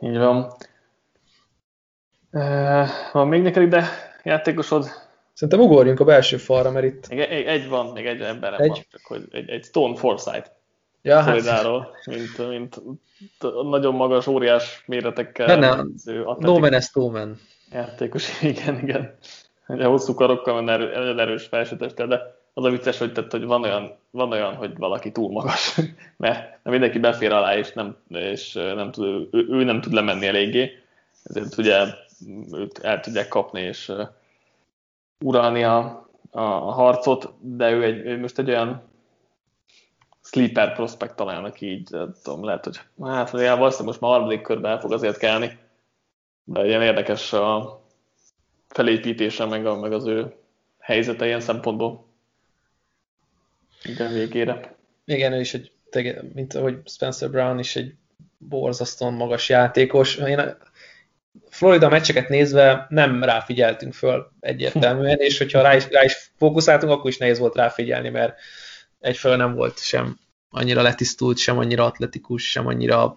[0.01, 0.53] Így van.
[2.33, 3.89] Uh, van még neked ide
[4.23, 4.87] játékosod?
[5.33, 7.09] Szerintem ugorjunk a belső falra, mert itt...
[7.09, 8.69] Még egy, egy van, még egy ember egy...
[8.69, 10.51] van, csak hogy egy, egy Stone Forsyth.
[11.03, 11.43] Ja, hát.
[12.05, 12.83] mint, mint
[13.71, 15.47] nagyon magas, óriás méretekkel.
[15.47, 15.75] Ne,
[16.39, 17.41] no man no man.
[17.71, 19.19] Játékos, igen, igen
[19.73, 23.63] ugye hosszú karokkal, mert erő, erős felsőtestel, de az a vicces, hogy, tehát, hogy van,
[23.63, 25.81] olyan, van olyan, hogy valaki túl magas,
[26.17, 30.79] mert mindenki befér alá, és nem, és nem tud, ő, ő nem tud lemenni eléggé,
[31.23, 31.87] ezért ugye
[32.53, 33.93] őt el tudják kapni, és
[35.25, 35.79] uralni a,
[36.31, 38.83] a, a harcot, de ő, egy, ő most egy olyan
[40.23, 44.81] sleeper prospect talán, aki így, tudom, lehet, hogy hát valószínűleg most már harmadik körben el
[44.81, 45.59] fog azért kelni,
[46.45, 47.80] de ilyen érdekes a,
[48.75, 50.35] felépítése, meg, a, meg az ő
[50.79, 52.07] helyzete ilyen szempontból.
[53.85, 54.77] Igen, végére.
[55.05, 55.73] Igen, ő is egy,
[56.35, 57.95] mint ahogy Spencer Brown is egy
[58.39, 60.17] borzasztóan magas játékos.
[60.17, 60.57] Én a
[61.49, 67.11] Florida meccseket nézve nem ráfigyeltünk föl egyértelműen, és hogyha rá is, rá is fókuszáltunk, akkor
[67.11, 68.39] is nehéz volt ráfigyelni, mert
[69.01, 70.19] egyfelől nem volt sem
[70.51, 73.17] annyira letisztult, sem annyira atletikus, sem annyira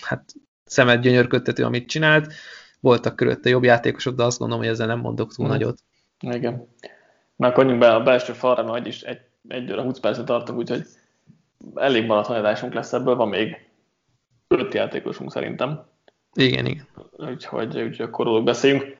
[0.00, 0.32] hát
[0.64, 2.32] szemed gyönyörködtető, amit csinált.
[2.84, 5.54] Voltak körülötte jobb játékosok, de azt gondolom, hogy ezzel nem mondok túl hmm.
[5.54, 5.78] nagyot.
[6.20, 6.68] Igen.
[7.36, 10.86] Na, akkor be a belső falra, mert is egy, egy óra 20 percet tartunk, úgyhogy
[11.74, 13.56] elég maratonadásunk lesz ebből, van még
[14.48, 15.84] öt játékosunk szerintem.
[16.34, 16.86] Igen, igen.
[17.16, 18.96] Úgyhogy, úgyhogy akkor róluk beszéljünk.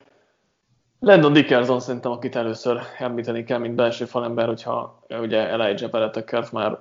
[0.99, 6.79] Landon Dickerson szerintem, akit először említeni kell, mint belső falember, hogyha ugye Elijah Peretekert már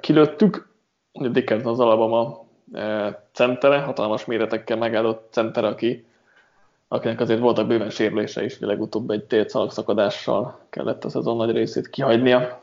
[0.00, 0.68] kilőttük.
[1.12, 2.46] Dickerson az Alabama
[3.32, 6.06] centere, hatalmas méretekkel megállott centere, aki,
[6.88, 12.60] akinek azért voltak bőven sérülése is, legutóbb egy tércalagszakadással kellett a szezon nagy részét kihagynia.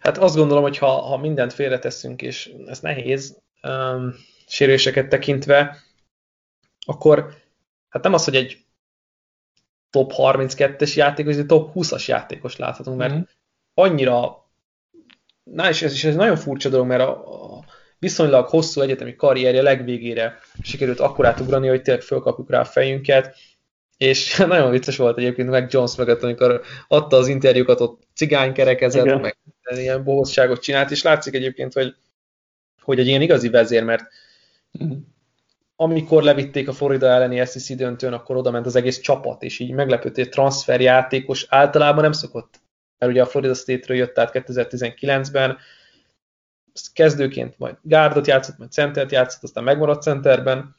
[0.00, 4.14] Hát azt gondolom, hogy ha, ha mindent félreteszünk, és ez nehéz, um,
[4.46, 5.76] sérüléseket tekintve,
[6.86, 7.34] akkor
[7.88, 8.64] hát nem az, hogy egy
[9.90, 13.20] top 32-es játékos, de top 20-as játékos láthatunk, mert mm.
[13.74, 14.46] annyira,
[15.42, 17.64] na és ez is ez nagyon furcsa dolog, mert a, a
[18.00, 23.36] viszonylag hosszú egyetemi karrierje legvégére sikerült akkorát ugrani, hogy tényleg fölkapjuk rá a fejünket,
[23.96, 29.04] és nagyon vicces volt egyébként meg Jones mögött, amikor adta az interjúkat, ott cigány kerekezett,
[29.04, 29.20] Igen.
[29.20, 29.36] meg
[29.70, 31.94] ilyen bohosságot csinált, és látszik egyébként, hogy,
[32.80, 34.04] hogy egy ilyen igazi vezér, mert
[34.84, 34.90] mm.
[35.76, 39.70] amikor levitték a Florida elleni SEC döntőn, akkor oda ment az egész csapat, és így
[39.70, 42.60] meglepődött, hogy transferjátékos általában nem szokott,
[42.98, 45.58] mert ugye a Florida State-ről jött át 2019-ben,
[46.92, 50.76] kezdőként majd gárdot játszott, majd centert játszott, aztán megmaradt centerben,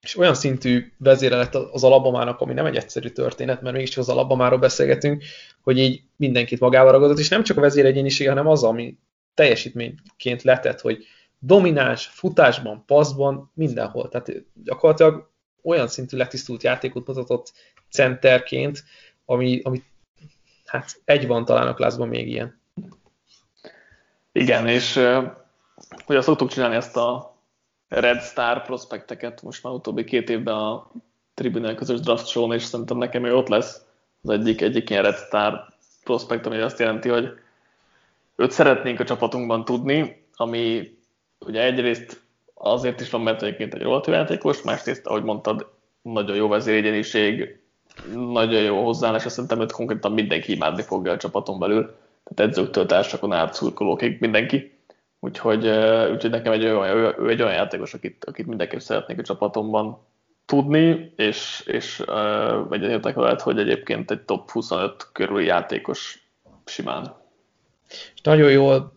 [0.00, 4.08] és olyan szintű vezére lett az Alabamának, ami nem egy egyszerű történet, mert mégis az
[4.08, 5.24] Alabamáról beszélgetünk,
[5.62, 8.98] hogy így mindenkit magával ragadott, és nem csak a vezéregyénisége, hanem az, ami
[9.34, 11.04] teljesítményként letett, hogy
[11.38, 14.08] domináns, futásban, passzban, mindenhol.
[14.08, 14.32] Tehát
[14.64, 15.30] gyakorlatilag
[15.62, 17.52] olyan szintű letisztult játékot mutatott
[17.90, 18.84] centerként,
[19.24, 19.82] ami, ami
[20.64, 22.60] hát egy van talán a klászban még ilyen.
[24.36, 25.00] Igen, és
[26.08, 27.36] ugye szoktuk csinálni ezt a
[27.88, 30.90] Red Star prospekteket most már utóbbi két évben a
[31.34, 33.80] Tribunal közös draft show és szerintem nekem ő ott lesz
[34.22, 35.72] az egyik, egyik ilyen Red Star
[36.04, 37.28] prospekt, ami azt jelenti, hogy
[38.36, 40.96] őt szeretnénk a csapatunkban tudni, ami
[41.38, 42.20] ugye egyrészt
[42.54, 45.70] azért is van, mert egyébként egy rohadt játékos, másrészt, ahogy mondtad,
[46.02, 47.60] nagyon jó vezérégyeniség,
[48.14, 51.94] nagyon jó hozzáállás, azt szerintem őt konkrétan mindenki imádni fogja a csapaton belül,
[52.34, 54.78] tehát edzőktől, társakon át, szurkolókig, mindenki.
[55.20, 55.66] Úgyhogy,
[56.12, 60.06] úgyhogy nekem egy olyan, ő, egy olyan játékos, akit, akit mindenképp szeretnék a csapatomban
[60.44, 66.28] tudni, és, és uh, egyetértek veled, hogy egyébként egy top 25 körüli játékos
[66.64, 67.14] simán.
[67.88, 68.92] És nagyon jól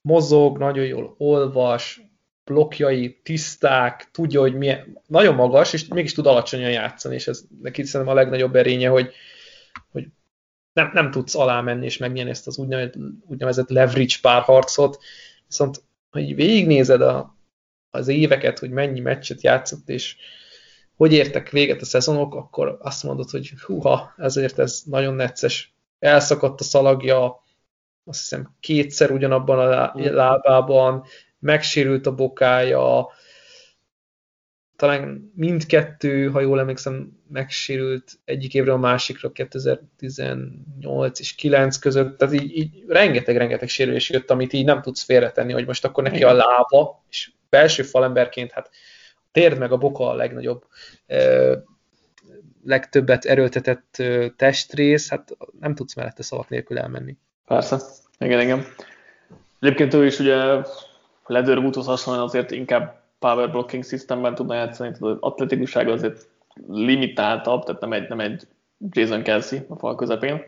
[0.00, 2.00] mozog, nagyon jól olvas,
[2.44, 7.82] blokkjai tiszták, tudja, hogy milyen, nagyon magas, és mégis tud alacsonyan játszani, és ez neki
[7.82, 9.12] szerintem a legnagyobb erénye, hogy,
[9.90, 10.06] hogy
[10.76, 12.94] nem, nem tudsz alámenni és megnyerni ezt az úgynevezett,
[13.26, 15.02] úgynevezett leverage párharcot,
[15.46, 17.36] viszont ha így végignézed a,
[17.90, 20.16] az éveket, hogy mennyi meccset játszott, és
[20.96, 25.74] hogy értek véget a szezonok, akkor azt mondod, hogy húha, ezért ez nagyon necces.
[25.98, 27.44] Elszakadt a szalagja,
[28.04, 31.04] azt hiszem kétszer ugyanabban a lábában,
[31.38, 33.08] megsérült a bokája,
[34.76, 42.34] talán mindkettő, ha jól emlékszem, megsérült egyik évre a másikra 2018 és 9 között, tehát
[42.34, 46.32] így, így rengeteg-rengeteg sérülés jött, amit így nem tudsz félretenni, hogy most akkor neki a
[46.32, 48.70] lába, és belső falemberként, hát
[49.32, 50.64] térd meg a boka a legnagyobb,
[52.64, 54.02] legtöbbet erőltetett
[54.36, 57.16] testrész, hát nem tudsz mellette szavak nélkül elmenni.
[57.46, 57.80] Persze,
[58.18, 58.64] igen, igen.
[59.60, 60.36] Egyébként ő is ugye
[61.26, 66.28] Leatherwoodhoz hasonlóan azért inkább power blocking systemben tudna játszani, az atletikusság azért
[66.68, 68.46] limitáltabb, tehát nem egy, nem egy
[68.90, 70.42] Jason Kelsey a fal közepén.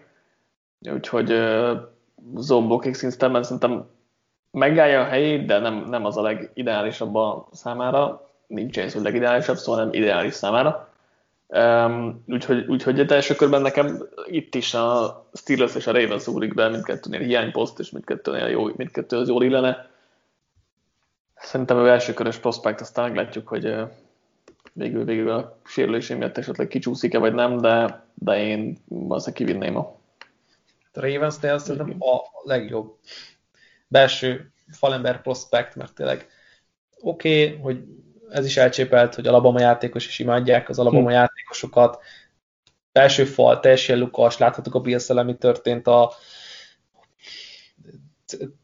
[0.80, 3.86] Úgyhogy uh, blocking systemben szerintem
[4.50, 8.28] megállja a helyét, de nem, nem az a legideálisabb a számára.
[8.46, 10.88] Nincs ez, hogy legideálisabb, szóval nem ideális számára.
[11.46, 16.54] Um, úgyhogy, úgyhogy egy első körben nekem itt is a Steelers és a Ravens ugrik
[16.54, 19.90] be, mindkettőnél hiányposzt, és mindkettőnél jó, mindkettő az jól illene.
[21.34, 23.74] Szerintem a első körös prospekt, aztán meglátjuk, hogy
[24.78, 29.96] végül, végül a sérülésé miatt esetleg kicsúszik-e vagy nem, de, de én valószínűleg kivinném a...
[30.92, 32.98] A Ravensnél szerintem a legjobb
[33.88, 36.26] belső falember prospekt, mert tényleg
[37.00, 37.84] oké, okay, hogy
[38.30, 41.14] ez is elcsépelt, hogy Alabama játékos is imádják az Alabama hm.
[41.14, 42.02] játékosokat.
[42.92, 46.12] Belső fal, teljesen lukas, láthatok a bills mi történt a,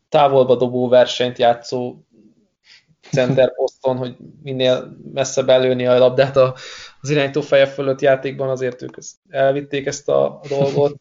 [0.09, 1.97] távolba dobó versenyt játszó
[3.15, 8.97] center poszton, hogy minél messzebb előni a labdát az irányító feje fölött játékban, azért ők
[9.29, 11.01] elvitték ezt a dolgot.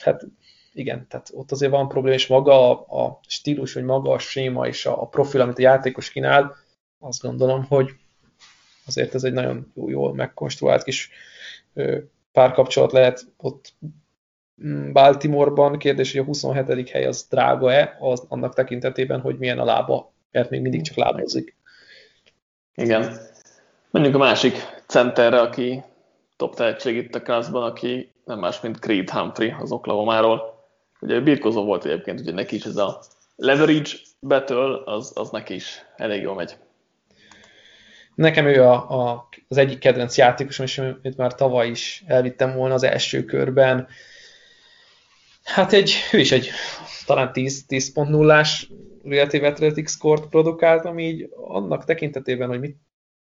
[0.00, 0.26] Hát
[0.72, 4.66] igen, tehát ott azért van probléma, és maga a, a stílus, vagy maga a séma
[4.66, 6.56] és a, a profil, amit a játékos kínál,
[6.98, 7.90] azt gondolom, hogy
[8.86, 11.10] azért ez egy nagyon jó, jól megkonstruált kis
[12.32, 13.74] párkapcsolat lehet ott
[14.64, 15.78] mm, Baltimoreban.
[15.78, 16.88] Kérdés, hogy a 27.
[16.88, 21.56] hely az drága-e, az, annak tekintetében, hogy milyen a lába, mert még mindig csak lábozik.
[22.74, 23.18] Igen.
[23.90, 24.54] Menjünk a másik
[24.86, 25.82] centerre, aki
[26.36, 30.64] top tehetség itt a klaszban, aki nem más, mint Creed Humphrey az Oklahoma-ról.
[31.00, 33.00] Ugye birkozó volt egyébként, ugye neki is ez a
[33.36, 33.90] leverage
[34.20, 36.56] battle, az, az neki is elég jól megy.
[38.14, 42.74] Nekem ő a, a, az egyik kedvenc játékosom, és amit már tavaly is elvittem volna
[42.74, 43.88] az első körben.
[45.46, 46.48] Hát egy, ő is egy
[47.06, 48.68] talán 10.0-ás
[49.04, 52.76] Relative Athletics score produkált, ami így annak tekintetében, hogy mit,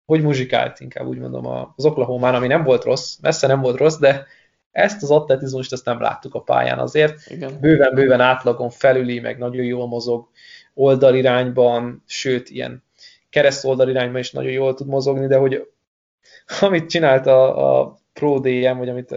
[0.05, 1.46] hogy muzsikált, inkább úgy mondom,
[1.76, 4.26] az oklahoma ami nem volt rossz, messze nem volt rossz, de
[4.70, 7.36] ezt az atletizmust ezt nem láttuk a pályán azért.
[7.60, 10.28] Bőven-bőven átlagon felüli, meg nagyon jól mozog
[10.74, 12.82] oldalirányban, sőt, ilyen
[13.30, 15.68] kereszt oldalirányban is nagyon jól tud mozogni, de hogy
[16.60, 19.14] amit csinált a, a Pro DM, vagy amit,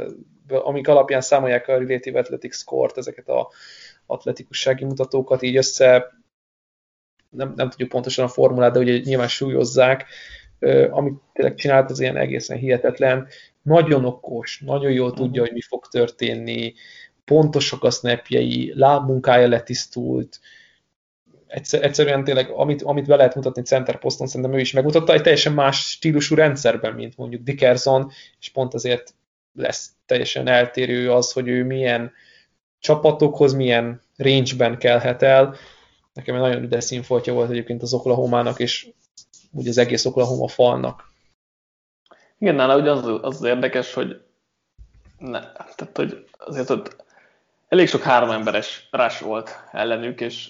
[0.47, 3.51] amik alapján számolják a Relative Athletics Score-t, ezeket a
[4.05, 6.13] atletikussági mutatókat így össze,
[7.29, 10.05] nem, nem tudjuk pontosan a formulát, de ugye nyilván súlyozzák,
[10.89, 13.27] amit tényleg csinált, az ilyen egészen hihetetlen.
[13.61, 16.73] Nagyon okos, nagyon jól tudja, hogy mi fog történni,
[17.25, 20.39] pontosak a snapjei, lábmunkája letisztult,
[21.47, 25.21] egyszer, egyszerűen tényleg, amit, amit be lehet mutatni center poszton, szerintem ő is megmutatta, egy
[25.21, 29.13] teljesen más stílusú rendszerben, mint mondjuk Dickerson, és pont azért
[29.57, 32.11] lesz teljesen eltérő az, hogy ő milyen
[32.79, 35.55] csapatokhoz, milyen range-ben kelhet el.
[36.13, 38.87] Nekem egy nagyon üdes színfoltja volt egyébként az Oklahoma-nak, és
[39.51, 41.11] úgy az egész Oklahoma falnak.
[42.37, 44.21] Igen, nála ugye az, az érdekes, hogy
[45.17, 47.05] ne, tehát, hogy azért ott
[47.67, 50.49] elég sok három emberes rás volt ellenük, és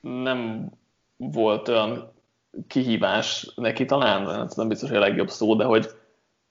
[0.00, 0.70] nem
[1.16, 2.12] volt olyan
[2.66, 5.90] kihívás neki talán, nem biztos, hogy a legjobb szó, de hogy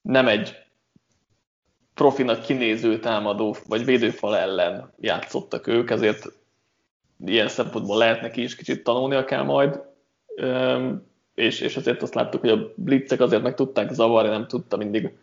[0.02, 0.61] nem egy
[2.02, 6.32] profinak kinéző támadó vagy védőfal ellen játszottak ők, ezért
[7.26, 9.82] ilyen szempontból lehet neki is kicsit tanulnia kell majd.
[11.36, 15.14] És, és azért azt láttuk, hogy a blitzek azért meg tudták zavarni, nem tudta mindig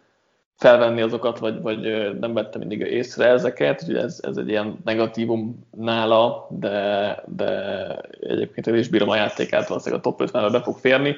[0.57, 1.81] felvenni azokat, vagy, vagy
[2.19, 7.51] nem vette mindig észre ezeket, úgyhogy ez, ez egy ilyen negatívum nála, de, de
[8.21, 11.17] egyébként én is bírom a játékát, valószínűleg a top 50 be fog férni,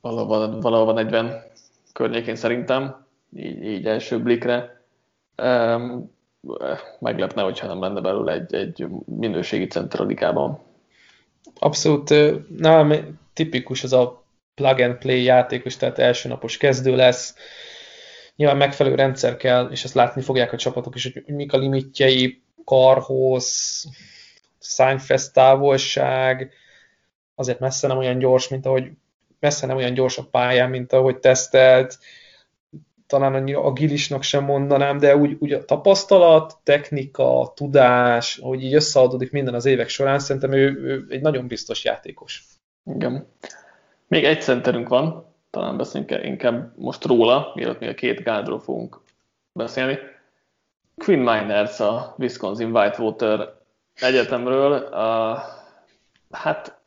[0.00, 1.42] valahol, valahol 40
[1.92, 3.05] környékén szerintem,
[3.38, 4.84] így, így első blikre.
[5.42, 6.14] Um,
[6.98, 10.60] meglepne, hogyha nem lenne belőle egy, egy minőségi ligában.
[11.58, 12.14] Abszolút,
[12.58, 17.34] nálam tipikus az a plug and play játékos, tehát első napos kezdő lesz.
[18.36, 22.42] Nyilván megfelelő rendszer kell, és ezt látni fogják a csapatok is, hogy mik a limitjei,
[22.64, 23.84] karhoz,
[24.60, 26.52] Seinfest távolság,
[27.34, 28.90] azért messze nem olyan gyors, mint ahogy
[29.40, 31.98] messze nem olyan gyors a pályán, mint ahogy tesztelt,
[33.06, 39.30] talán annyira agilisnak sem mondanám, de úgy, úgy a tapasztalat, technika, tudás, hogy így összeadódik
[39.30, 42.44] minden az évek során, szerintem ő, ő egy nagyon biztos játékos.
[42.94, 43.26] Igen.
[44.08, 49.00] Még egy centerünk van, talán beszéljünk inkább most róla, mielőtt még a két gádról fogunk
[49.52, 49.98] beszélni.
[50.96, 53.54] Quinn Miners a Wisconsin Whitewater
[53.94, 54.88] Egyetemről.
[54.92, 55.38] Uh,
[56.30, 56.80] hát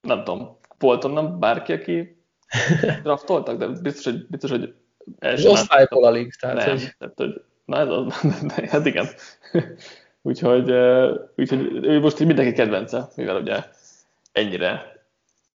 [0.00, 2.22] nem tudom, volt onnan bárki, aki
[3.02, 4.74] draftoltak, de biztos, hogy, biztos, hogy
[5.18, 6.34] Az osztályból alig.
[6.34, 6.94] Tehát, nem, hogy...
[6.98, 8.20] tehát, hogy na ez az,
[8.72, 9.06] hát igen.
[10.22, 10.70] úgyhogy,
[11.36, 13.64] úgyhogy ő most így mindenki kedvence, mivel ugye
[14.32, 14.98] ennyire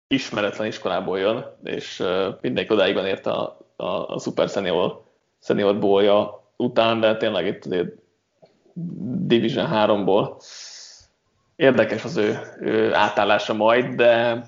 [0.07, 2.03] ismeretlen iskolából jön, és
[2.41, 5.03] mindenki odáig van érte a, a, a Super Senior,
[5.41, 7.91] senior bólja után, de tényleg itt azért
[9.25, 10.41] Division 3-ból
[11.55, 14.45] érdekes az ő, ő átállása majd, de,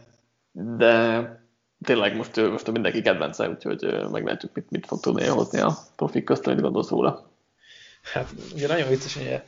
[0.51, 1.44] de
[1.85, 6.47] tényleg most, most mindenki kedvence, úgyhogy meglátjuk, mit, mit fog tudni hozni a profik közt,
[6.47, 7.31] amit gondolsz róla.
[8.13, 9.41] Hát ugye nagyon vicces, hogy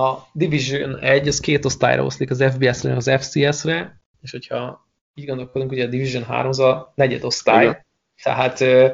[0.00, 5.70] a Division 1 az két osztályra oszlik az FBS-re, az FCS-re, és hogyha így gondolkodunk,
[5.70, 7.84] hogy a Division 3 az a negyed osztály, Igen.
[8.22, 8.88] tehát ö,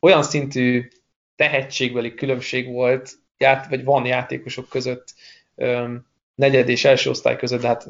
[0.00, 0.88] olyan szintű
[1.36, 5.14] tehetségbeli különbség volt, ját, vagy van játékosok között
[5.54, 5.94] ö,
[6.34, 7.88] negyed és első osztály között, de hát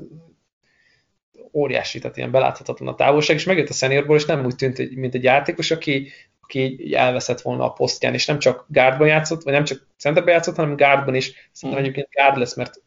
[1.55, 5.15] óriási, tehát ilyen beláthatatlan a távolság, és megjött a seniorból, és nem úgy tűnt, mint
[5.15, 6.09] egy játékos, aki,
[6.41, 10.57] aki elveszett volna a posztján, és nem csak guardban játszott, vagy nem csak centerben játszott,
[10.57, 11.51] hanem guardban is.
[11.53, 11.79] Szerintem hmm.
[11.79, 12.83] egyébként guard lesz, mert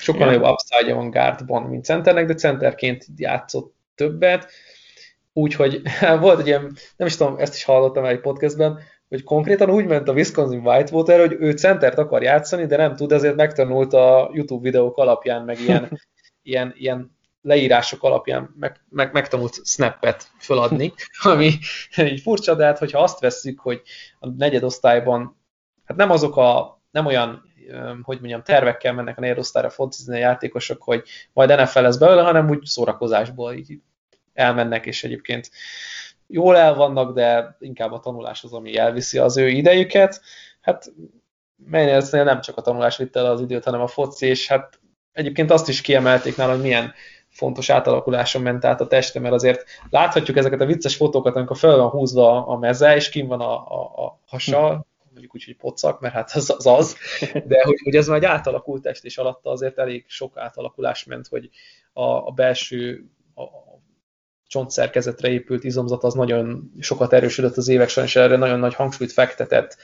[0.00, 4.50] Sokkal nagyobb upside van guardban, mint centernek, de centerként játszott többet.
[5.32, 5.82] Úgyhogy
[6.20, 8.78] volt egy ilyen, nem is tudom, ezt is hallottam egy podcastben,
[9.08, 13.12] hogy konkrétan úgy ment a Wisconsin Whitewater, hogy ő centert akar játszani, de nem tud,
[13.12, 16.00] ezért megtanult a YouTube videók alapján, meg ilyen,
[16.42, 20.92] ilyen, ilyen leírások alapján meg, meg, megtanult snappet föladni,
[21.22, 21.52] ami
[21.96, 23.82] így furcsa, de hát hogyha azt vesszük, hogy
[24.18, 25.36] a negyedosztályban
[25.84, 27.48] hát nem azok a, nem olyan
[28.02, 31.02] hogy mondjam, tervekkel mennek a negyedosztályra focizni a játékosok, hogy
[31.32, 33.80] majd NFL lesz belőle, hanem úgy szórakozásból így
[34.32, 35.50] elmennek, és egyébként
[36.26, 40.20] jól el vannak, de inkább a tanulás az, ami elviszi az ő idejüket.
[40.60, 40.92] Hát
[41.56, 44.80] Meinersnél nem csak a tanulás vitte el az időt, hanem a foci, és hát
[45.12, 46.92] egyébként azt is kiemelték nála, hogy milyen
[47.30, 51.76] fontos átalakuláson ment át a teste, mert azért láthatjuk ezeket a vicces fotókat, amikor fel
[51.76, 56.00] van húzva a meze, és kim van a, a, a hasa, mondjuk úgy, hogy pocak,
[56.00, 56.96] mert hát az az, az
[57.46, 61.26] de hogy, hogy ez már egy átalakult test, és alatta azért elég sok átalakulás ment,
[61.26, 61.50] hogy
[61.92, 63.42] a, a belső a,
[64.46, 69.12] csontszerkezetre épült izomzat az nagyon sokat erősödött az évek során, és erre nagyon nagy hangsúlyt
[69.12, 69.76] fektetett,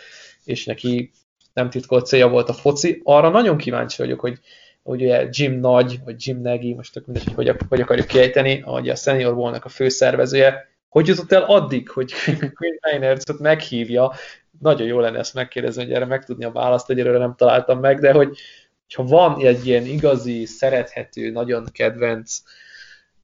[0.44, 1.10] és neki
[1.52, 3.00] nem titkolt célja volt a foci.
[3.04, 4.38] Arra nagyon kíváncsi vagyok, hogy
[4.86, 8.94] ugye Jim Nagy, vagy Jim Nagy, most tök mindegy, hogy hogy akarjuk kiejteni, ahogy a
[8.94, 12.12] Senior Bowl-nak a főszervezője, hogy jutott el addig, hogy
[12.56, 14.12] Quinn Reinertz meghívja,
[14.60, 18.12] nagyon jó lenne ezt megkérdezni, hogy erre megtudni a választ, egyelőre nem találtam meg, de
[18.12, 18.38] hogy
[18.94, 22.38] ha van egy ilyen igazi, szerethető, nagyon kedvenc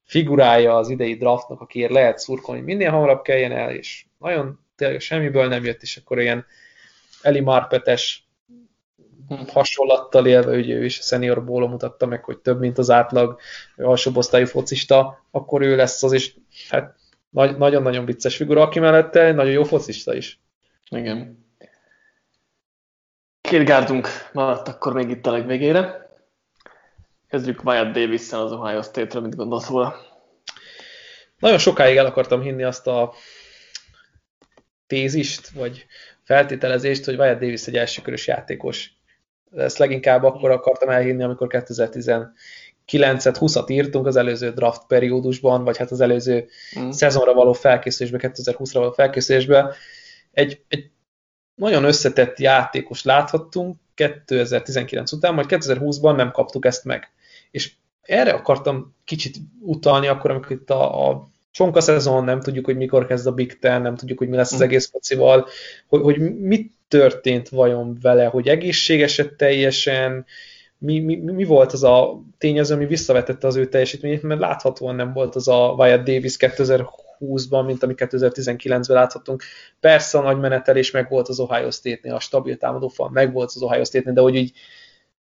[0.05, 5.49] figurája az idei draftnak, akiért lehet szurkolni, minél hamarabb kelljen el, és nagyon tényleg semmiből
[5.49, 6.47] nem jött, és akkor ilyen
[7.23, 8.27] Eli Marpetes
[9.53, 13.41] hasonlattal élve, ugye ő is a senior ból mutatta meg, hogy több, mint az átlag
[13.77, 16.35] alsóbb osztályú focista, akkor ő lesz az, és
[16.69, 16.97] hát
[17.31, 20.41] nagyon-nagyon vicces figura, aki mellette nagyon jó focista is.
[20.91, 21.47] Igen.
[23.41, 26.11] Két gárdunk maradt akkor még itt a legvégére.
[27.29, 29.97] Kezdjük Wyatt davis az Ohio State-ről, mit gondolsz róla?
[31.39, 33.13] Nagyon sokáig el akartam hinni azt a
[34.87, 35.87] tézist, vagy
[36.25, 38.91] feltételezést, hogy Wyatt Davis egy elsőkörös játékos.
[39.57, 45.91] Ezt leginkább akkor akartam elhinni, amikor 2019-et, 20-at írtunk az előző draft periódusban, vagy hát
[45.91, 46.49] az előző
[46.79, 46.91] mm.
[46.91, 49.75] szezonra való felkészülésbe, 2020-ra való felkészülésbe.
[50.33, 50.91] Egy, egy
[51.55, 57.11] nagyon összetett játékos láthattunk 2019 után, majd 2020-ban nem kaptuk ezt meg.
[57.51, 57.73] És
[58.03, 63.07] erre akartam kicsit utalni akkor, amikor itt a, a csonka szezon, nem tudjuk, hogy mikor
[63.07, 64.63] kezd a Big Ten, nem tudjuk, hogy mi lesz az mm.
[64.63, 65.47] egész focival,
[65.89, 70.27] hogy, hogy mit történt vajon vele, hogy egészségesed teljesen,
[70.79, 75.13] mi, mi, mi volt az a tényező, ami visszavetette az ő teljesítményét, mert láthatóan nem
[75.13, 79.43] volt az a Wyatt Davis 2020-ban, mint ami 2019-ben láthatunk.
[79.81, 83.63] Persze a nagy menetelés meg volt az Ohio State-nél, a stabil támadófal meg volt az
[83.63, 84.53] Ohio State-nél, de hogy így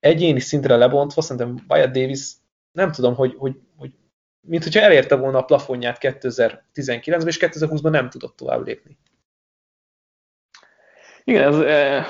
[0.01, 2.33] egyéni szintre lebontva, szerintem Wyatt Davis
[2.73, 3.91] nem tudom, hogy, hogy, hogy
[4.47, 8.97] mint hogyha elérte volna a plafonját 2019-ben, és 2020-ban nem tudott tovább lépni.
[11.25, 12.07] Igen, ez e,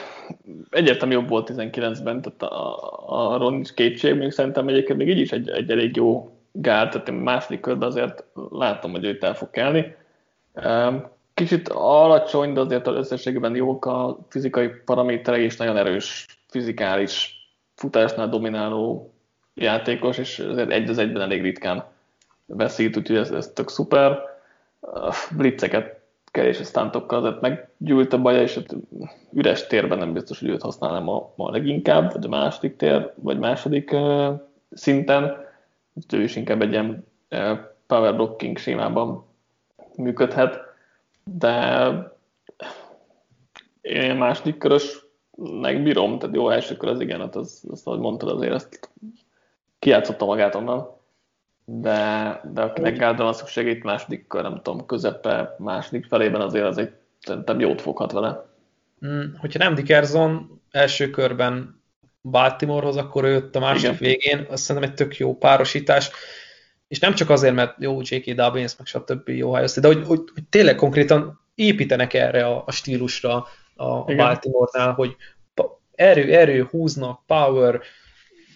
[0.70, 2.76] egyértelmű jobb volt 19-ben, tehát a,
[3.32, 7.08] arról nincs kétség, még szerintem egyébként még így is egy, egy elég jó gál, tehát
[7.08, 9.96] a második körben azért látom, hogy őt el fog kelni.
[11.34, 17.34] Kicsit alacsony, de azért az összességében jók a fizikai paraméterei, és nagyon erős fizikális
[17.74, 19.14] futásnál domináló
[19.54, 21.84] játékos, és azért egy az egyben elég ritkán
[22.46, 24.18] veszít, úgyhogy ez, ez tök szuper.
[25.36, 26.00] Blitzeket
[26.36, 28.60] kerés sztántokkal azért meggyűlt a baja, és
[29.32, 33.38] üres térben nem biztos, hogy őt használnám a, a leginkább, vagy a második tér, vagy
[33.38, 34.40] második uh,
[34.70, 35.44] szinten.
[36.12, 39.24] Ő is inkább egy ilyen uh, power blocking sémában
[39.96, 40.58] működhet,
[41.24, 41.88] de
[43.80, 48.28] én második körösnek bírom, tehát jó első kör az igen, hát az, azt, ahogy mondtad,
[48.28, 48.90] azért ezt
[49.78, 50.95] kijátszotta magát onnan
[51.68, 56.78] de, de akinek gárdra van szüksége itt második, nem tudom, közepe, második felében azért az
[56.78, 58.46] egy, szerintem jót foghat vele.
[59.00, 61.82] Hmm, hogyha nem Dickerson első körben
[62.22, 64.12] Baltimorehoz, akkor ő jött a második Igen.
[64.12, 66.10] végén, azt szerintem egy tök jó párosítás,
[66.88, 68.30] és nem csak azért, mert jó J.K.
[68.30, 69.28] Dobbins, meg stb.
[69.28, 74.14] jó helyosztás, de hogy, hogy, hogy, tényleg konkrétan építenek erre a, a stílusra a, a
[74.14, 75.16] Baltimore-nál, hogy
[75.94, 77.80] erő, erő, húznak, power,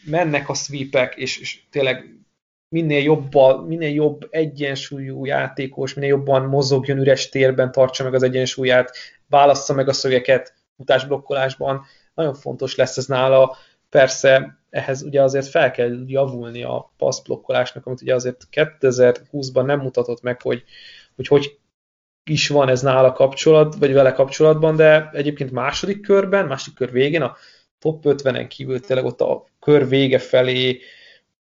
[0.05, 2.20] mennek a sweepek, és, és tényleg
[2.71, 8.23] minél jobb, a, minél jobb egyensúlyú játékos, minél jobban mozogjon üres térben, tartsa meg az
[8.23, 8.97] egyensúlyát,
[9.29, 11.85] válassza meg a szögeket utásblokkolásban.
[12.15, 13.57] Nagyon fontos lesz ez nála.
[13.89, 20.23] Persze ehhez ugye azért fel kell javulni a passzblokkolásnak, amit ugye azért 2020-ban nem mutatott
[20.23, 20.65] meg, hogy
[21.17, 21.59] hogy, hogy
[22.25, 27.23] is van ez nála kapcsolat, vagy vele kapcsolatban, de egyébként második körben, második kör végén
[27.23, 27.37] a
[27.79, 30.81] top 50-en kívül tényleg ott a kör vége felé,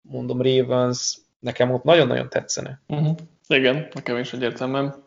[0.01, 2.81] mondom Ravens, nekem ott nagyon-nagyon tetszene.
[2.87, 3.15] Uh-huh.
[3.47, 5.03] Igen, nekem is egyértelműen.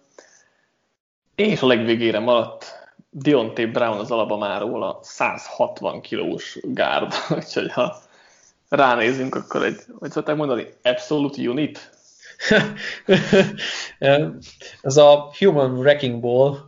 [1.35, 7.97] És a legvégére maradt Dionte Brown az Alabamáról a 160 kilós gárd, úgyhogy ha
[8.69, 11.91] ránézünk, akkor egy, hogy szokták mondani, absolute unit?
[14.83, 16.59] Ez a Human Wrecking Ball.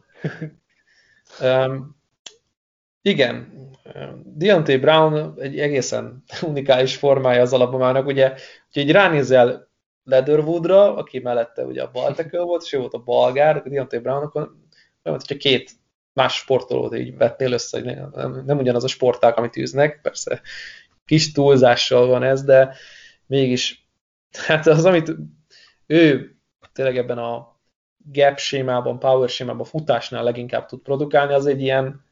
[1.41, 1.97] um,
[3.07, 3.53] igen,
[4.25, 8.35] Deontay Brown egy egészen unikális formája az alapomának, ugye,
[8.69, 9.69] úgyhogy ránézel
[10.05, 14.43] Leatherwoodra, aki mellette ugye a baltekő volt, és ő volt a balgár, Deontay Brown, akkor
[15.05, 15.71] olyan, hogyha két
[16.13, 20.41] más sportolót így vettél össze, hogy nem, nem ugyanaz a sporták, amit űznek, persze
[21.05, 22.75] kis túlzással van ez, de
[23.27, 23.89] mégis,
[24.47, 25.13] hát az, amit
[25.87, 26.37] ő
[26.73, 27.61] tényleg ebben a
[28.13, 32.05] gap sémában, power sémában, futásnál leginkább tud produkálni, az egy ilyen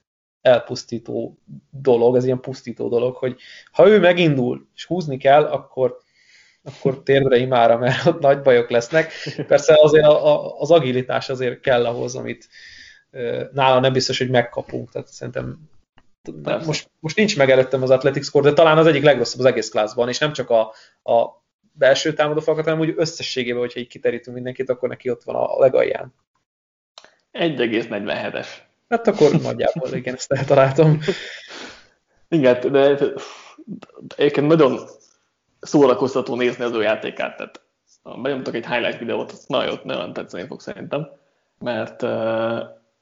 [0.42, 1.38] elpusztító
[1.70, 3.40] dolog, ez ilyen pusztító dolog, hogy
[3.72, 5.98] ha ő megindul, és húzni kell, akkor,
[6.62, 9.12] akkor térdre imára, mert ott nagy bajok lesznek.
[9.46, 12.48] Persze azért a, a, az agilitás azért kell ahhoz, amit
[13.52, 15.70] nála nem biztos, hogy megkapunk, tehát szerintem
[16.64, 19.68] most, most nincs meg előttem az Athletics Score, de talán az egyik legrosszabb az egész
[19.68, 20.60] klászban, és nem csak a,
[21.12, 21.42] a
[21.72, 26.14] belső támadófalakat, hanem úgy összességében, hogyha így kiterítünk mindenkit, akkor neki ott van a legalján.
[27.32, 28.46] 1,47-es.
[28.92, 30.98] Hát akkor nagyjából, igen, ezt eltaláltam.
[32.28, 32.98] Igen, de
[34.16, 34.78] egyébként nagyon
[35.60, 37.60] szórakoztató nézni az ő játékát, tehát
[38.22, 41.08] benyomtak egy highlight videót, azt nagyon, nagyon tetszeni fog szerintem,
[41.58, 42.58] mert uh,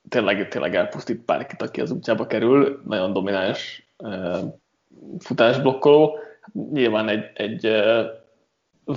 [0.08, 4.38] tényleg, tényleg elpusztít bárkit, aki az útjába kerül, nagyon domináns uh,
[5.18, 6.18] futásblokkoló,
[6.72, 8.06] nyilván egy, egy uh,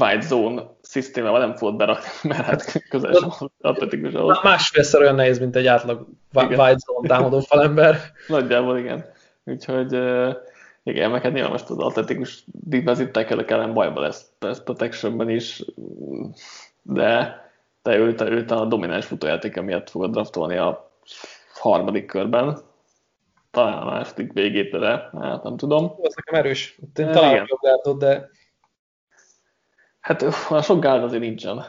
[0.02, 4.40] wide zone szisztémával nem fogod berakni, mert hát közel sem atletikus ahhoz.
[4.44, 6.60] Másfélszer olyan nehéz, mint egy átlag igen.
[6.60, 8.00] wide zone támadó falember.
[8.28, 9.06] Nagyjából igen.
[9.44, 9.94] Úgyhogy
[10.84, 15.64] igen, meg hát nyilván most az atletikus defensive ellen bajba lesz pass protectionben is,
[16.82, 17.42] de
[17.82, 20.92] te őt, őt a domináns futójátéke miatt fogod draftolni a
[21.54, 22.58] harmadik körben.
[23.52, 25.96] Talán a második végét, de hát nem tudom.
[26.02, 26.80] Ez nekem erős.
[26.96, 27.48] Én talán
[27.84, 28.30] jobb de
[30.04, 31.64] Hát a sok gárd azért nincsen,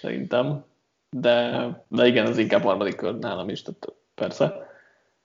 [0.00, 0.64] szerintem.
[1.10, 4.68] De, de igen, ez inkább harmadik kör nálam is, tehát persze.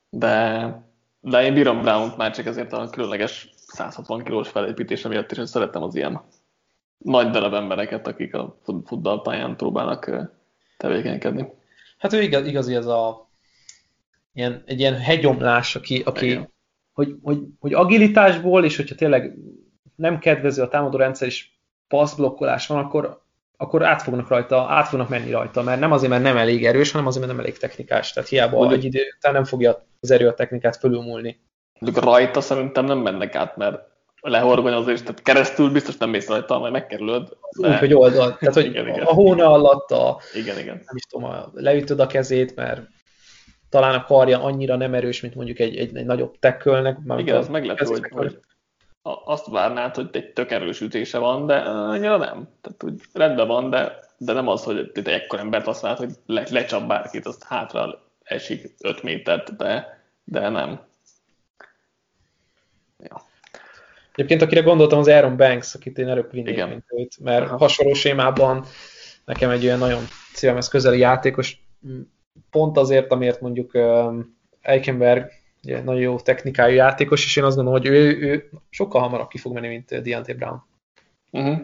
[0.10, 0.84] De,
[1.20, 5.84] de én bírom brown már csak ezért a különleges 160 kilós felépítése miatt és szerettem
[5.84, 6.22] az ilyen
[6.98, 10.30] nagy darab embereket, akik a futballpályán próbálnak
[10.78, 11.48] tevékenykedni.
[11.98, 13.30] Hát ő igaz, igazi ez a
[14.34, 16.40] ilyen, egy ilyen hegyomlás, aki, aki
[16.94, 19.38] hogy, hogy, hogy agilitásból, és hogyha tényleg
[19.96, 21.59] nem kedvező a támadó rendszer, is
[21.90, 23.22] passzblokkolás van, akkor,
[23.58, 26.92] akkor át fognak rajta, át fognak menni rajta, mert nem azért, mert nem elég erős,
[26.92, 28.14] hanem azért, mert nem elég technikás.
[28.14, 31.40] Tehát hiába Úgy, egy idő után nem fogja az erő a technikát fölülmúlni.
[31.80, 33.88] Mondjuk rajta szerintem nem mennek át, mert
[34.22, 37.38] lehorgonyozás, tehát keresztül biztos nem mész rajta, majd megkerülöd.
[37.60, 37.70] De...
[37.70, 38.38] Úgy, hogy oldal.
[38.38, 39.06] Tehát, hogy igen, igen.
[39.06, 40.76] a hóna alatt a, igen, igen.
[40.76, 42.82] nem is tudom, a, leütöd a kezét, mert
[43.70, 46.98] talán a karja annyira nem erős, mint mondjuk egy, egy, egy nagyobb tekkölnek.
[47.18, 48.40] Igen, az meglepő, hogy, hogy,
[49.26, 52.48] azt várnád, hogy egy tök erős ütése van, de annyira nem.
[52.62, 56.48] Tehát úgy rendben van, de, de nem az, hogy egy ekkor embert használod, hogy le,
[56.50, 60.80] lecsap bárkit, azt hátra esik 5 métert, de, de nem.
[63.04, 63.22] Ja.
[64.12, 66.70] Egyébként akire gondoltam az Aaron Banks, akit én előbb vinnék, Igen.
[66.70, 67.58] mint őt, mert Aha.
[67.58, 68.66] hasonló sémában
[69.26, 70.04] nekem egy olyan nagyon
[70.34, 71.62] szívemhez közeli játékos,
[72.50, 73.78] pont azért, amiért mondjuk
[74.62, 75.32] Eichenberg
[75.64, 79.38] ugye, nagyon jó technikájú játékos, és én azt gondolom, hogy ő, ő sokkal hamarabb ki
[79.38, 80.64] fog menni, mint Deontay Brown.
[81.32, 81.58] Uh-huh.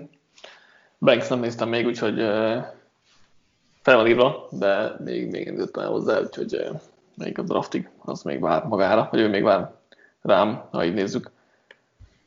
[1.00, 2.64] Banks nem néztem még, úgyhogy uh,
[3.82, 6.80] fel van írva, de még, még nem jutottam hozzá, úgyhogy uh,
[7.16, 9.72] még a draftig az még vár magára, vagy ő még vár
[10.22, 11.32] rám, ha így nézzük.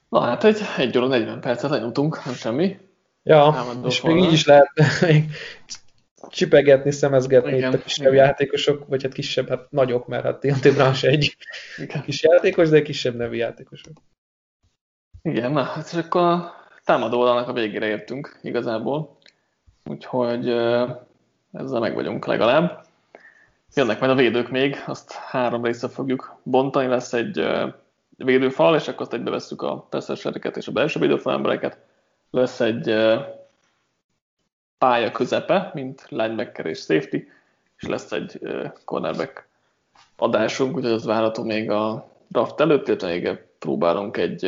[0.09, 2.78] Na hát egy, egy óra 40 percet lenyomtunk, nem semmi.
[3.23, 3.55] Ja,
[3.85, 4.70] és még így is lehet
[6.28, 8.24] csipegetni, szemezgetni igen, itt a kisebb igen.
[8.24, 11.36] játékosok, vagy hát kisebb, hát nagyok, mert hát Brown se egy
[11.77, 12.03] igen.
[12.03, 13.93] kis játékos, de kisebb nevű játékosok.
[15.23, 16.55] Igen, na, hát akkor a
[16.85, 19.19] támadó oldalnak a végére értünk igazából,
[19.85, 20.49] úgyhogy
[21.53, 22.86] ezzel meg vagyunk legalább.
[23.74, 27.47] Jönnek majd a védők még, azt három részre fogjuk bontani, lesz egy
[28.16, 31.78] védőfal, és akkor azt egybe vesszük a perszersereket és a belső védőfal embereket.
[32.31, 32.95] Lesz egy
[34.79, 37.17] pálya közepe, mint linebacker és safety,
[37.77, 38.41] és lesz egy
[38.85, 39.49] cornerback
[40.17, 44.43] adásunk, úgyhogy az várható még a draft előtt, illetve még próbálunk egy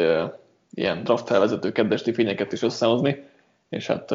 [0.71, 3.25] ilyen draft felvezető kedves fényeket is összehozni,
[3.69, 4.15] és hát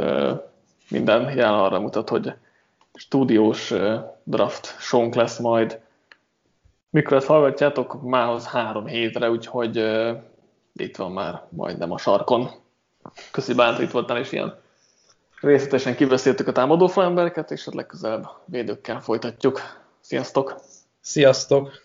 [0.89, 2.33] minden jelen arra mutat, hogy
[2.93, 3.73] stúdiós
[4.23, 5.79] draft sonk lesz majd.
[6.89, 9.77] Mikor ezt hallgatjátok, mához három hétre, úgyhogy
[10.73, 12.49] itt van már majdnem a sarkon.
[13.31, 14.63] Köszi Bánta, itt voltál, és ilyen
[15.45, 19.61] részletesen kibeszéltük a támadó embereket, és a legközelebb védőkkel folytatjuk.
[19.99, 20.55] Sziasztok!
[21.01, 21.83] Sziasztok!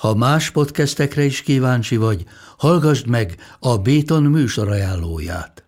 [0.00, 2.24] Ha más podcastekre is kíváncsi vagy,
[2.58, 5.67] hallgassd meg a Béton műsor ajánlóját.